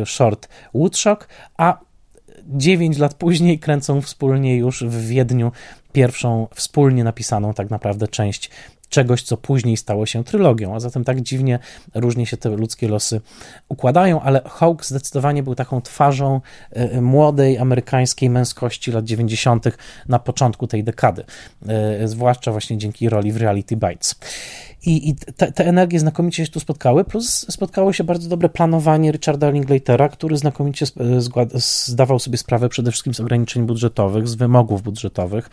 short 0.05 0.49
Woodstock, 0.73 1.27
a 1.57 1.84
9 2.45 2.97
lat 2.97 3.13
później 3.13 3.59
kręcą 3.59 4.01
wspólnie 4.01 4.55
już 4.55 4.83
w 4.83 5.07
Wiedniu 5.07 5.51
pierwszą 5.93 6.47
wspólnie 6.55 7.03
napisaną 7.03 7.53
tak 7.53 7.69
naprawdę 7.69 8.07
część 8.07 8.49
czegoś, 8.95 9.23
co 9.23 9.37
później 9.37 9.77
stało 9.77 10.05
się 10.05 10.23
trylogią, 10.23 10.75
a 10.75 10.79
zatem 10.79 11.03
tak 11.03 11.21
dziwnie 11.21 11.59
różnie 11.95 12.25
się 12.25 12.37
te 12.37 12.49
ludzkie 12.49 12.87
losy 12.87 13.21
układają, 13.69 14.21
ale 14.21 14.41
Hawk 14.45 14.85
zdecydowanie 14.85 15.43
był 15.43 15.55
taką 15.55 15.81
twarzą 15.81 16.41
e, 16.71 17.01
młodej 17.01 17.57
amerykańskiej 17.57 18.29
męskości 18.29 18.91
lat 18.91 19.05
90. 19.05 19.65
na 20.07 20.19
początku 20.19 20.67
tej 20.67 20.83
dekady, 20.83 21.23
e, 21.67 22.07
zwłaszcza 22.07 22.51
właśnie 22.51 22.77
dzięki 22.77 23.09
roli 23.09 23.31
w 23.31 23.37
Reality 23.37 23.75
Bites. 23.75 24.15
I, 24.85 25.09
i 25.09 25.15
te, 25.15 25.51
te, 25.51 25.65
energie 25.65 25.99
znakomicie 25.99 26.45
się 26.45 26.51
tu 26.51 26.59
spotkały, 26.59 27.03
plus 27.03 27.45
spotkało 27.49 27.93
się 27.93 28.03
bardzo 28.03 28.29
dobre 28.29 28.49
planowanie 28.49 29.11
Richarda 29.11 29.49
Linklatera, 29.49 30.09
który 30.09 30.37
znakomicie 30.37 30.85
zdawał 31.85 32.19
sobie 32.19 32.37
sprawę 32.37 32.69
przede 32.69 32.91
wszystkim 32.91 33.13
z 33.13 33.19
ograniczeń 33.19 33.65
budżetowych, 33.65 34.27
z 34.27 34.35
wymogów 34.35 34.83
budżetowych 34.83 35.49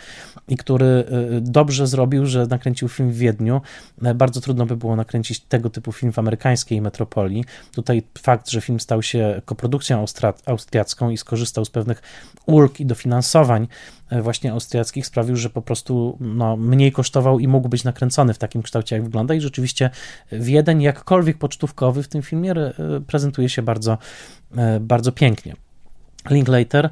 i 0.49 0.57
który 0.57 1.05
dobrze 1.41 1.87
zrobił, 1.87 2.27
że 2.27 2.47
nakręcił 2.47 2.89
film 2.89 3.11
w 3.11 3.17
Wiedniu. 3.33 3.61
E, 4.03 4.15
bardzo 4.15 4.41
trudno 4.41 4.67
by 4.67 4.77
było 4.77 4.97
nakręcić 4.97 5.41
tego 5.41 5.71
typu 5.71 5.93
film 5.93 6.13
w 6.13 6.19
amerykańskiej 6.19 6.81
metropolii. 6.81 7.45
Tutaj 7.75 8.03
fakt, 8.19 8.51
że 8.51 8.61
film 8.61 8.81
stał 8.81 9.03
się 9.03 9.43
koprodukcją 9.45 10.05
austriacką 10.47 11.11
i 11.11 11.17
skorzystał 11.17 11.65
z 11.65 11.71
pewnych 11.71 12.03
ulg 12.47 12.81
i 12.81 12.87
dofinansowań 12.87 13.69
E, 14.13 14.23
właśnie 14.23 14.53
austriackich 14.53 15.07
sprawił, 15.07 15.37
że 15.37 15.51
po 15.51 15.63
prostu 15.63 16.19
no, 16.21 16.57
mniej 16.57 16.93
kosztował 16.93 17.39
i 17.39 17.49
mógł 17.49 17.69
być 17.69 17.85
nakręcony 17.85 18.35
w 18.35 18.39
takim 18.39 18.63
kształcie, 18.63 18.97
jak 18.97 19.05
wygląda. 19.05 19.35
I 19.35 19.41
rzeczywiście 19.41 19.91
Wiedeń, 20.33 20.83
jakkolwiek 20.83 21.39
pocztówkowy 21.39 22.03
w 22.03 22.09
tym 22.09 22.23
filmie, 22.23 22.53
e, 22.53 22.75
prezentuje 23.07 23.49
się 23.49 23.63
bardzo, 23.63 23.99
bardzo 24.81 25.13
pięknie. 25.13 25.57
Linklater 26.31 26.91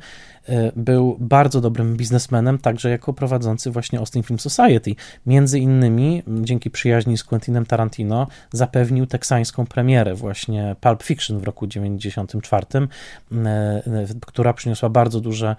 był 0.77 1.17
bardzo 1.21 1.61
dobrym 1.61 1.97
biznesmenem, 1.97 2.59
także 2.59 2.91
jako 2.91 3.13
prowadzący 3.13 3.71
właśnie 3.71 3.99
Austin 3.99 4.23
Film 4.23 4.39
Society. 4.39 4.95
Między 5.27 5.59
innymi 5.59 6.23
dzięki 6.41 6.71
przyjaźni 6.71 7.19
z 7.19 7.25
Quentinem 7.25 7.67
Tarantino 7.67 8.27
zapewnił 8.53 9.07
teksańską 9.07 9.67
premierę 9.67 10.15
właśnie 10.15 10.77
Pulp 10.81 11.03
Fiction 11.03 11.39
w 11.39 11.45
roku 11.45 11.67
94, 11.67 12.67
e, 12.77 13.49
e, 13.49 13.83
która 14.27 14.53
przyniosła 14.53 14.89
bardzo 14.89 15.21
duże 15.21 15.57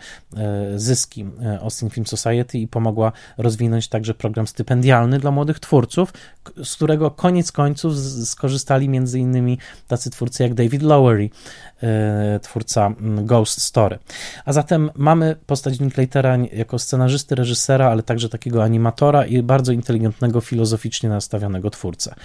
zyski 0.76 1.26
Austin 1.62 1.90
Film 1.90 2.08
Society 2.08 2.58
i 2.58 2.68
pomogła 2.68 3.12
rozwinąć 3.38 3.88
także 3.88 4.14
program 4.14 4.48
stypendialny 4.48 5.20
dla 5.20 5.32
młodych 5.32 5.60
twórców, 5.60 6.14
z 6.64 6.76
którego 6.76 7.12
koniec 7.12 7.52
końców 7.52 7.98
skorzystali 8.26 8.90
między 8.90 9.20
innymi 9.20 9.58
tacy 9.88 10.10
twórcy 10.10 10.44
jak 10.44 10.54
David 10.54 10.82
Lowery, 10.82 11.30
twórca 12.42 12.94
Ghost 13.00 13.62
Story. 13.62 14.00
A 14.46 14.54
zatem 14.54 14.71
Zatem 14.72 14.92
mamy 14.96 15.36
postać 15.46 15.80
Linklatera 15.80 16.38
jako 16.38 16.80
scenarzysty, 16.80 17.36
reżysera, 17.36 17.90
ale 17.90 18.04
także 18.04 18.30
takiego 18.30 18.64
animatora 18.64 19.26
i 19.26 19.44
bardzo 19.44 19.72
inteligentnego, 19.72 20.42
filozoficznie 20.42 21.10
nastawionego 21.10 21.70
twórcę. 21.70 22.16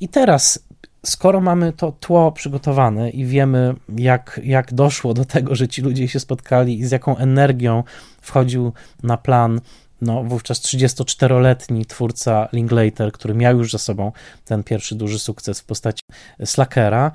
I 0.00 0.08
teraz 0.08 0.64
skoro 1.06 1.40
mamy 1.40 1.72
to 1.72 1.92
tło 1.92 2.32
przygotowane 2.32 3.10
i 3.10 3.26
wiemy, 3.26 3.74
jak, 3.96 4.40
jak 4.44 4.74
doszło 4.74 5.14
do 5.14 5.24
tego, 5.24 5.54
że 5.54 5.68
ci 5.68 5.82
ludzie 5.82 6.08
się 6.08 6.20
spotkali 6.20 6.78
i 6.78 6.86
z 6.86 6.90
jaką 6.90 7.16
energią 7.16 7.84
wchodził 8.20 8.72
na 9.02 9.16
plan 9.16 9.60
no, 10.02 10.24
wówczas 10.24 10.60
34-letni 10.60 11.86
twórca 11.86 12.48
Linklater, 12.52 13.12
który 13.12 13.34
miał 13.34 13.58
już 13.58 13.72
za 13.72 13.78
sobą 13.78 14.12
ten 14.44 14.62
pierwszy 14.64 14.94
duży 14.94 15.18
sukces 15.18 15.60
w 15.60 15.64
postaci 15.64 16.02
Slackera, 16.44 17.12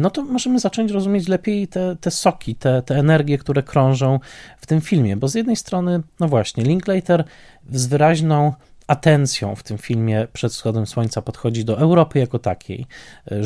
no 0.00 0.10
to 0.10 0.22
możemy 0.22 0.58
zacząć 0.58 0.90
rozumieć 0.90 1.28
lepiej 1.28 1.68
te, 1.68 1.96
te 2.00 2.10
soki, 2.10 2.54
te, 2.54 2.82
te 2.82 2.96
energie, 2.96 3.38
które 3.38 3.62
krążą 3.62 4.20
w 4.58 4.66
tym 4.66 4.80
filmie, 4.80 5.16
bo 5.16 5.28
z 5.28 5.34
jednej 5.34 5.56
strony, 5.56 6.02
no 6.20 6.28
właśnie, 6.28 6.64
Linklater 6.64 7.24
z 7.72 7.86
wyraźną 7.86 8.52
atencją 8.86 9.54
w 9.56 9.62
tym 9.62 9.78
filmie 9.78 10.26
przed 10.32 10.52
wschodem 10.52 10.86
słońca 10.86 11.22
podchodzi 11.22 11.64
do 11.64 11.78
Europy 11.78 12.18
jako 12.18 12.38
takiej. 12.38 12.86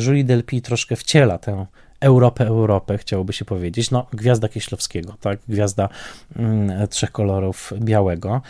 Julie 0.07 0.23
Delpy 0.23 0.61
troszkę 0.61 0.95
wciela 0.95 1.37
tę 1.37 1.65
Europę, 1.99 2.47
Europę, 2.47 2.97
chciałoby 2.97 3.33
się 3.33 3.45
powiedzieć. 3.45 3.91
No, 3.91 4.07
gwiazda 4.13 4.49
Kieślowskiego, 4.49 5.15
tak, 5.21 5.39
gwiazda 5.47 5.89
mm, 6.35 6.87
trzech 6.87 7.11
kolorów 7.11 7.73
białego. 7.79 8.41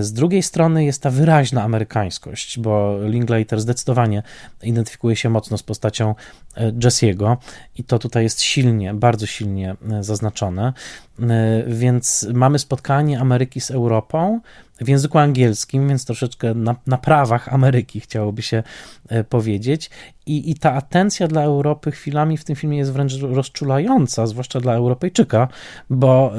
Z 0.00 0.12
drugiej 0.12 0.42
strony 0.42 0.84
jest 0.84 1.02
ta 1.02 1.10
wyraźna 1.10 1.62
amerykańskość, 1.62 2.58
bo 2.58 2.98
Linklater 3.02 3.60
zdecydowanie 3.60 4.22
identyfikuje 4.62 5.16
się 5.16 5.30
mocno 5.30 5.58
z 5.58 5.62
postacią 5.62 6.14
e, 6.56 6.72
Jesse'ego 6.72 7.36
i 7.78 7.84
to 7.84 7.98
tutaj 7.98 8.22
jest 8.22 8.42
silnie, 8.42 8.94
bardzo 8.94 9.26
silnie 9.26 9.76
e, 9.90 10.04
zaznaczone. 10.04 10.72
E, 11.20 11.62
więc 11.66 12.28
mamy 12.34 12.58
spotkanie 12.58 13.20
Ameryki 13.20 13.60
z 13.60 13.70
Europą 13.70 14.40
w 14.80 14.88
języku 14.88 15.18
angielskim, 15.18 15.88
więc 15.88 16.04
troszeczkę 16.04 16.54
na, 16.54 16.74
na 16.86 16.98
prawach 16.98 17.54
Ameryki 17.54 18.00
chciałoby 18.00 18.42
się 18.42 18.62
powiedzieć. 19.28 19.90
I, 20.26 20.50
I 20.50 20.54
ta 20.54 20.72
atencja 20.72 21.28
dla 21.28 21.42
Europy 21.42 21.90
chwilami 21.90 22.36
w 22.36 22.44
tym 22.44 22.56
filmie 22.56 22.78
jest 22.78 22.92
wręcz 22.92 23.12
rozczulająca, 23.20 24.26
zwłaszcza 24.26 24.60
dla 24.60 24.74
Europejczyka, 24.74 25.48
bo 25.90 26.32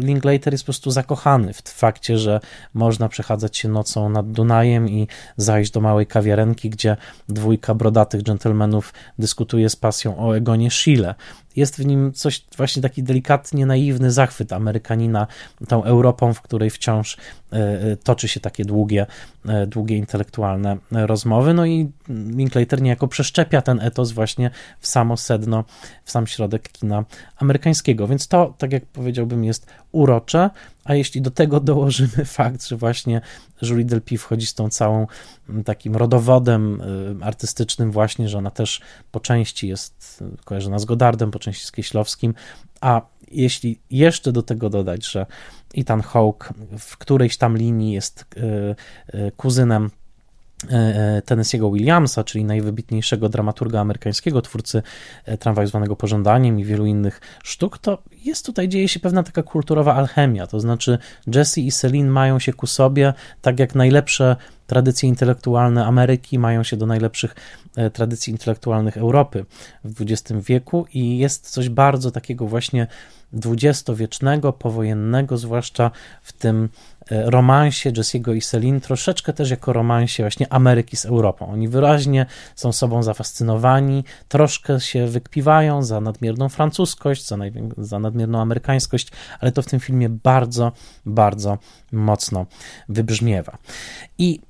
Linklater 0.00 0.54
jest 0.54 0.64
po 0.64 0.66
prostu 0.66 0.90
zakochany 0.90 1.52
w 1.52 1.62
fakcie, 1.62 2.18
że 2.18 2.40
można 2.74 3.08
przechadzać 3.08 3.56
się 3.56 3.68
nocą 3.68 4.08
nad 4.08 4.32
Dunajem 4.32 4.88
i 4.88 5.08
zajść 5.36 5.70
do 5.70 5.80
małej 5.80 6.06
kawiarenki, 6.06 6.70
gdzie 6.70 6.96
dwójka 7.28 7.74
brodatych 7.74 8.22
dżentelmenów 8.22 8.94
dyskutuje 9.18 9.70
z 9.70 9.76
pasją 9.76 10.18
o 10.18 10.36
Egonie 10.36 10.70
Schiele 10.70 11.14
jest 11.56 11.76
w 11.76 11.86
nim 11.86 12.12
coś 12.12 12.44
właśnie 12.56 12.82
taki 12.82 13.02
delikatnie 13.02 13.66
naiwny 13.66 14.10
zachwyt 14.10 14.52
Amerykanina 14.52 15.26
tą 15.68 15.84
Europą, 15.84 16.34
w 16.34 16.42
której 16.42 16.70
wciąż 16.70 17.16
e, 17.52 17.56
e, 17.56 17.96
toczy 17.96 18.28
się 18.28 18.40
takie 18.40 18.64
długie, 18.64 19.06
e, 19.48 19.66
długie 19.66 19.96
intelektualne 19.96 20.76
rozmowy. 20.90 21.54
No 21.54 21.66
i 21.66 21.90
Linklater 22.08 22.82
niejako 22.82 23.08
przeszczepia 23.08 23.62
ten 23.62 23.80
etos 23.80 24.12
właśnie 24.12 24.50
w 24.80 24.86
samo 24.86 25.16
sedno, 25.16 25.64
w 26.04 26.10
sam 26.10 26.26
środek 26.26 26.68
kina 26.68 27.04
amerykańskiego. 27.36 28.08
Więc 28.08 28.28
to, 28.28 28.54
tak 28.58 28.72
jak 28.72 28.86
powiedziałbym, 28.86 29.44
jest 29.44 29.66
urocze, 29.92 30.50
a 30.84 30.94
jeśli 30.94 31.22
do 31.22 31.30
tego 31.30 31.60
dołożymy 31.60 32.24
fakt, 32.38 32.66
że 32.66 32.76
właśnie 32.76 33.20
Julie 33.70 33.84
Delpy 33.84 34.18
wchodzi 34.18 34.46
z 34.46 34.54
tą 34.54 34.68
całą 34.68 35.06
takim 35.64 35.96
rodowodem 35.96 36.82
artystycznym 37.20 37.92
właśnie, 37.92 38.28
że 38.28 38.38
ona 38.38 38.50
też 38.50 38.80
po 39.10 39.20
części 39.20 39.68
jest 39.68 40.24
kojarzona 40.44 40.78
z 40.78 40.84
Godardem, 40.84 41.30
po 41.30 41.38
części 41.38 41.66
z 41.66 41.72
Kieślowskim, 41.72 42.34
a 42.80 43.02
jeśli 43.32 43.78
jeszcze 43.90 44.32
do 44.32 44.42
tego 44.42 44.70
dodać, 44.70 45.06
że 45.06 45.26
Ethan 45.76 46.00
Hawke 46.00 46.54
w 46.78 46.96
którejś 46.96 47.36
tam 47.36 47.56
linii 47.56 47.92
jest 47.92 48.24
e, 49.14 49.30
kuzynem 49.30 49.90
Tennessee'ego 51.24 51.72
Williamsa, 51.72 52.24
czyli 52.24 52.44
najwybitniejszego 52.44 53.28
dramaturga 53.28 53.80
amerykańskiego, 53.80 54.42
twórcy 54.42 54.82
tramwaju 55.38 55.68
zwanego 55.68 55.96
pożądaniem 55.96 56.60
i 56.60 56.64
wielu 56.64 56.86
innych 56.86 57.20
sztuk, 57.44 57.78
to 57.78 58.02
jest 58.24 58.46
tutaj, 58.46 58.68
dzieje 58.68 58.88
się 58.88 59.00
pewna 59.00 59.22
taka 59.22 59.42
kulturowa 59.42 59.94
alchemia, 59.94 60.46
to 60.46 60.60
znaczy 60.60 60.98
Jesse 61.34 61.60
i 61.60 61.72
Celine 61.72 62.10
mają 62.10 62.38
się 62.38 62.52
ku 62.52 62.66
sobie, 62.66 63.14
tak 63.42 63.58
jak 63.58 63.74
najlepsze 63.74 64.36
tradycje 64.66 65.08
intelektualne 65.08 65.86
Ameryki 65.86 66.38
mają 66.38 66.62
się 66.62 66.76
do 66.76 66.86
najlepszych 66.86 67.34
e, 67.76 67.90
tradycji 67.90 68.30
intelektualnych 68.30 68.96
Europy 68.96 69.44
w 69.84 70.02
XX 70.02 70.44
wieku 70.46 70.86
i 70.94 71.18
jest 71.18 71.50
coś 71.50 71.68
bardzo 71.68 72.10
takiego 72.10 72.46
właśnie 72.46 72.86
dwudziestowiecznego, 73.32 74.52
powojennego, 74.52 75.38
zwłaszcza 75.38 75.90
w 76.22 76.32
tym 76.32 76.68
e, 77.10 77.30
romansie 77.30 77.92
Jesse'ego 77.92 78.36
i 78.36 78.40
Celine, 78.40 78.80
troszeczkę 78.80 79.32
też 79.32 79.50
jako 79.50 79.72
romansie 79.72 80.22
właśnie 80.22 80.52
Ameryki 80.52 80.96
z 80.96 81.06
Europą. 81.06 81.46
Oni 81.46 81.68
wyraźnie 81.68 82.26
są 82.54 82.72
sobą 82.72 83.02
zafascynowani, 83.02 84.04
troszkę 84.28 84.80
się 84.80 85.06
wykpiwają 85.06 85.82
za 85.82 86.00
nadmierną 86.00 86.48
francuskość, 86.48 87.26
za, 87.26 87.36
za 87.78 87.98
nadmierną 87.98 88.40
amerykańskość, 88.40 89.08
ale 89.40 89.52
to 89.52 89.62
w 89.62 89.66
tym 89.66 89.80
filmie 89.80 90.08
bardzo, 90.08 90.72
bardzo 91.06 91.58
mocno 91.92 92.46
wybrzmiewa. 92.88 93.58
I 94.18 94.40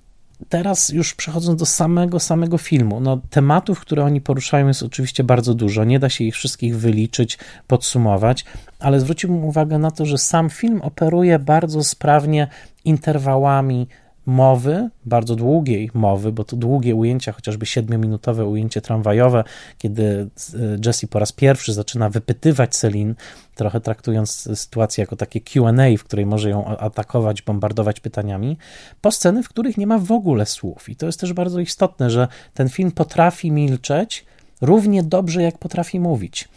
teraz 0.48 0.88
już 0.88 1.14
przechodząc 1.14 1.60
do 1.60 1.66
samego, 1.66 2.20
samego 2.20 2.58
filmu, 2.58 3.00
no 3.00 3.20
tematów, 3.30 3.80
które 3.80 4.04
oni 4.04 4.20
poruszają 4.20 4.68
jest 4.68 4.82
oczywiście 4.82 5.24
bardzo 5.24 5.54
dużo, 5.54 5.84
nie 5.84 5.98
da 5.98 6.08
się 6.08 6.24
ich 6.24 6.34
wszystkich 6.34 6.78
wyliczyć, 6.78 7.38
podsumować, 7.66 8.44
ale 8.78 9.00
zwróciłbym 9.00 9.44
uwagę 9.44 9.78
na 9.78 9.90
to, 9.90 10.06
że 10.06 10.18
sam 10.18 10.50
film 10.50 10.80
operuje 10.82 11.38
bardzo 11.38 11.84
sprawnie 11.84 12.48
interwałami 12.84 13.86
mowy, 14.26 14.88
bardzo 15.04 15.36
długiej 15.36 15.90
mowy, 15.94 16.32
bo 16.32 16.44
to 16.44 16.56
długie 16.56 16.94
ujęcia, 16.94 17.32
chociażby 17.32 17.66
siedmiominutowe 17.66 18.46
ujęcie 18.46 18.80
tramwajowe, 18.80 19.44
kiedy 19.78 20.04
e, 20.04 20.78
Jesse 20.86 21.06
po 21.06 21.18
raz 21.18 21.32
pierwszy 21.32 21.72
zaczyna 21.72 22.10
wypytywać 22.10 22.76
Celine, 22.76 23.14
trochę 23.54 23.80
traktując 23.80 24.58
sytuację 24.58 25.02
jako 25.02 25.16
takie 25.16 25.40
QA, 25.40 25.72
w 25.98 26.04
której 26.04 26.26
może 26.26 26.50
ją 26.50 26.66
atakować, 26.66 27.42
bombardować 27.42 28.00
pytaniami, 28.00 28.58
po 29.00 29.10
sceny, 29.10 29.42
w 29.42 29.48
których 29.48 29.78
nie 29.78 29.86
ma 29.86 29.98
w 29.98 30.12
ogóle 30.12 30.46
słów. 30.46 30.88
I 30.88 30.96
to 30.96 31.06
jest 31.06 31.20
też 31.20 31.32
bardzo 31.32 31.60
istotne, 31.60 32.10
że 32.10 32.28
ten 32.54 32.68
film 32.68 32.90
potrafi 32.90 33.50
milczeć 33.50 34.24
równie 34.60 35.02
dobrze, 35.02 35.42
jak 35.42 35.58
potrafi 35.58 36.00
mówić. 36.00 36.48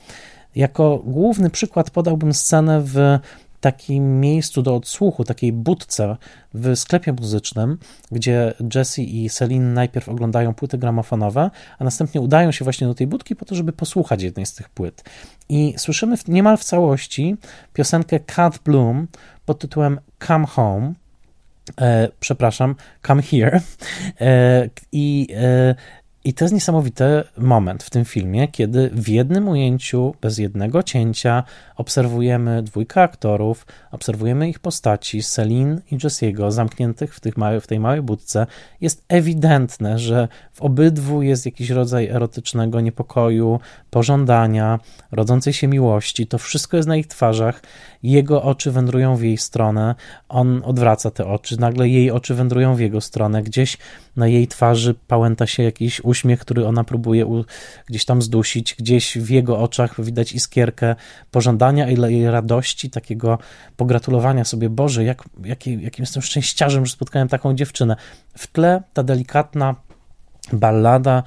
Jako 0.55 1.01
główny 1.05 1.49
przykład 1.49 1.89
podałbym 1.89 2.33
scenę 2.33 2.81
w 2.83 3.19
takim 3.65 4.19
miejscu 4.19 4.61
do 4.61 4.75
odsłuchu, 4.75 5.23
takiej 5.23 5.51
budce 5.51 6.17
w 6.53 6.75
sklepie 6.75 7.13
muzycznym, 7.13 7.77
gdzie 8.11 8.53
Jesse 8.75 9.01
i 9.01 9.29
Celine 9.29 9.73
najpierw 9.73 10.09
oglądają 10.09 10.53
płyty 10.53 10.77
gramofonowe, 10.77 11.49
a 11.79 11.83
następnie 11.83 12.21
udają 12.21 12.51
się 12.51 12.65
właśnie 12.65 12.87
do 12.87 12.93
tej 12.93 13.07
budki 13.07 13.35
po 13.35 13.45
to, 13.45 13.55
żeby 13.55 13.73
posłuchać 13.73 14.23
jednej 14.23 14.45
z 14.45 14.53
tych 14.53 14.69
płyt. 14.69 15.03
I 15.49 15.73
słyszymy 15.77 16.15
niemal 16.27 16.57
w 16.57 16.63
całości 16.63 17.35
piosenkę 17.73 18.19
Cat 18.19 18.59
Bloom 18.65 19.07
pod 19.45 19.59
tytułem 19.59 19.99
Come 20.27 20.47
Home. 20.47 20.93
E, 21.81 22.09
przepraszam, 22.19 22.75
Come 23.07 23.21
Here. 23.21 23.61
E, 24.21 24.69
I 24.91 25.27
e, 25.35 25.75
i 26.25 26.33
to 26.33 26.45
jest 26.45 26.53
niesamowity 26.53 27.23
moment 27.37 27.83
w 27.83 27.89
tym 27.89 28.05
filmie, 28.05 28.47
kiedy 28.47 28.89
w 28.93 29.09
jednym 29.09 29.47
ujęciu, 29.47 30.15
bez 30.21 30.37
jednego 30.37 30.83
cięcia, 30.83 31.43
obserwujemy 31.75 32.63
dwójkę 32.63 33.01
aktorów, 33.01 33.65
obserwujemy 33.91 34.49
ich 34.49 34.59
postaci, 34.59 35.23
Celine 35.23 35.81
i 35.91 35.97
Jesse'ego, 35.97 36.51
zamkniętych 36.51 37.15
w, 37.15 37.19
tych 37.19 37.33
w 37.61 37.67
tej 37.67 37.79
małej 37.79 38.01
budce. 38.01 38.47
Jest 38.81 39.05
ewidentne, 39.07 39.99
że 39.99 40.27
w 40.53 40.61
obydwu 40.61 41.21
jest 41.21 41.45
jakiś 41.45 41.69
rodzaj 41.69 42.07
erotycznego 42.07 42.81
niepokoju, 42.81 43.59
pożądania, 43.89 44.79
rodzącej 45.11 45.53
się 45.53 45.67
miłości. 45.67 46.27
To 46.27 46.37
wszystko 46.37 46.77
jest 46.77 46.89
na 46.89 46.95
ich 46.95 47.07
twarzach. 47.07 47.61
Jego 48.03 48.43
oczy 48.43 48.71
wędrują 48.71 49.15
w 49.15 49.23
jej 49.23 49.37
stronę, 49.37 49.95
on 50.29 50.61
odwraca 50.65 51.11
te 51.11 51.27
oczy, 51.27 51.59
nagle 51.59 51.89
jej 51.89 52.11
oczy 52.11 52.35
wędrują 52.35 52.75
w 52.75 52.79
jego 52.79 53.01
stronę. 53.01 53.43
Gdzieś 53.43 53.77
na 54.15 54.27
jej 54.27 54.47
twarzy 54.47 54.95
pałęta 55.07 55.47
się 55.47 55.63
jakiś 55.63 56.01
uśmiech, 56.03 56.14
który 56.39 56.67
ona 56.67 56.83
próbuje 56.83 57.45
gdzieś 57.85 58.05
tam 58.05 58.21
zdusić. 58.21 58.75
Gdzieś 58.75 59.17
w 59.17 59.29
jego 59.29 59.59
oczach 59.59 60.03
widać 60.03 60.31
iskierkę 60.33 60.95
pożądania 61.31 61.89
i 61.89 62.25
radości, 62.25 62.89
takiego 62.89 63.39
pogratulowania 63.77 64.45
sobie. 64.45 64.69
Boże, 64.69 65.03
jak, 65.03 65.23
jaki, 65.43 65.83
jakim 65.83 66.03
jestem 66.03 66.23
szczęściarzem, 66.23 66.85
że 66.85 66.93
spotkałem 66.93 67.27
taką 67.27 67.53
dziewczynę. 67.53 67.95
W 68.37 68.47
tle 68.47 68.83
ta 68.93 69.03
delikatna 69.03 69.75
ballada 70.53 71.23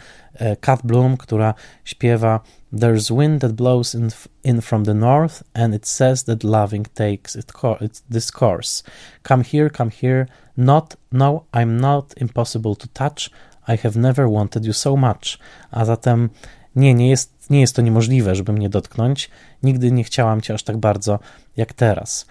Cat 0.61 0.81
e, 0.81 0.87
Bloom, 0.87 1.17
która 1.17 1.55
śpiewa 1.85 2.41
There's 2.73 3.11
wind 3.11 3.41
that 3.41 3.53
blows 3.53 3.95
in, 3.95 4.11
in 4.45 4.61
from 4.61 4.85
the 4.85 4.95
north 4.95 5.43
and 5.55 5.75
it 5.75 5.87
says 5.87 6.25
that 6.25 6.45
loving 6.45 6.87
takes 6.95 7.37
it, 7.37 7.53
it 7.81 8.03
this 8.11 8.31
course. 8.31 8.83
Come 9.23 9.45
here, 9.45 9.71
come 9.71 9.91
here. 9.91 10.27
Not, 10.57 10.97
no, 11.13 11.45
I'm 11.53 11.81
not 11.81 12.15
impossible 12.17 12.77
to 12.77 12.89
touch. 12.89 13.31
I 13.69 13.77
have 13.77 13.99
never 13.99 14.31
wanted 14.31 14.65
you 14.65 14.73
so 14.73 14.97
much. 14.97 15.39
A 15.71 15.85
zatem 15.85 16.31
nie, 16.77 16.95
nie 16.95 17.11
jest, 17.11 17.51
nie 17.51 17.61
jest 17.61 17.77
to 17.77 17.83
niemożliwe, 17.83 18.35
żeby 18.35 18.53
mnie 18.53 18.69
dotknąć. 18.69 19.31
Nigdy 19.63 19.93
nie 19.93 20.05
chciałam 20.05 20.41
cię 20.41 20.55
aż 20.55 20.63
tak 20.63 20.77
bardzo 20.77 21.19
jak 21.57 21.73
teraz. 21.73 22.27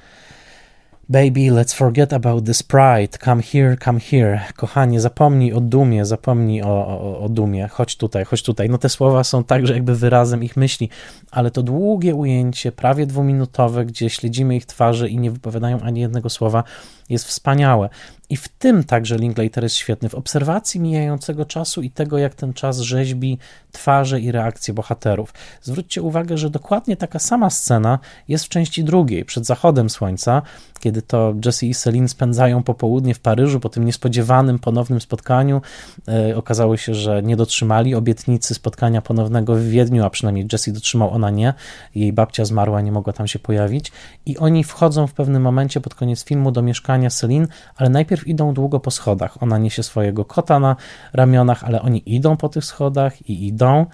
Baby, 1.10 1.52
let's 1.52 1.74
forget 1.74 2.14
about 2.14 2.46
this 2.46 2.64
pride. 2.64 3.18
Come 3.18 3.42
here, 3.42 3.78
come 3.78 4.00
here. 4.00 4.42
Kochanie, 4.56 5.02
zapomnij 5.02 5.54
o 5.54 5.62
dumie, 5.62 6.06
zapomnij 6.06 6.62
o, 6.62 6.88
o, 6.88 7.20
o, 7.20 7.30
dumie. 7.30 7.68
Chodź 7.68 7.98
tutaj, 7.98 8.26
chodź 8.26 8.44
tutaj. 8.44 8.70
No 8.70 8.78
te 8.78 8.90
słowa 8.90 9.24
są 9.24 9.44
także 9.44 9.74
jakby 9.74 9.96
wyrazem 9.96 10.44
ich 10.44 10.58
myśli, 10.58 10.90
ale 11.32 11.52
to 11.52 11.64
długie 11.64 12.16
ujęcie, 12.16 12.72
prawie 12.72 13.06
dwuminutowe, 13.06 13.86
gdzie 13.86 14.10
śledzimy 14.10 14.56
ich 14.56 14.66
twarze 14.66 15.10
i 15.10 15.18
nie 15.18 15.32
wypowiadają 15.32 15.80
ani 15.80 16.02
jednego 16.02 16.30
słowa, 16.30 16.64
jest 17.10 17.26
wspaniałe. 17.26 17.90
I 18.30 18.38
w 18.38 18.48
tym 18.48 18.84
także 18.84 19.18
Linklater 19.18 19.64
jest 19.64 19.76
świetny, 19.76 20.10
w 20.10 20.16
obserwacji 20.16 20.80
mijającego 20.80 21.46
czasu 21.46 21.82
i 21.82 21.90
tego, 21.90 22.18
jak 22.18 22.36
ten 22.36 22.54
czas 22.54 22.80
rzeźbi 22.80 23.38
twarze 23.72 24.20
i 24.20 24.32
reakcje 24.32 24.74
bohaterów. 24.74 25.34
Zwróćcie 25.62 26.02
uwagę, 26.02 26.38
że 26.38 26.50
dokładnie 26.50 26.98
taka 26.98 27.20
sama 27.20 27.50
scena 27.50 28.00
jest 28.28 28.46
w 28.46 28.50
części 28.50 28.84
drugiej, 28.84 29.26
przed 29.26 29.46
zachodem 29.46 29.90
słońca, 29.90 30.42
kiedy 30.80 31.02
to 31.02 31.34
Jesse 31.46 31.66
i 31.66 31.76
Celine 31.76 32.08
spędzają 32.08 32.64
popołudnie 32.64 33.14
w 33.14 33.20
Paryżu 33.20 33.60
po 33.60 33.70
tym 33.70 33.86
niespodziewanym 33.86 34.60
ponownym 34.60 35.02
spotkaniu. 35.02 35.62
E, 36.08 36.38
okazało 36.38 36.78
się, 36.78 36.94
że 36.94 37.24
nie 37.24 37.36
dotrzymali 37.36 37.96
obietnicy 37.96 38.54
spotkania 38.54 39.02
ponownego 39.02 39.56
w 39.56 39.62
Wiedniu, 39.62 40.04
a 40.04 40.10
przynajmniej 40.10 40.48
Jesse 40.52 40.72
dotrzymał, 40.72 41.10
ona 41.10 41.30
nie. 41.30 41.54
Jej 41.96 42.14
babcia 42.14 42.46
zmarła, 42.46 42.82
nie 42.82 42.92
mogła 42.92 43.14
tam 43.14 43.28
się 43.28 43.40
pojawić. 43.40 43.92
I 44.26 44.38
oni 44.38 44.64
wchodzą 44.64 45.08
w 45.08 45.14
pewnym 45.14 45.42
momencie 45.42 45.82
pod 45.82 45.96
koniec 45.96 46.24
filmu 46.24 46.52
do 46.52 46.62
mieszkania 46.62 47.10
Celine, 47.10 47.48
ale 47.76 47.90
najpierw 47.90 48.17
idą 48.26 48.54
długo 48.54 48.80
po 48.80 48.92
schodach. 48.92 49.44
Ona 49.44 49.58
niesie 49.58 49.84
swojego 49.84 50.26
kota 50.26 50.60
na 50.60 50.76
ramionach, 51.14 51.64
ale 51.64 51.82
oni 51.82 52.04
idą 52.06 52.38
po 52.38 52.50
tych 52.50 52.66
schodach 52.66 53.30
i 53.30 53.48
idą. 53.48 53.86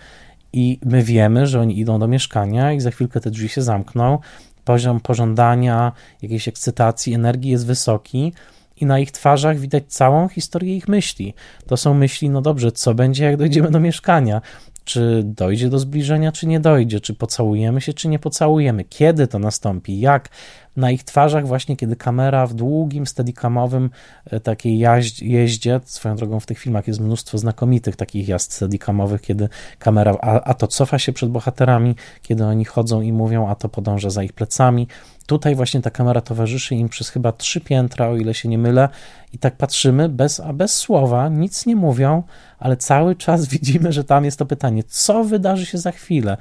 I 0.53 0.79
my 0.85 1.03
wiemy, 1.03 1.47
że 1.47 1.59
oni 1.59 1.79
idą 1.79 1.99
do 1.99 2.07
mieszkania, 2.07 2.73
i 2.73 2.79
za 2.79 2.91
chwilkę 2.91 3.19
te 3.19 3.31
drzwi 3.31 3.49
się 3.49 3.61
zamkną 3.61 4.19
poziom 4.63 4.99
pożądania, 4.99 5.91
jakiejś 6.21 6.47
ekscytacji, 6.47 7.13
energii 7.13 7.51
jest 7.51 7.65
wysoki 7.65 8.33
i 8.77 8.85
na 8.85 8.99
ich 8.99 9.11
twarzach 9.11 9.59
widać 9.59 9.83
całą 9.87 10.27
historię 10.27 10.75
ich 10.75 10.87
myśli. 10.87 11.33
To 11.67 11.77
są 11.77 11.93
myśli, 11.93 12.29
no 12.29 12.41
dobrze, 12.41 12.71
co 12.71 12.93
będzie, 12.93 13.25
jak 13.25 13.37
dojdziemy 13.37 13.71
do 13.71 13.79
mieszkania? 13.79 14.41
Czy 14.85 15.21
dojdzie 15.25 15.69
do 15.69 15.79
zbliżenia, 15.79 16.31
czy 16.31 16.47
nie 16.47 16.59
dojdzie? 16.59 16.99
Czy 16.99 17.13
pocałujemy 17.13 17.81
się, 17.81 17.93
czy 17.93 18.07
nie 18.07 18.19
pocałujemy? 18.19 18.83
Kiedy 18.83 19.27
to 19.27 19.39
nastąpi? 19.39 19.99
Jak? 19.99 20.29
na 20.77 20.91
ich 20.91 21.03
twarzach 21.03 21.47
właśnie, 21.47 21.77
kiedy 21.77 21.95
kamera 21.95 22.47
w 22.47 22.53
długim, 22.53 23.07
steadicamowym 23.07 23.89
e, 24.25 24.39
takiej 24.39 24.79
jeździe, 25.21 25.79
swoją 25.85 26.15
drogą 26.15 26.39
w 26.39 26.45
tych 26.45 26.59
filmach 26.59 26.87
jest 26.87 26.99
mnóstwo 26.99 27.37
znakomitych 27.37 27.95
takich 27.95 28.27
jazd 28.27 28.53
steadicamowych, 28.53 29.21
kiedy 29.21 29.49
kamera 29.79 30.17
a, 30.21 30.41
a 30.41 30.53
to 30.53 30.67
cofa 30.67 30.99
się 30.99 31.13
przed 31.13 31.29
bohaterami, 31.29 31.95
kiedy 32.21 32.45
oni 32.45 32.65
chodzą 32.65 33.01
i 33.01 33.11
mówią, 33.11 33.47
a 33.47 33.55
to 33.55 33.69
podąża 33.69 34.09
za 34.09 34.23
ich 34.23 34.33
plecami. 34.33 34.87
Tutaj 35.25 35.55
właśnie 35.55 35.81
ta 35.81 35.89
kamera 35.89 36.21
towarzyszy 36.21 36.75
im 36.75 36.89
przez 36.89 37.09
chyba 37.09 37.31
trzy 37.31 37.61
piętra, 37.61 38.07
o 38.07 38.15
ile 38.15 38.33
się 38.33 38.49
nie 38.49 38.57
mylę, 38.57 38.89
i 39.33 39.37
tak 39.37 39.57
patrzymy 39.57 40.09
bez, 40.09 40.39
a 40.39 40.53
bez 40.53 40.73
słowa, 40.73 41.29
nic 41.29 41.65
nie 41.65 41.75
mówią, 41.75 42.23
ale 42.59 42.77
cały 42.77 43.15
czas 43.15 43.47
widzimy, 43.53 43.91
że 43.91 44.03
tam 44.03 44.25
jest 44.25 44.39
to 44.39 44.45
pytanie, 44.45 44.83
co 44.87 45.23
wydarzy 45.23 45.65
się 45.65 45.77
za 45.77 45.91
chwilę, 45.91 46.37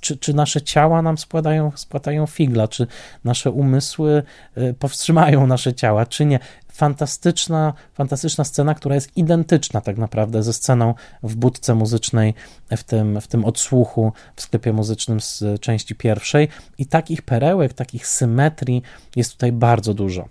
czy, 0.00 0.16
czy 0.16 0.34
nasze 0.34 0.62
ciała 0.62 1.02
nam 1.02 1.18
spłatają, 1.18 2.26
figla, 2.26 2.68
czy 2.68 2.86
nasze 3.24 3.50
umysły 3.50 4.22
y, 4.58 4.74
powstrzymają 4.78 5.46
nasze 5.46 5.74
ciała, 5.74 6.06
czy 6.06 6.24
nie. 6.24 6.38
Fantastyczna, 6.80 7.72
fantastyczna 7.94 8.44
scena, 8.44 8.74
która 8.74 8.94
jest 8.94 9.16
identyczna 9.16 9.80
tak 9.80 9.98
naprawdę 9.98 10.42
ze 10.42 10.52
sceną 10.52 10.94
w 11.22 11.36
budce 11.36 11.74
muzycznej, 11.74 12.34
w 12.76 12.84
tym, 12.84 13.20
w 13.20 13.26
tym 13.26 13.44
odsłuchu 13.44 14.12
w 14.36 14.42
sklepie 14.42 14.72
muzycznym 14.72 15.20
z 15.20 15.44
części 15.60 15.94
pierwszej. 15.94 16.48
I 16.78 16.86
takich 16.86 17.22
perełek, 17.22 17.72
takich 17.72 18.06
symetrii 18.06 18.82
jest 19.16 19.32
tutaj 19.32 19.52
bardzo 19.52 19.94
dużo. 19.94 20.28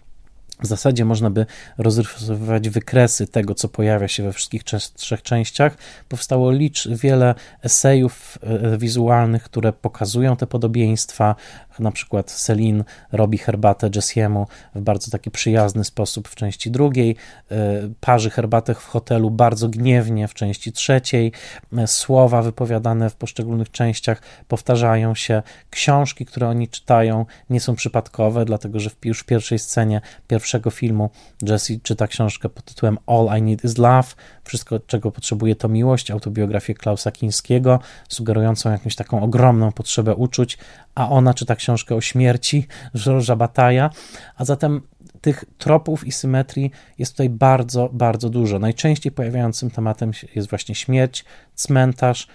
W 0.61 0.65
zasadzie 0.65 1.05
można 1.05 1.29
by 1.29 1.45
rozrysowywać 1.77 2.69
wykresy 2.69 3.27
tego, 3.27 3.55
co 3.55 3.69
pojawia 3.69 4.07
się 4.07 4.23
we 4.23 4.33
wszystkich 4.33 4.63
trzech 4.95 5.21
częściach. 5.21 5.77
Powstało 6.09 6.51
licz 6.51 6.87
wiele 6.87 7.35
esejów 7.63 8.37
e, 8.41 8.77
wizualnych, 8.77 9.43
które 9.43 9.73
pokazują 9.73 10.35
te 10.35 10.47
podobieństwa, 10.47 11.35
na 11.79 11.91
przykład 11.91 12.31
Celine 12.31 12.83
robi 13.11 13.37
herbatę 13.37 13.89
Jessiemu 13.95 14.47
w 14.75 14.81
bardzo 14.81 15.11
taki 15.11 15.31
przyjazny 15.31 15.83
sposób 15.83 16.27
w 16.27 16.35
części 16.35 16.71
drugiej, 16.71 17.15
e, 17.51 17.55
parzy 17.99 18.29
herbatę 18.29 18.73
w 18.75 18.85
hotelu 18.85 19.31
bardzo 19.31 19.69
gniewnie 19.69 20.27
w 20.27 20.33
części 20.33 20.71
trzeciej, 20.71 21.31
e, 21.77 21.87
słowa 21.87 22.41
wypowiadane 22.41 23.09
w 23.09 23.15
poszczególnych 23.15 23.71
częściach 23.71 24.21
powtarzają 24.47 25.15
się, 25.15 25.41
książki, 25.69 26.25
które 26.25 26.47
oni 26.47 26.67
czytają 26.67 27.25
nie 27.49 27.59
są 27.59 27.75
przypadkowe, 27.75 28.45
dlatego 28.45 28.79
że 28.79 28.89
już 29.05 29.19
w 29.19 29.25
pierwszej 29.25 29.59
scenie 29.59 30.01
pierwszego 30.27 30.69
filmu 30.71 31.09
Jesse 31.41 31.73
czyta 31.83 32.07
książkę 32.07 32.49
pod 32.49 32.65
tytułem 32.65 32.97
All 33.07 33.39
I 33.39 33.41
Need 33.41 33.63
Is 33.63 33.77
Love, 33.77 34.07
wszystko 34.43 34.79
czego 34.79 35.11
potrzebuje 35.11 35.55
to 35.55 35.69
miłość, 35.69 36.11
autobiografię 36.11 36.73
Klausa 36.73 37.11
Kińskiego, 37.11 37.79
sugerującą 38.09 38.71
jakąś 38.71 38.95
taką 38.95 39.23
ogromną 39.23 39.71
potrzebę 39.71 40.15
uczuć, 40.15 40.57
a 40.99 41.09
ona 41.09 41.33
czyta 41.33 41.55
książkę 41.55 41.95
o 41.95 42.01
śmierci 42.01 42.67
Georgesa 42.97 43.35
Bataja, 43.35 43.89
a 44.35 44.45
zatem 44.45 44.81
tych 45.21 45.45
tropów 45.57 46.07
i 46.07 46.11
symetrii 46.11 46.71
jest 46.97 47.11
tutaj 47.11 47.29
bardzo, 47.29 47.89
bardzo 47.93 48.29
dużo. 48.29 48.59
Najczęściej 48.59 49.11
pojawiającym 49.11 49.71
tematem 49.71 50.11
jest 50.35 50.49
właśnie 50.49 50.75
śmierć, 50.75 51.25
cmentarz, 51.55 52.27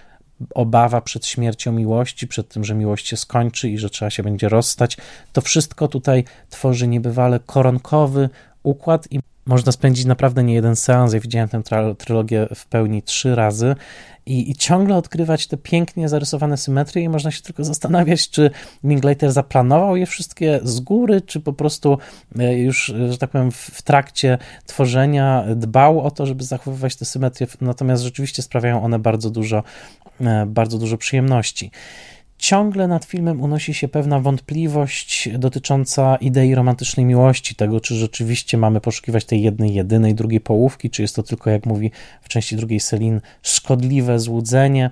obawa 0.55 1.01
przed 1.01 1.25
śmiercią 1.25 1.71
miłości, 1.71 2.27
przed 2.27 2.49
tym, 2.49 2.63
że 2.63 2.75
miłość 2.75 3.07
się 3.07 3.17
skończy 3.17 3.69
i 3.69 3.77
że 3.77 3.89
trzeba 3.89 4.09
się 4.09 4.23
będzie 4.23 4.49
rozstać. 4.49 4.97
To 5.33 5.41
wszystko 5.41 5.87
tutaj 5.87 6.23
tworzy 6.49 6.87
niebywale 6.87 7.39
koronkowy 7.39 8.29
układ 8.63 9.07
i 9.11 9.19
można 9.45 9.71
spędzić 9.71 10.05
naprawdę 10.05 10.43
nie 10.43 10.53
jeden 10.53 10.75
seans. 10.75 11.13
Ja 11.13 11.19
widziałem 11.19 11.49
tę 11.49 11.61
trylogię 11.97 12.47
w 12.55 12.65
pełni 12.65 13.01
trzy 13.01 13.35
razy 13.35 13.75
i, 14.25 14.51
i, 14.51 14.55
ciągle 14.55 14.95
odkrywać 14.95 15.47
te 15.47 15.57
pięknie 15.57 16.09
zarysowane 16.09 16.57
symetrie 16.57 17.03
i 17.03 17.09
można 17.09 17.31
się 17.31 17.41
tylko 17.41 17.63
zastanawiać, 17.73 18.29
czy 18.29 18.51
Linklater 18.83 19.31
zaplanował 19.31 19.95
je 19.95 20.05
wszystkie 20.05 20.59
z 20.63 20.79
góry, 20.79 21.21
czy 21.21 21.39
po 21.39 21.53
prostu 21.53 21.97
e, 22.39 22.57
już, 22.57 22.93
że 23.09 23.17
tak 23.17 23.29
powiem, 23.29 23.51
w 23.51 23.81
trakcie 23.81 24.37
tworzenia 24.65 25.45
dbał 25.55 26.01
o 26.01 26.11
to, 26.11 26.25
żeby 26.25 26.43
zachowywać 26.43 26.95
te 26.95 27.05
symetrie, 27.05 27.47
natomiast 27.61 28.03
rzeczywiście 28.03 28.41
sprawiają 28.41 28.83
one 28.83 28.99
bardzo 28.99 29.29
dużo, 29.29 29.63
e, 30.21 30.45
bardzo 30.45 30.77
dużo 30.77 30.97
przyjemności. 30.97 31.71
Ciągle 32.37 32.87
nad 32.87 33.05
filmem 33.05 33.41
unosi 33.41 33.73
się 33.73 33.87
pewna 33.87 34.19
wątpliwość 34.19 35.29
dotycząca 35.37 36.15
idei 36.15 36.55
romantycznej 36.55 37.05
miłości, 37.05 37.55
tego, 37.55 37.79
czy 37.79 37.95
rzeczywiście 37.95 38.57
mamy 38.57 38.81
poszukiwać 38.81 39.25
tej 39.25 39.41
jednej, 39.41 39.73
jedynej, 39.73 40.15
drugiej 40.15 40.41
połówki, 40.41 40.89
czy 40.89 41.01
jest 41.01 41.15
to 41.15 41.23
tylko, 41.23 41.49
jak 41.49 41.65
mówi 41.65 41.91
w 42.21 42.29
części 42.29 42.55
drugiej 42.55 42.79
Selin, 42.79 43.21
szkodliwe 43.43 44.19
złudzenie. 44.19 44.89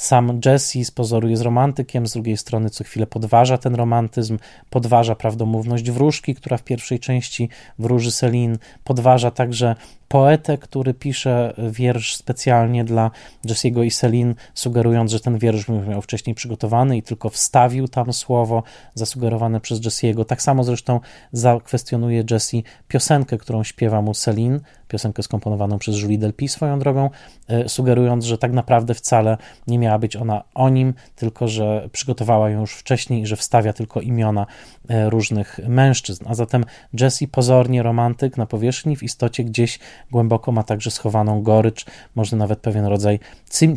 Sam 0.00 0.40
Jesse 0.44 0.84
z 0.84 0.90
pozoru 0.90 1.28
jest 1.28 1.42
romantykiem, 1.42 2.06
z 2.06 2.12
drugiej 2.12 2.36
strony 2.36 2.70
co 2.70 2.84
chwilę 2.84 3.06
podważa 3.06 3.58
ten 3.58 3.74
romantyzm, 3.74 4.38
podważa 4.70 5.14
prawdomówność 5.14 5.90
wróżki, 5.90 6.34
która 6.34 6.56
w 6.56 6.62
pierwszej 6.62 6.98
części 6.98 7.48
wróży 7.78 8.10
Selin, 8.10 8.58
podważa 8.84 9.30
także 9.30 9.74
poetę, 10.08 10.58
który 10.58 10.94
pisze 10.94 11.54
wiersz 11.70 12.16
specjalnie 12.16 12.84
dla 12.84 13.10
Jesse'ego 13.46 13.84
i 13.84 13.90
Selin, 13.90 14.34
sugerując, 14.54 15.10
że 15.10 15.20
ten 15.20 15.38
wiersz 15.38 15.68
miał 15.68 16.02
wcześniej 16.02 16.34
przygotowany 16.34 16.96
i 16.96 17.02
tylko 17.02 17.30
wstawił 17.30 17.88
tam 17.88 18.12
słowo 18.12 18.62
zasugerowane 18.94 19.60
przez 19.60 19.80
Jesse'ego. 19.80 20.24
Tak 20.24 20.42
samo 20.42 20.64
zresztą 20.64 21.00
zakwestionuje 21.32 22.24
Jesse 22.30 22.56
piosenkę, 22.88 23.38
którą 23.38 23.64
śpiewa 23.64 24.02
mu 24.02 24.14
Selin, 24.14 24.60
piosenkę 24.90 25.22
skomponowaną 25.22 25.78
przez 25.78 25.98
Julie 25.98 26.18
Delpy 26.18 26.48
swoją 26.48 26.78
drogą, 26.78 27.10
e, 27.48 27.68
sugerując, 27.68 28.24
że 28.24 28.38
tak 28.38 28.52
naprawdę 28.52 28.94
wcale 28.94 29.36
nie 29.66 29.78
miała 29.78 29.98
być 29.98 30.16
ona 30.16 30.44
o 30.54 30.68
nim, 30.68 30.94
tylko 31.16 31.48
że 31.48 31.88
przygotowała 31.92 32.50
ją 32.50 32.60
już 32.60 32.74
wcześniej 32.74 33.22
i 33.22 33.26
że 33.26 33.36
wstawia 33.36 33.72
tylko 33.72 34.00
imiona 34.00 34.46
e, 34.88 35.10
różnych 35.10 35.60
mężczyzn. 35.68 36.24
A 36.28 36.34
zatem 36.34 36.64
Jesse 37.00 37.26
pozornie 37.28 37.82
romantyk 37.82 38.36
na 38.36 38.46
powierzchni, 38.46 38.96
w 38.96 39.02
istocie 39.02 39.44
gdzieś 39.44 39.78
głęboko 40.10 40.52
ma 40.52 40.62
także 40.62 40.90
schowaną 40.90 41.42
gorycz, 41.42 41.86
może 42.14 42.36
nawet 42.36 42.58
pewien 42.58 42.84
rodzaj 42.84 43.18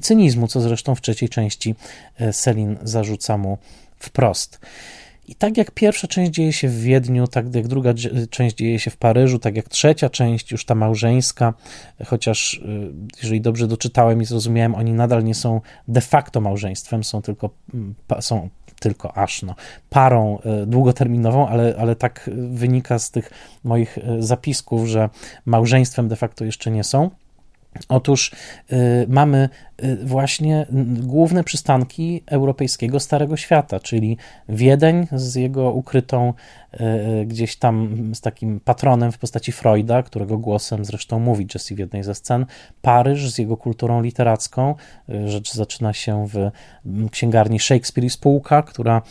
cynizmu, 0.01 0.47
co 0.47 0.61
zresztą 0.61 0.95
w 0.95 1.01
trzeciej 1.01 1.29
części 1.29 1.75
e, 2.19 2.33
Selin 2.33 2.77
zarzuca 2.83 3.37
mu 3.37 3.57
wprost. 3.99 4.59
I 5.27 5.35
tak 5.35 5.57
jak 5.57 5.71
pierwsza 5.71 6.07
część 6.07 6.31
dzieje 6.31 6.53
się 6.53 6.67
w 6.67 6.81
Wiedniu, 6.81 7.27
tak 7.27 7.55
jak 7.55 7.67
druga 7.67 7.93
część 8.29 8.55
dzieje 8.55 8.79
się 8.79 8.91
w 8.91 8.97
Paryżu, 8.97 9.39
tak 9.39 9.55
jak 9.55 9.69
trzecia 9.69 10.09
część, 10.09 10.51
już 10.51 10.65
ta 10.65 10.75
małżeńska, 10.75 11.53
chociaż 12.05 12.53
y, 12.53 12.91
jeżeli 13.17 13.41
dobrze 13.41 13.67
doczytałem 13.67 14.21
i 14.21 14.25
zrozumiałem, 14.25 14.75
oni 14.75 14.93
nadal 14.93 15.23
nie 15.23 15.35
są 15.35 15.61
de 15.87 16.01
facto 16.01 16.41
małżeństwem, 16.41 17.03
są 17.03 17.21
tylko, 17.21 17.49
mm, 17.73 17.95
są 18.19 18.49
tylko 18.79 19.17
aż 19.17 19.43
no, 19.43 19.55
parą 19.89 20.39
y, 20.63 20.65
długoterminową, 20.65 21.47
ale, 21.47 21.75
ale 21.79 21.95
tak 21.95 22.29
wynika 22.49 22.99
z 22.99 23.11
tych 23.11 23.31
moich 23.63 23.97
y, 23.97 24.01
zapisków, 24.19 24.87
że 24.87 25.09
małżeństwem 25.45 26.07
de 26.07 26.15
facto 26.15 26.45
jeszcze 26.45 26.71
nie 26.71 26.83
są. 26.83 27.09
Otóż 27.89 28.31
y, 28.71 28.75
mamy 29.07 29.49
y, 29.83 30.05
właśnie 30.05 30.65
główne 31.01 31.43
przystanki 31.43 32.23
europejskiego 32.25 32.99
Starego 32.99 33.37
Świata, 33.37 33.79
czyli 33.79 34.17
Wiedeń 34.49 35.07
z 35.11 35.35
jego 35.35 35.71
ukrytą 35.71 36.33
gdzieś 37.25 37.55
tam 37.55 38.11
z 38.15 38.21
takim 38.21 38.59
patronem 38.59 39.11
w 39.11 39.17
postaci 39.17 39.51
Freuda, 39.51 40.03
którego 40.03 40.37
głosem 40.37 40.85
zresztą 40.85 41.19
mówi 41.19 41.47
Jesse 41.53 41.75
w 41.75 41.79
jednej 41.79 42.03
ze 42.03 42.15
scen, 42.15 42.45
Paryż 42.81 43.29
z 43.29 43.37
jego 43.37 43.57
kulturą 43.57 44.01
literacką. 44.01 44.75
Rzecz 45.25 45.53
zaczyna 45.53 45.93
się 45.93 46.27
w 46.27 46.51
księgarni 47.11 47.59
Shakespeare 47.59 48.05
i 48.05 48.09
Spółka, 48.09 48.61
która 48.61 49.01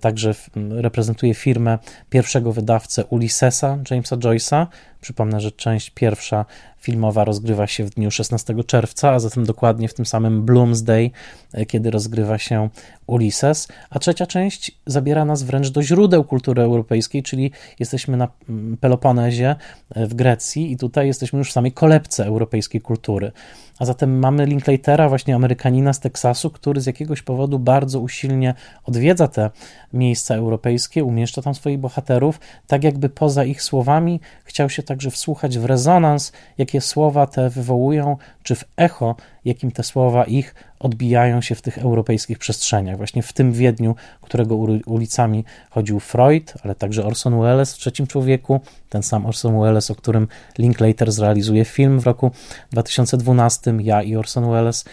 także 0.00 0.34
reprezentuje 0.70 1.34
firmę 1.34 1.78
pierwszego 2.10 2.52
wydawcę 2.52 3.04
Ulyssesa, 3.04 3.78
Jamesa 3.90 4.16
Joyce'a. 4.16 4.66
Przypomnę, 5.00 5.40
że 5.40 5.52
część 5.52 5.90
pierwsza 5.90 6.44
filmowa 6.80 7.24
rozgrywa 7.24 7.66
się 7.66 7.84
w 7.84 7.90
dniu 7.90 8.10
16 8.10 8.64
czerwca, 8.66 9.10
a 9.10 9.18
zatem 9.18 9.44
dokładnie 9.44 9.88
w 9.88 9.94
tym 9.94 10.06
samym 10.06 10.42
Bloomsday, 10.42 11.10
e, 11.52 11.66
kiedy 11.66 11.90
rozgrywa 11.90 12.38
się 12.38 12.68
Ulysses, 13.08 13.68
a 13.90 13.98
trzecia 13.98 14.26
część 14.26 14.78
zabiera 14.86 15.24
nas 15.24 15.42
wręcz 15.42 15.68
do 15.68 15.82
źródeł 15.82 16.24
kultury 16.24 16.62
europejskiej, 16.62 17.22
czyli 17.22 17.50
jesteśmy 17.78 18.16
na 18.16 18.28
mm, 18.48 18.76
Peloponezie 18.76 19.56
e, 19.94 20.06
w 20.06 20.14
Grecji 20.14 20.72
i 20.72 20.76
tutaj 20.76 21.06
jesteśmy 21.06 21.38
już 21.38 21.50
w 21.50 21.52
samej 21.52 21.72
kolebce 21.72 22.26
europejskiej 22.26 22.80
kultury. 22.80 23.32
A 23.78 23.84
zatem 23.84 24.18
mamy 24.18 24.46
Linklatera, 24.46 25.08
właśnie 25.08 25.34
Amerykanina 25.34 25.92
z 25.92 26.00
Teksasu, 26.00 26.50
który 26.50 26.80
z 26.80 26.86
jakiegoś 26.86 27.22
powodu 27.22 27.58
bardzo 27.58 28.00
usilnie 28.00 28.54
odwiedza 28.84 29.28
te 29.28 29.50
miejsca 29.92 30.34
europejskie, 30.34 31.04
umieszcza 31.04 31.42
tam 31.42 31.54
swoich 31.54 31.78
bohaterów, 31.78 32.40
tak 32.66 32.84
jakby 32.84 33.08
poza 33.08 33.44
ich 33.44 33.62
słowami 33.62 34.20
chciał 34.44 34.70
się 34.70 34.82
także 34.82 35.10
wsłuchać 35.10 35.58
w 35.58 35.64
rezonans, 35.64 36.32
jakie 36.58 36.80
słowa 36.80 37.26
te 37.26 37.50
wywołują, 37.50 38.16
czy 38.42 38.54
w 38.54 38.64
echo, 38.76 39.16
jakim 39.44 39.70
te 39.70 39.82
słowa 39.82 40.24
ich 40.24 40.54
odbijają 40.80 41.40
się 41.40 41.54
w 41.54 41.62
tych 41.62 41.78
europejskich 41.78 42.38
przestrzeniach. 42.38 42.96
Właśnie 42.96 43.22
w 43.22 43.32
tym 43.32 43.52
Wiedniu, 43.52 43.94
którego 44.20 44.56
ulicami 44.86 45.44
chodził 45.70 46.00
Freud, 46.00 46.54
ale 46.64 46.74
także 46.74 47.06
Orson 47.06 47.40
Welles 47.40 47.74
w 47.74 47.78
Trzecim 47.78 48.06
Człowieku, 48.06 48.60
ten 48.88 49.02
sam 49.02 49.26
Orson 49.26 49.60
Welles, 49.60 49.90
o 49.90 49.94
którym 49.94 50.28
Linklater 50.58 51.12
zrealizuje 51.12 51.64
film 51.64 52.00
w 52.00 52.06
roku 52.06 52.30
2012, 52.72 53.74
ja 53.80 54.02
i 54.02 54.16
Orson 54.16 54.50
Welles 54.50 54.84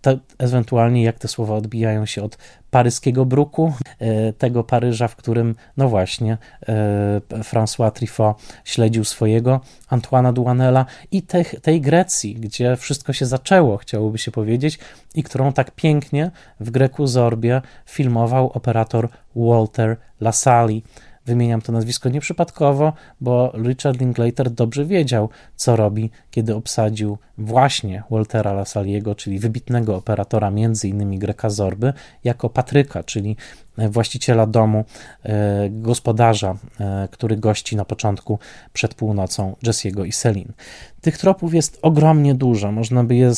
te, 0.00 0.18
ewentualnie 0.38 1.02
jak 1.02 1.18
te 1.18 1.28
słowa 1.28 1.54
odbijają 1.54 2.06
się 2.06 2.22
od 2.22 2.38
paryskiego 2.70 3.24
bruku, 3.24 3.72
e, 3.98 4.32
tego 4.32 4.64
Paryża, 4.64 5.08
w 5.08 5.16
którym, 5.16 5.54
no 5.76 5.88
właśnie, 5.88 6.38
e, 6.68 7.20
François 7.28 7.92
Truffaut 7.92 8.36
śledził 8.64 9.04
swojego 9.04 9.60
Antoana 9.88 10.32
Duanela 10.32 10.86
i 11.10 11.22
tej, 11.22 11.44
tej 11.62 11.80
Grecji, 11.80 12.34
gdzie 12.34 12.76
wszystko 12.76 13.12
się 13.12 13.26
zaczęło, 13.26 13.76
chciałoby 13.76 14.18
się 14.18 14.30
powiedzieć, 14.30 14.78
i 15.14 15.22
którą 15.22 15.52
tak 15.52 15.70
pięknie 15.70 16.30
w 16.60 16.70
Greku 16.70 17.06
Zorbie 17.06 17.62
filmował 17.86 18.50
operator 18.52 19.08
Walter 19.36 19.96
Lasali. 20.20 20.82
Wymieniam 21.28 21.62
to 21.62 21.72
nazwisko 21.72 22.08
nieprzypadkowo, 22.08 22.92
bo 23.20 23.52
Richard 23.64 24.00
Linklater 24.00 24.50
dobrze 24.50 24.84
wiedział, 24.84 25.28
co 25.56 25.76
robi, 25.76 26.10
kiedy 26.30 26.54
obsadził 26.54 27.18
właśnie 27.38 28.02
Waltera 28.10 28.52
Lasaliego, 28.52 29.14
czyli 29.14 29.38
wybitnego 29.38 29.96
operatora 29.96 30.50
między 30.50 30.88
innymi 30.88 31.18
Greka 31.18 31.50
Zorby, 31.50 31.92
jako 32.24 32.50
Patryka, 32.50 33.02
czyli 33.02 33.36
właściciela 33.78 34.46
domu, 34.46 34.84
e, 35.22 35.68
gospodarza, 35.70 36.56
e, 36.80 37.08
który 37.10 37.36
gości 37.36 37.76
na 37.76 37.84
początku 37.84 38.38
przed 38.72 38.94
północą 38.94 39.56
Jesse'ego 39.64 40.06
i 40.06 40.12
Selin. 40.12 40.52
Tych 41.00 41.18
tropów 41.18 41.54
jest 41.54 41.78
ogromnie 41.82 42.34
dużo, 42.34 42.72
można 42.72 43.04
by 43.04 43.14
je 43.16 43.32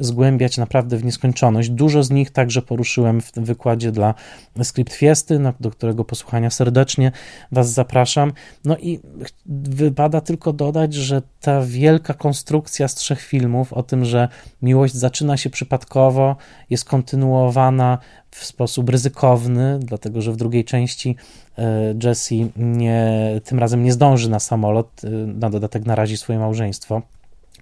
zgłębiać 0.00 0.58
naprawdę 0.58 0.96
w 0.96 1.04
nieskończoność. 1.04 1.70
Dużo 1.70 2.02
z 2.02 2.10
nich 2.10 2.30
także 2.30 2.62
poruszyłem 2.62 3.20
w 3.20 3.32
tym 3.32 3.44
wykładzie 3.44 3.92
dla 3.92 4.14
Script 4.62 4.92
Fiesty, 4.92 5.40
do 5.60 5.70
którego 5.70 6.04
posłuchania 6.04 6.50
serdecznie 6.50 7.12
Was 7.52 7.72
zapraszam. 7.72 8.32
No 8.64 8.76
i 8.76 9.00
wypada 9.46 10.20
tylko 10.20 10.52
dodać, 10.52 10.94
że 10.94 11.22
ta 11.40 11.62
wielka 11.62 12.14
konstrukcja 12.14 12.88
z 12.88 12.94
trzech 12.94 13.20
filmów 13.20 13.72
o 13.72 13.82
tym, 13.82 14.04
że 14.04 14.28
miłość 14.62 14.94
zaczyna 14.94 15.36
się 15.36 15.50
przypadkowo, 15.50 16.36
jest 16.70 16.84
kontynuowana 16.84 17.98
w 18.30 18.44
sposób 18.44 18.88
ryzykowny, 18.88 19.78
dlatego 19.82 20.22
że 20.22 20.32
w 20.32 20.36
drugiej 20.36 20.64
części 20.64 21.16
e, 21.58 21.94
Jesse 22.04 22.34
nie, 22.56 23.40
tym 23.44 23.58
razem 23.58 23.82
nie 23.82 23.92
zdąży 23.92 24.30
na 24.30 24.40
samolot, 24.40 25.04
e, 25.04 25.10
na 25.10 25.50
dodatek 25.50 25.86
narazi 25.86 26.16
swoje 26.16 26.38
małżeństwo, 26.38 27.02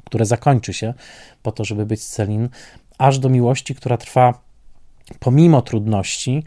które 0.04 0.26
zakończy 0.26 0.72
się 0.72 0.94
po 1.42 1.52
to, 1.52 1.64
żeby 1.64 1.86
być 1.86 2.02
z 2.02 2.08
Celine, 2.08 2.48
aż 2.98 3.18
do 3.18 3.28
miłości, 3.28 3.74
która 3.74 3.96
trwa 3.96 4.40
pomimo 5.18 5.62
trudności, 5.62 6.44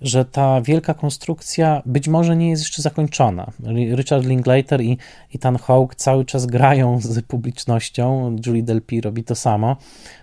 że 0.00 0.24
ta 0.24 0.60
wielka 0.60 0.94
konstrukcja 0.94 1.82
być 1.86 2.08
może 2.08 2.36
nie 2.36 2.50
jest 2.50 2.62
jeszcze 2.62 2.82
zakończona. 2.82 3.50
Richard 3.96 4.26
Linklater 4.26 4.80
i 4.80 4.98
Ethan 5.34 5.56
Hawke 5.56 5.94
cały 5.96 6.24
czas 6.24 6.46
grają 6.46 7.00
z 7.00 7.26
publicznością, 7.26 8.36
Julie 8.46 8.62
Delpy 8.62 9.00
robi 9.00 9.24
to 9.24 9.34
samo, 9.34 9.76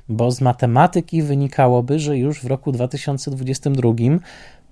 bo 0.10 0.32
z 0.32 0.42
matematyki 0.42 1.22
wynikałoby, 1.22 2.00
że 2.00 2.18
już 2.18 2.42
w 2.42 2.46
roku 2.46 2.72
2022 2.72 3.94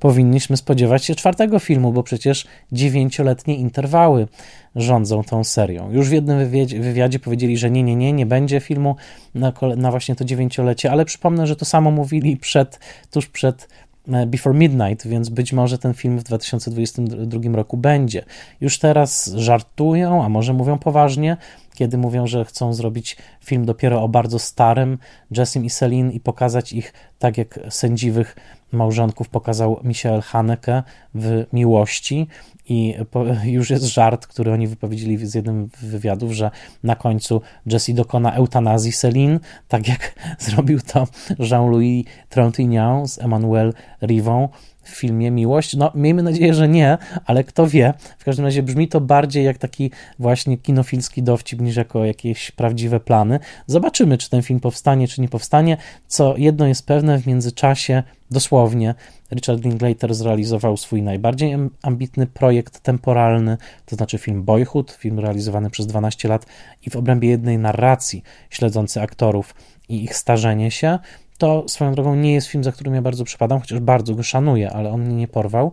powinniśmy 0.04 0.58
spodziewać 0.58 1.06
się 1.06 1.16
czwartego 1.16 1.60
filmu, 1.60 1.94
bo 1.94 2.04
przecież 2.04 2.48
dziewięcioletnie 2.72 3.56
interwały 3.56 4.28
rządzą 4.76 5.24
tą 5.24 5.44
serią. 5.44 5.92
Już 5.92 6.10
w 6.10 6.12
jednym 6.12 6.38
wywiadzie, 6.40 6.80
wywiadzie 6.80 7.20
powiedzieli, 7.20 7.58
że 7.58 7.72
nie, 7.72 7.84
nie, 7.84 7.96
nie, 7.96 8.14
nie 8.14 8.26
będzie 8.26 8.60
filmu 8.60 8.96
na, 9.36 9.54
na 9.78 9.92
właśnie 9.92 10.16
to 10.16 10.26
dziewięciolecie, 10.26 10.92
ale 10.92 11.06
przypomnę, 11.06 11.48
że 11.48 11.56
to 11.56 11.66
samo 11.66 11.92
mówili 11.92 12.38
przed, 12.38 12.80
tuż 13.12 13.28
przed 13.28 13.68
Before 14.08 14.56
Midnight, 14.56 15.08
więc 15.08 15.30
być 15.30 15.54
może 15.54 15.78
ten 15.78 15.94
film 15.94 16.20
w 16.20 16.24
2022 16.24 17.40
roku 17.54 17.78
będzie. 17.78 18.26
Już 18.62 18.80
teraz 18.80 19.34
żartują, 19.36 20.24
a 20.24 20.30
może 20.30 20.54
mówią 20.54 20.78
poważnie, 20.78 21.38
kiedy 21.74 21.98
mówią, 21.98 22.28
że 22.28 22.46
chcą 22.46 22.74
zrobić 22.74 23.18
film 23.44 23.66
dopiero 23.66 24.04
o 24.04 24.10
bardzo 24.10 24.40
starym 24.40 24.98
Jessim 25.38 25.66
i 25.66 25.70
Celine 25.70 26.12
i 26.12 26.20
pokazać 26.20 26.74
ich 26.74 26.94
tak 27.20 27.38
jak 27.38 27.60
sędziwych 27.70 28.36
małżonków 28.72 29.30
pokazał 29.30 29.80
Michael 29.84 30.22
Haneke 30.22 30.84
w 31.16 31.46
Miłości. 31.54 32.28
I 32.70 32.96
już 33.44 33.70
jest 33.70 33.86
żart, 33.86 34.28
który 34.28 34.54
oni 34.54 34.68
wypowiedzieli 34.68 35.28
z 35.28 35.36
jednym 35.36 35.70
z 35.80 35.86
wywiadów, 35.86 36.32
że 36.32 36.52
na 36.84 36.96
końcu 36.96 37.42
Jesse 37.66 37.94
dokona 37.94 38.34
eutanazji 38.34 38.94
Celine, 38.94 39.40
tak 39.68 39.88
jak 39.88 40.16
zrobił 40.40 40.80
to 40.80 41.08
Jean-Louis 41.40 42.06
Trintignant 42.30 43.12
z 43.12 43.20
Emmanuel 43.20 43.74
Rivon 44.02 44.48
w 44.84 44.90
filmie 44.90 45.32
Miłość? 45.32 45.76
No, 45.76 45.92
miejmy 45.96 46.24
nadzieję, 46.24 46.54
że 46.54 46.68
nie, 46.68 46.98
ale 47.26 47.44
kto 47.44 47.68
wie. 47.68 47.94
W 48.18 48.24
każdym 48.24 48.46
razie 48.46 48.64
brzmi 48.64 48.88
to 48.88 49.02
bardziej 49.02 49.46
jak 49.46 49.58
taki 49.58 49.92
właśnie 50.20 50.58
kinofilski 50.58 51.24
dowcip 51.24 51.62
niż 51.62 51.76
jako 51.76 52.06
jakieś 52.06 52.52
prawdziwe 52.52 53.00
plany. 53.00 53.40
Zobaczymy, 53.68 54.18
czy 54.18 54.30
ten 54.30 54.42
film 54.42 54.60
powstanie, 54.60 55.08
czy 55.08 55.22
nie 55.22 55.30
powstanie. 55.30 55.78
Co 56.08 56.38
jedno 56.38 56.68
jest 56.68 56.86
pewne, 56.86 57.20
w 57.20 57.28
międzyczasie 57.28 58.04
dosłownie 58.32 58.96
Richard 59.32 59.66
Linklater 59.66 60.14
zrealizował 60.16 60.78
swój 60.78 61.02
najbardziej 61.02 61.56
ambitny 61.82 62.28
projekt 62.28 62.80
temporalny, 62.80 63.58
to 63.86 63.96
znaczy 63.96 64.18
film 64.18 64.44
Boyhood, 64.44 64.92
film 64.92 65.20
realizowany 65.20 65.70
przez 65.70 65.88
12 65.88 66.30
lat 66.30 66.46
i 66.86 66.90
w 66.90 66.96
obrębie 66.96 67.30
jednej 67.30 67.58
narracji 67.58 68.24
śledzący 68.50 69.02
aktorów 69.02 69.56
i 69.90 70.04
ich 70.04 70.16
starzenie 70.16 70.72
się 70.72 71.00
to 71.44 71.64
swoją 71.68 71.94
drogą 71.94 72.16
nie 72.16 72.34
jest 72.34 72.48
film, 72.48 72.64
za 72.64 72.72
którym 72.72 72.96
ja 72.96 73.02
bardzo 73.02 73.24
przypadam, 73.24 73.60
chociaż 73.60 73.80
bardzo 73.80 74.16
go 74.16 74.24
szanuję, 74.24 74.72
ale 74.72 74.92
on 74.92 75.02
mnie 75.02 75.16
nie 75.16 75.28
porwał. 75.28 75.72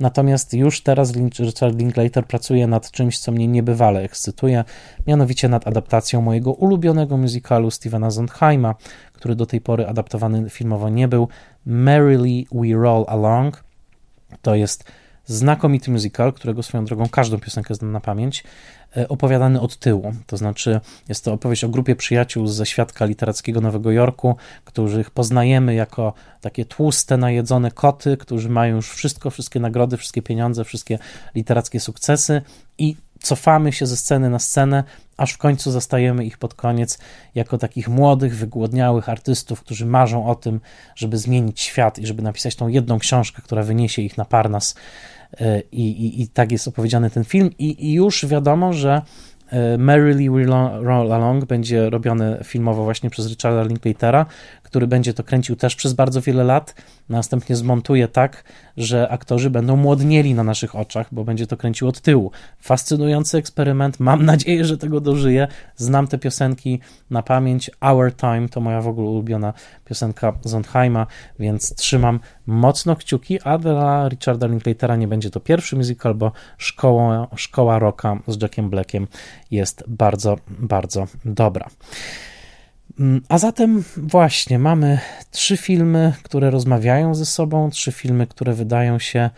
Natomiast 0.00 0.54
już 0.54 0.80
teraz 0.80 1.12
Richard 1.40 1.78
Linklater 1.78 2.26
pracuje 2.26 2.66
nad 2.66 2.90
czymś, 2.90 3.18
co 3.18 3.32
mnie 3.32 3.48
niebywale 3.48 4.00
ekscytuje, 4.00 4.64
mianowicie 5.06 5.48
nad 5.48 5.66
adaptacją 5.66 6.20
mojego 6.20 6.52
ulubionego 6.52 7.16
musicalu 7.16 7.70
Stevena 7.70 8.10
Sondheima, 8.10 8.74
który 9.12 9.34
do 9.34 9.46
tej 9.46 9.60
pory 9.60 9.86
adaptowany 9.86 10.50
filmowo 10.50 10.88
nie 10.88 11.08
był. 11.08 11.28
Merrily 11.66 12.44
We 12.52 12.82
Roll 12.82 13.04
Along. 13.08 13.64
To 14.42 14.54
jest 14.54 14.84
znakomity 15.28 15.90
musical, 15.90 16.32
którego 16.32 16.62
swoją 16.62 16.84
drogą 16.84 17.08
każdą 17.08 17.38
piosenkę 17.38 17.74
znam 17.74 17.92
na 17.92 18.00
pamięć. 18.00 18.44
E, 18.96 19.08
opowiadany 19.08 19.60
od 19.60 19.76
tyłu. 19.76 20.12
To 20.26 20.36
znaczy, 20.36 20.80
jest 21.08 21.24
to 21.24 21.32
opowieść 21.32 21.64
o 21.64 21.68
grupie 21.68 21.96
przyjaciół 21.96 22.46
ze 22.46 22.66
świadka 22.66 23.04
literackiego 23.04 23.60
Nowego 23.60 23.90
Jorku, 23.90 24.36
których 24.64 25.10
poznajemy 25.10 25.74
jako 25.74 26.12
takie 26.40 26.64
tłuste, 26.64 27.16
najedzone 27.16 27.70
koty, 27.70 28.16
którzy 28.16 28.48
mają 28.48 28.76
już 28.76 28.90
wszystko, 28.90 29.30
wszystkie 29.30 29.60
nagrody, 29.60 29.96
wszystkie 29.96 30.22
pieniądze, 30.22 30.64
wszystkie 30.64 30.98
literackie 31.34 31.80
sukcesy 31.80 32.42
i 32.78 32.96
cofamy 33.20 33.72
się 33.72 33.86
ze 33.86 33.96
sceny 33.96 34.30
na 34.30 34.38
scenę, 34.38 34.84
aż 35.16 35.32
w 35.32 35.38
końcu 35.38 35.70
zastajemy 35.70 36.24
ich 36.24 36.38
pod 36.38 36.54
koniec 36.54 36.98
jako 37.34 37.58
takich 37.58 37.88
młodych, 37.88 38.36
wygłodniałych 38.36 39.08
artystów, 39.08 39.60
którzy 39.60 39.86
marzą 39.86 40.26
o 40.26 40.34
tym, 40.34 40.60
żeby 40.94 41.18
zmienić 41.18 41.60
świat 41.60 41.98
i 41.98 42.06
żeby 42.06 42.22
napisać 42.22 42.56
tą 42.56 42.68
jedną 42.68 42.98
książkę, 42.98 43.42
która 43.42 43.62
wyniesie 43.62 44.02
ich 44.02 44.18
na 44.18 44.24
Parnas 44.24 44.74
I, 45.72 45.88
i, 45.90 46.22
i 46.22 46.28
tak 46.28 46.52
jest 46.52 46.68
opowiedziany 46.68 47.10
ten 47.10 47.24
film, 47.24 47.50
i, 47.58 47.86
i 47.88 47.92
już 47.92 48.26
wiadomo, 48.26 48.72
że 48.72 49.02
e, 49.50 49.78
Merrily 49.78 50.30
We 50.30 50.44
Roll 50.82 51.12
Along 51.12 51.44
będzie 51.44 51.90
robione 51.90 52.40
filmowo 52.44 52.84
właśnie 52.84 53.10
przez 53.10 53.28
Richarda 53.28 53.62
Linklatera, 53.62 54.26
który 54.68 54.86
będzie 54.86 55.14
to 55.14 55.24
kręcił 55.24 55.56
też 55.56 55.76
przez 55.76 55.92
bardzo 55.92 56.20
wiele 56.20 56.44
lat. 56.44 56.74
Następnie 57.08 57.56
zmontuje 57.56 58.08
tak, 58.08 58.44
że 58.76 59.08
aktorzy 59.08 59.50
będą 59.50 59.76
młodnieli 59.76 60.34
na 60.34 60.44
naszych 60.44 60.76
oczach, 60.76 61.06
bo 61.12 61.24
będzie 61.24 61.46
to 61.46 61.56
kręcił 61.56 61.88
od 61.88 62.00
tyłu. 62.00 62.30
Fascynujący 62.60 63.38
eksperyment. 63.38 64.00
Mam 64.00 64.24
nadzieję, 64.24 64.64
że 64.64 64.78
tego 64.78 65.00
dożyję. 65.00 65.48
Znam 65.76 66.06
te 66.06 66.18
piosenki 66.18 66.80
na 67.10 67.22
pamięć. 67.22 67.70
Our 67.80 68.16
Time 68.16 68.48
to 68.48 68.60
moja 68.60 68.80
w 68.80 68.88
ogóle 68.88 69.08
ulubiona 69.08 69.52
piosenka 69.84 70.32
Sondheima, 70.46 71.06
więc 71.38 71.74
trzymam 71.74 72.20
mocno 72.46 72.96
kciuki, 72.96 73.40
a 73.44 73.58
dla 73.58 74.08
Richarda 74.08 74.46
Linklatera 74.46 74.96
nie 74.96 75.08
będzie 75.08 75.30
to 75.30 75.40
pierwszy 75.40 75.76
musical, 75.76 76.14
bo 76.14 76.32
szkoła, 76.58 77.26
szkoła 77.36 77.78
rocka 77.78 78.18
z 78.26 78.42
Jackiem 78.42 78.70
Blackiem 78.70 79.06
jest 79.50 79.84
bardzo, 79.88 80.36
bardzo 80.48 81.06
dobra. 81.24 81.68
Mm, 83.00 83.20
a 83.28 83.38
zatem 83.38 83.84
właśnie 83.96 84.58
mamy 84.58 84.98
trzy 85.30 85.56
filmy, 85.56 86.12
które 86.22 86.50
rozmawiają 86.50 87.14
ze 87.14 87.26
sobą, 87.26 87.70
trzy 87.70 87.92
filmy, 87.92 88.26
które 88.26 88.54
wydają 88.54 88.98
się 88.98 89.30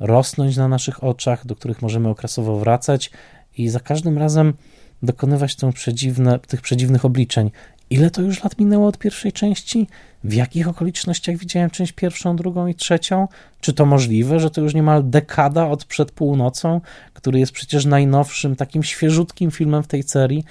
rosnąć 0.00 0.56
na 0.56 0.68
naszych 0.68 1.04
oczach, 1.04 1.46
do 1.46 1.56
których 1.56 1.82
możemy 1.82 2.08
okresowo 2.08 2.58
wracać 2.58 3.10
i 3.58 3.68
za 3.68 3.80
każdym 3.80 4.18
razem 4.18 4.54
dokonywać 5.02 5.56
przedziwne, 5.74 6.38
tych 6.38 6.60
przedziwnych 6.60 7.04
obliczeń. 7.04 7.50
Ile 7.90 8.10
to 8.10 8.22
już 8.22 8.44
lat 8.44 8.58
minęło 8.58 8.86
od 8.86 8.98
pierwszej 8.98 9.32
części? 9.32 9.86
W 10.24 10.34
jakich 10.34 10.68
okolicznościach 10.68 11.36
widziałem 11.36 11.70
część 11.70 11.92
pierwszą, 11.92 12.36
drugą 12.36 12.66
i 12.66 12.74
trzecią? 12.74 13.28
Czy 13.60 13.72
to 13.72 13.86
możliwe, 13.86 14.40
że 14.40 14.50
to 14.50 14.60
już 14.60 14.74
niemal 14.74 15.02
dekada 15.04 15.68
od 15.68 15.84
przed 15.84 16.12
północą, 16.12 16.80
który 17.14 17.38
jest 17.40 17.52
przecież 17.52 17.84
najnowszym, 17.84 18.56
takim 18.56 18.82
świeżutkim 18.82 19.50
filmem 19.50 19.82
w 19.82 19.86
tej 19.86 20.02
serii? 20.02 20.44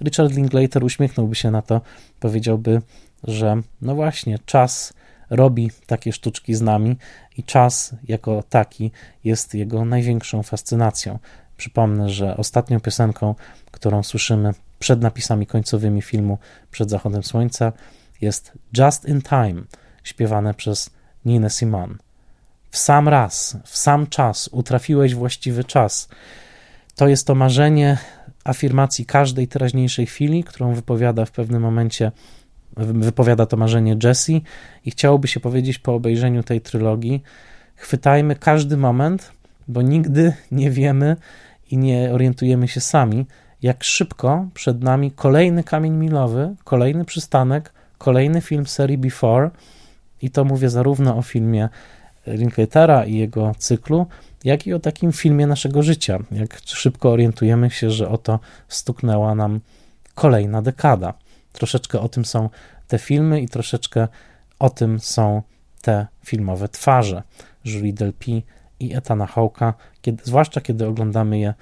Richard 0.00 0.32
Linklater 0.32 0.84
uśmiechnąłby 0.84 1.34
się 1.34 1.50
na 1.50 1.62
to, 1.62 1.80
powiedziałby, 2.20 2.82
że 3.24 3.62
no 3.82 3.94
właśnie, 3.94 4.38
czas 4.38 4.92
robi 5.30 5.70
takie 5.86 6.12
sztuczki 6.12 6.54
z 6.54 6.60
nami 6.60 6.96
i 7.36 7.44
czas 7.44 7.94
jako 8.08 8.42
taki 8.48 8.90
jest 9.24 9.54
jego 9.54 9.84
największą 9.84 10.42
fascynacją. 10.42 11.18
Przypomnę, 11.56 12.08
że 12.08 12.36
ostatnią 12.36 12.80
piosenką, 12.80 13.34
którą 13.70 14.02
słyszymy 14.02 14.54
przed 14.78 15.00
napisami 15.00 15.46
końcowymi 15.46 16.02
filmu 16.02 16.38
Przed 16.70 16.90
zachodem 16.90 17.22
słońca 17.22 17.72
jest 18.20 18.52
Just 18.78 19.08
in 19.08 19.22
Time, 19.22 19.62
śpiewane 20.04 20.54
przez 20.54 20.90
Nina 21.24 21.50
Simon. 21.50 21.98
W 22.70 22.78
sam 22.78 23.08
raz, 23.08 23.56
w 23.64 23.76
sam 23.76 24.06
czas 24.06 24.48
utrafiłeś 24.52 25.14
właściwy 25.14 25.64
czas. 25.64 26.08
To 26.94 27.08
jest 27.08 27.26
to 27.26 27.34
marzenie 27.34 27.98
afirmacji 28.44 29.06
każdej 29.06 29.48
teraźniejszej 29.48 30.06
chwili, 30.06 30.44
którą 30.44 30.74
wypowiada 30.74 31.24
w 31.24 31.30
pewnym 31.30 31.62
momencie, 31.62 32.12
wypowiada 32.76 33.46
to 33.46 33.56
marzenie 33.56 33.96
Jesse. 34.02 34.32
I 34.84 34.90
chciałoby 34.90 35.28
się 35.28 35.40
powiedzieć 35.40 35.78
po 35.78 35.94
obejrzeniu 35.94 36.42
tej 36.42 36.60
trylogii, 36.60 37.22
chwytajmy 37.76 38.36
każdy 38.36 38.76
moment, 38.76 39.32
bo 39.68 39.82
nigdy 39.82 40.32
nie 40.52 40.70
wiemy 40.70 41.16
i 41.70 41.76
nie 41.76 42.12
orientujemy 42.12 42.68
się 42.68 42.80
sami, 42.80 43.26
jak 43.62 43.84
szybko 43.84 44.48
przed 44.54 44.82
nami 44.82 45.10
kolejny 45.10 45.64
kamień 45.64 45.92
milowy, 45.92 46.54
kolejny 46.64 47.04
przystanek, 47.04 47.72
kolejny 47.98 48.40
film 48.40 48.66
serii 48.66 48.98
Before. 48.98 49.50
I 50.22 50.30
to 50.30 50.44
mówię 50.44 50.70
zarówno 50.70 51.16
o 51.16 51.22
filmie 51.22 51.68
Linklatera 52.26 53.04
i 53.04 53.14
jego 53.14 53.54
cyklu, 53.58 54.06
jak 54.44 54.66
i 54.66 54.74
o 54.74 54.78
takim 54.78 55.12
filmie 55.12 55.46
naszego 55.46 55.82
życia. 55.82 56.18
Jak 56.30 56.60
szybko 56.64 57.10
orientujemy 57.10 57.70
się, 57.70 57.90
że 57.90 58.08
oto 58.08 58.40
stuknęła 58.68 59.34
nam 59.34 59.60
kolejna 60.14 60.62
dekada. 60.62 61.14
Troszeczkę 61.52 62.00
o 62.00 62.08
tym 62.08 62.24
są 62.24 62.50
te 62.88 62.98
filmy 62.98 63.40
i 63.40 63.48
troszeczkę 63.48 64.08
o 64.58 64.70
tym 64.70 65.00
są 65.00 65.42
te 65.82 66.06
filmowe 66.24 66.68
twarze 66.68 67.22
Julie 67.64 67.92
Delpy 67.92 68.42
i 68.80 68.94
Etana 68.94 69.26
Hawke'a, 69.26 69.72
kiedy, 70.02 70.24
zwłaszcza 70.24 70.60
kiedy 70.60 70.86
oglądamy 70.86 71.38
je 71.38 71.54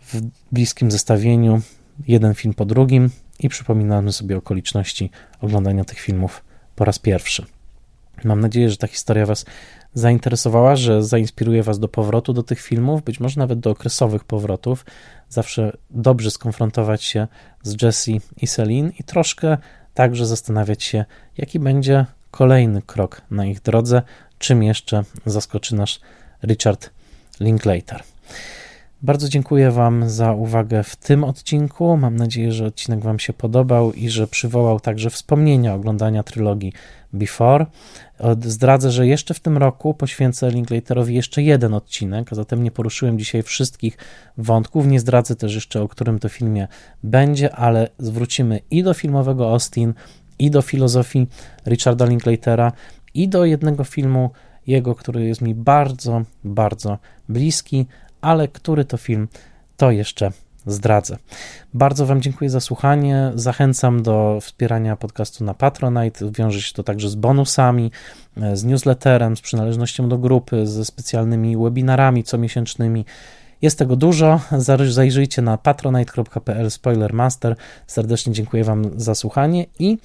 w 0.00 0.20
bliskim 0.52 0.90
zestawieniu, 0.90 1.60
jeden 2.06 2.34
film 2.34 2.54
po 2.54 2.64
drugim 2.64 3.10
i 3.38 3.48
przypominamy 3.48 4.12
sobie 4.12 4.36
okoliczności 4.36 5.10
oglądania 5.40 5.84
tych 5.84 5.98
filmów 5.98 6.44
po 6.76 6.84
raz 6.84 6.98
pierwszy. 6.98 7.53
Mam 8.24 8.40
nadzieję, 8.40 8.70
że 8.70 8.76
ta 8.76 8.86
historia 8.86 9.26
Was 9.26 9.44
zainteresowała, 9.94 10.76
że 10.76 11.02
zainspiruje 11.02 11.62
Was 11.62 11.78
do 11.78 11.88
powrotu 11.88 12.32
do 12.32 12.42
tych 12.42 12.60
filmów, 12.60 13.02
być 13.02 13.20
może 13.20 13.40
nawet 13.40 13.60
do 13.60 13.70
okresowych 13.70 14.24
powrotów. 14.24 14.84
Zawsze 15.28 15.76
dobrze 15.90 16.30
skonfrontować 16.30 17.04
się 17.04 17.26
z 17.62 17.82
Jesse 17.82 18.12
i 18.36 18.48
Celine 18.48 18.92
i 18.98 19.04
troszkę 19.04 19.58
także 19.94 20.26
zastanawiać 20.26 20.82
się, 20.82 21.04
jaki 21.38 21.58
będzie 21.58 22.06
kolejny 22.30 22.82
krok 22.82 23.22
na 23.30 23.46
ich 23.46 23.60
drodze, 23.60 24.02
czym 24.38 24.62
jeszcze 24.62 25.04
zaskoczy 25.26 25.74
nasz 25.74 26.00
Richard 26.42 26.90
Linklater. 27.40 28.02
Bardzo 29.02 29.28
dziękuję 29.28 29.70
Wam 29.70 30.10
za 30.10 30.32
uwagę 30.32 30.82
w 30.82 30.96
tym 30.96 31.24
odcinku. 31.24 31.96
Mam 31.96 32.16
nadzieję, 32.16 32.52
że 32.52 32.66
odcinek 32.66 33.00
Wam 33.00 33.18
się 33.18 33.32
podobał 33.32 33.92
i 33.92 34.08
że 34.08 34.26
przywołał 34.26 34.80
także 34.80 35.10
wspomnienia 35.10 35.74
oglądania 35.74 36.22
trylogii 36.22 36.72
Before. 37.14 37.66
Zdradzę, 38.40 38.90
że 38.90 39.06
jeszcze 39.06 39.34
w 39.34 39.40
tym 39.40 39.58
roku 39.58 39.94
poświęcę 39.94 40.50
Linklaterowi 40.50 41.14
jeszcze 41.14 41.42
jeden 41.42 41.74
odcinek, 41.74 42.32
a 42.32 42.34
zatem 42.34 42.62
nie 42.62 42.70
poruszyłem 42.70 43.18
dzisiaj 43.18 43.42
wszystkich 43.42 43.98
wątków. 44.38 44.86
Nie 44.86 45.00
zdradzę 45.00 45.36
też 45.36 45.54
jeszcze, 45.54 45.82
o 45.82 45.88
którym 45.88 46.18
to 46.18 46.28
filmie 46.28 46.68
będzie, 47.02 47.56
ale 47.56 47.88
zwrócimy 47.98 48.60
i 48.70 48.82
do 48.82 48.94
filmowego 48.94 49.50
Austin, 49.50 49.94
i 50.38 50.50
do 50.50 50.62
filozofii 50.62 51.26
Richarda 51.66 52.06
Linklatera, 52.06 52.72
i 53.14 53.28
do 53.28 53.44
jednego 53.44 53.84
filmu 53.84 54.30
jego, 54.66 54.94
który 54.94 55.24
jest 55.24 55.40
mi 55.40 55.54
bardzo, 55.54 56.22
bardzo 56.44 56.98
bliski, 57.28 57.86
ale 58.20 58.48
który 58.48 58.84
to 58.84 58.96
film, 58.96 59.28
to 59.76 59.90
jeszcze 59.90 60.32
zdradzę. 60.66 61.16
Bardzo 61.74 62.06
Wam 62.06 62.22
dziękuję 62.22 62.50
za 62.50 62.60
słuchanie. 62.60 63.32
Zachęcam 63.34 64.02
do 64.02 64.38
wspierania 64.42 64.96
podcastu 64.96 65.44
na 65.44 65.54
Patronite. 65.54 66.30
Wiąże 66.30 66.62
się 66.62 66.72
to 66.72 66.82
także 66.82 67.08
z 67.08 67.14
bonusami, 67.14 67.90
z 68.54 68.64
newsletterem, 68.64 69.36
z 69.36 69.40
przynależnością 69.40 70.08
do 70.08 70.18
grupy, 70.18 70.66
ze 70.66 70.84
specjalnymi 70.84 71.56
webinarami 71.56 72.24
comiesięcznymi. 72.24 73.04
Jest 73.62 73.78
tego 73.78 73.96
dużo. 73.96 74.40
Zajrzyjcie 74.88 75.42
na 75.42 75.58
patronite.pl 75.58 76.70
spoilermaster. 76.70 77.56
Serdecznie 77.86 78.32
dziękuję 78.32 78.64
Wam 78.64 79.00
za 79.00 79.14
słuchanie 79.14 79.66
i 79.78 79.98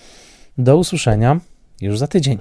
do 0.57 0.78
usłyszenia 0.78 1.39
już 1.82 1.99
za 1.99 2.07
tydzień. 2.07 2.38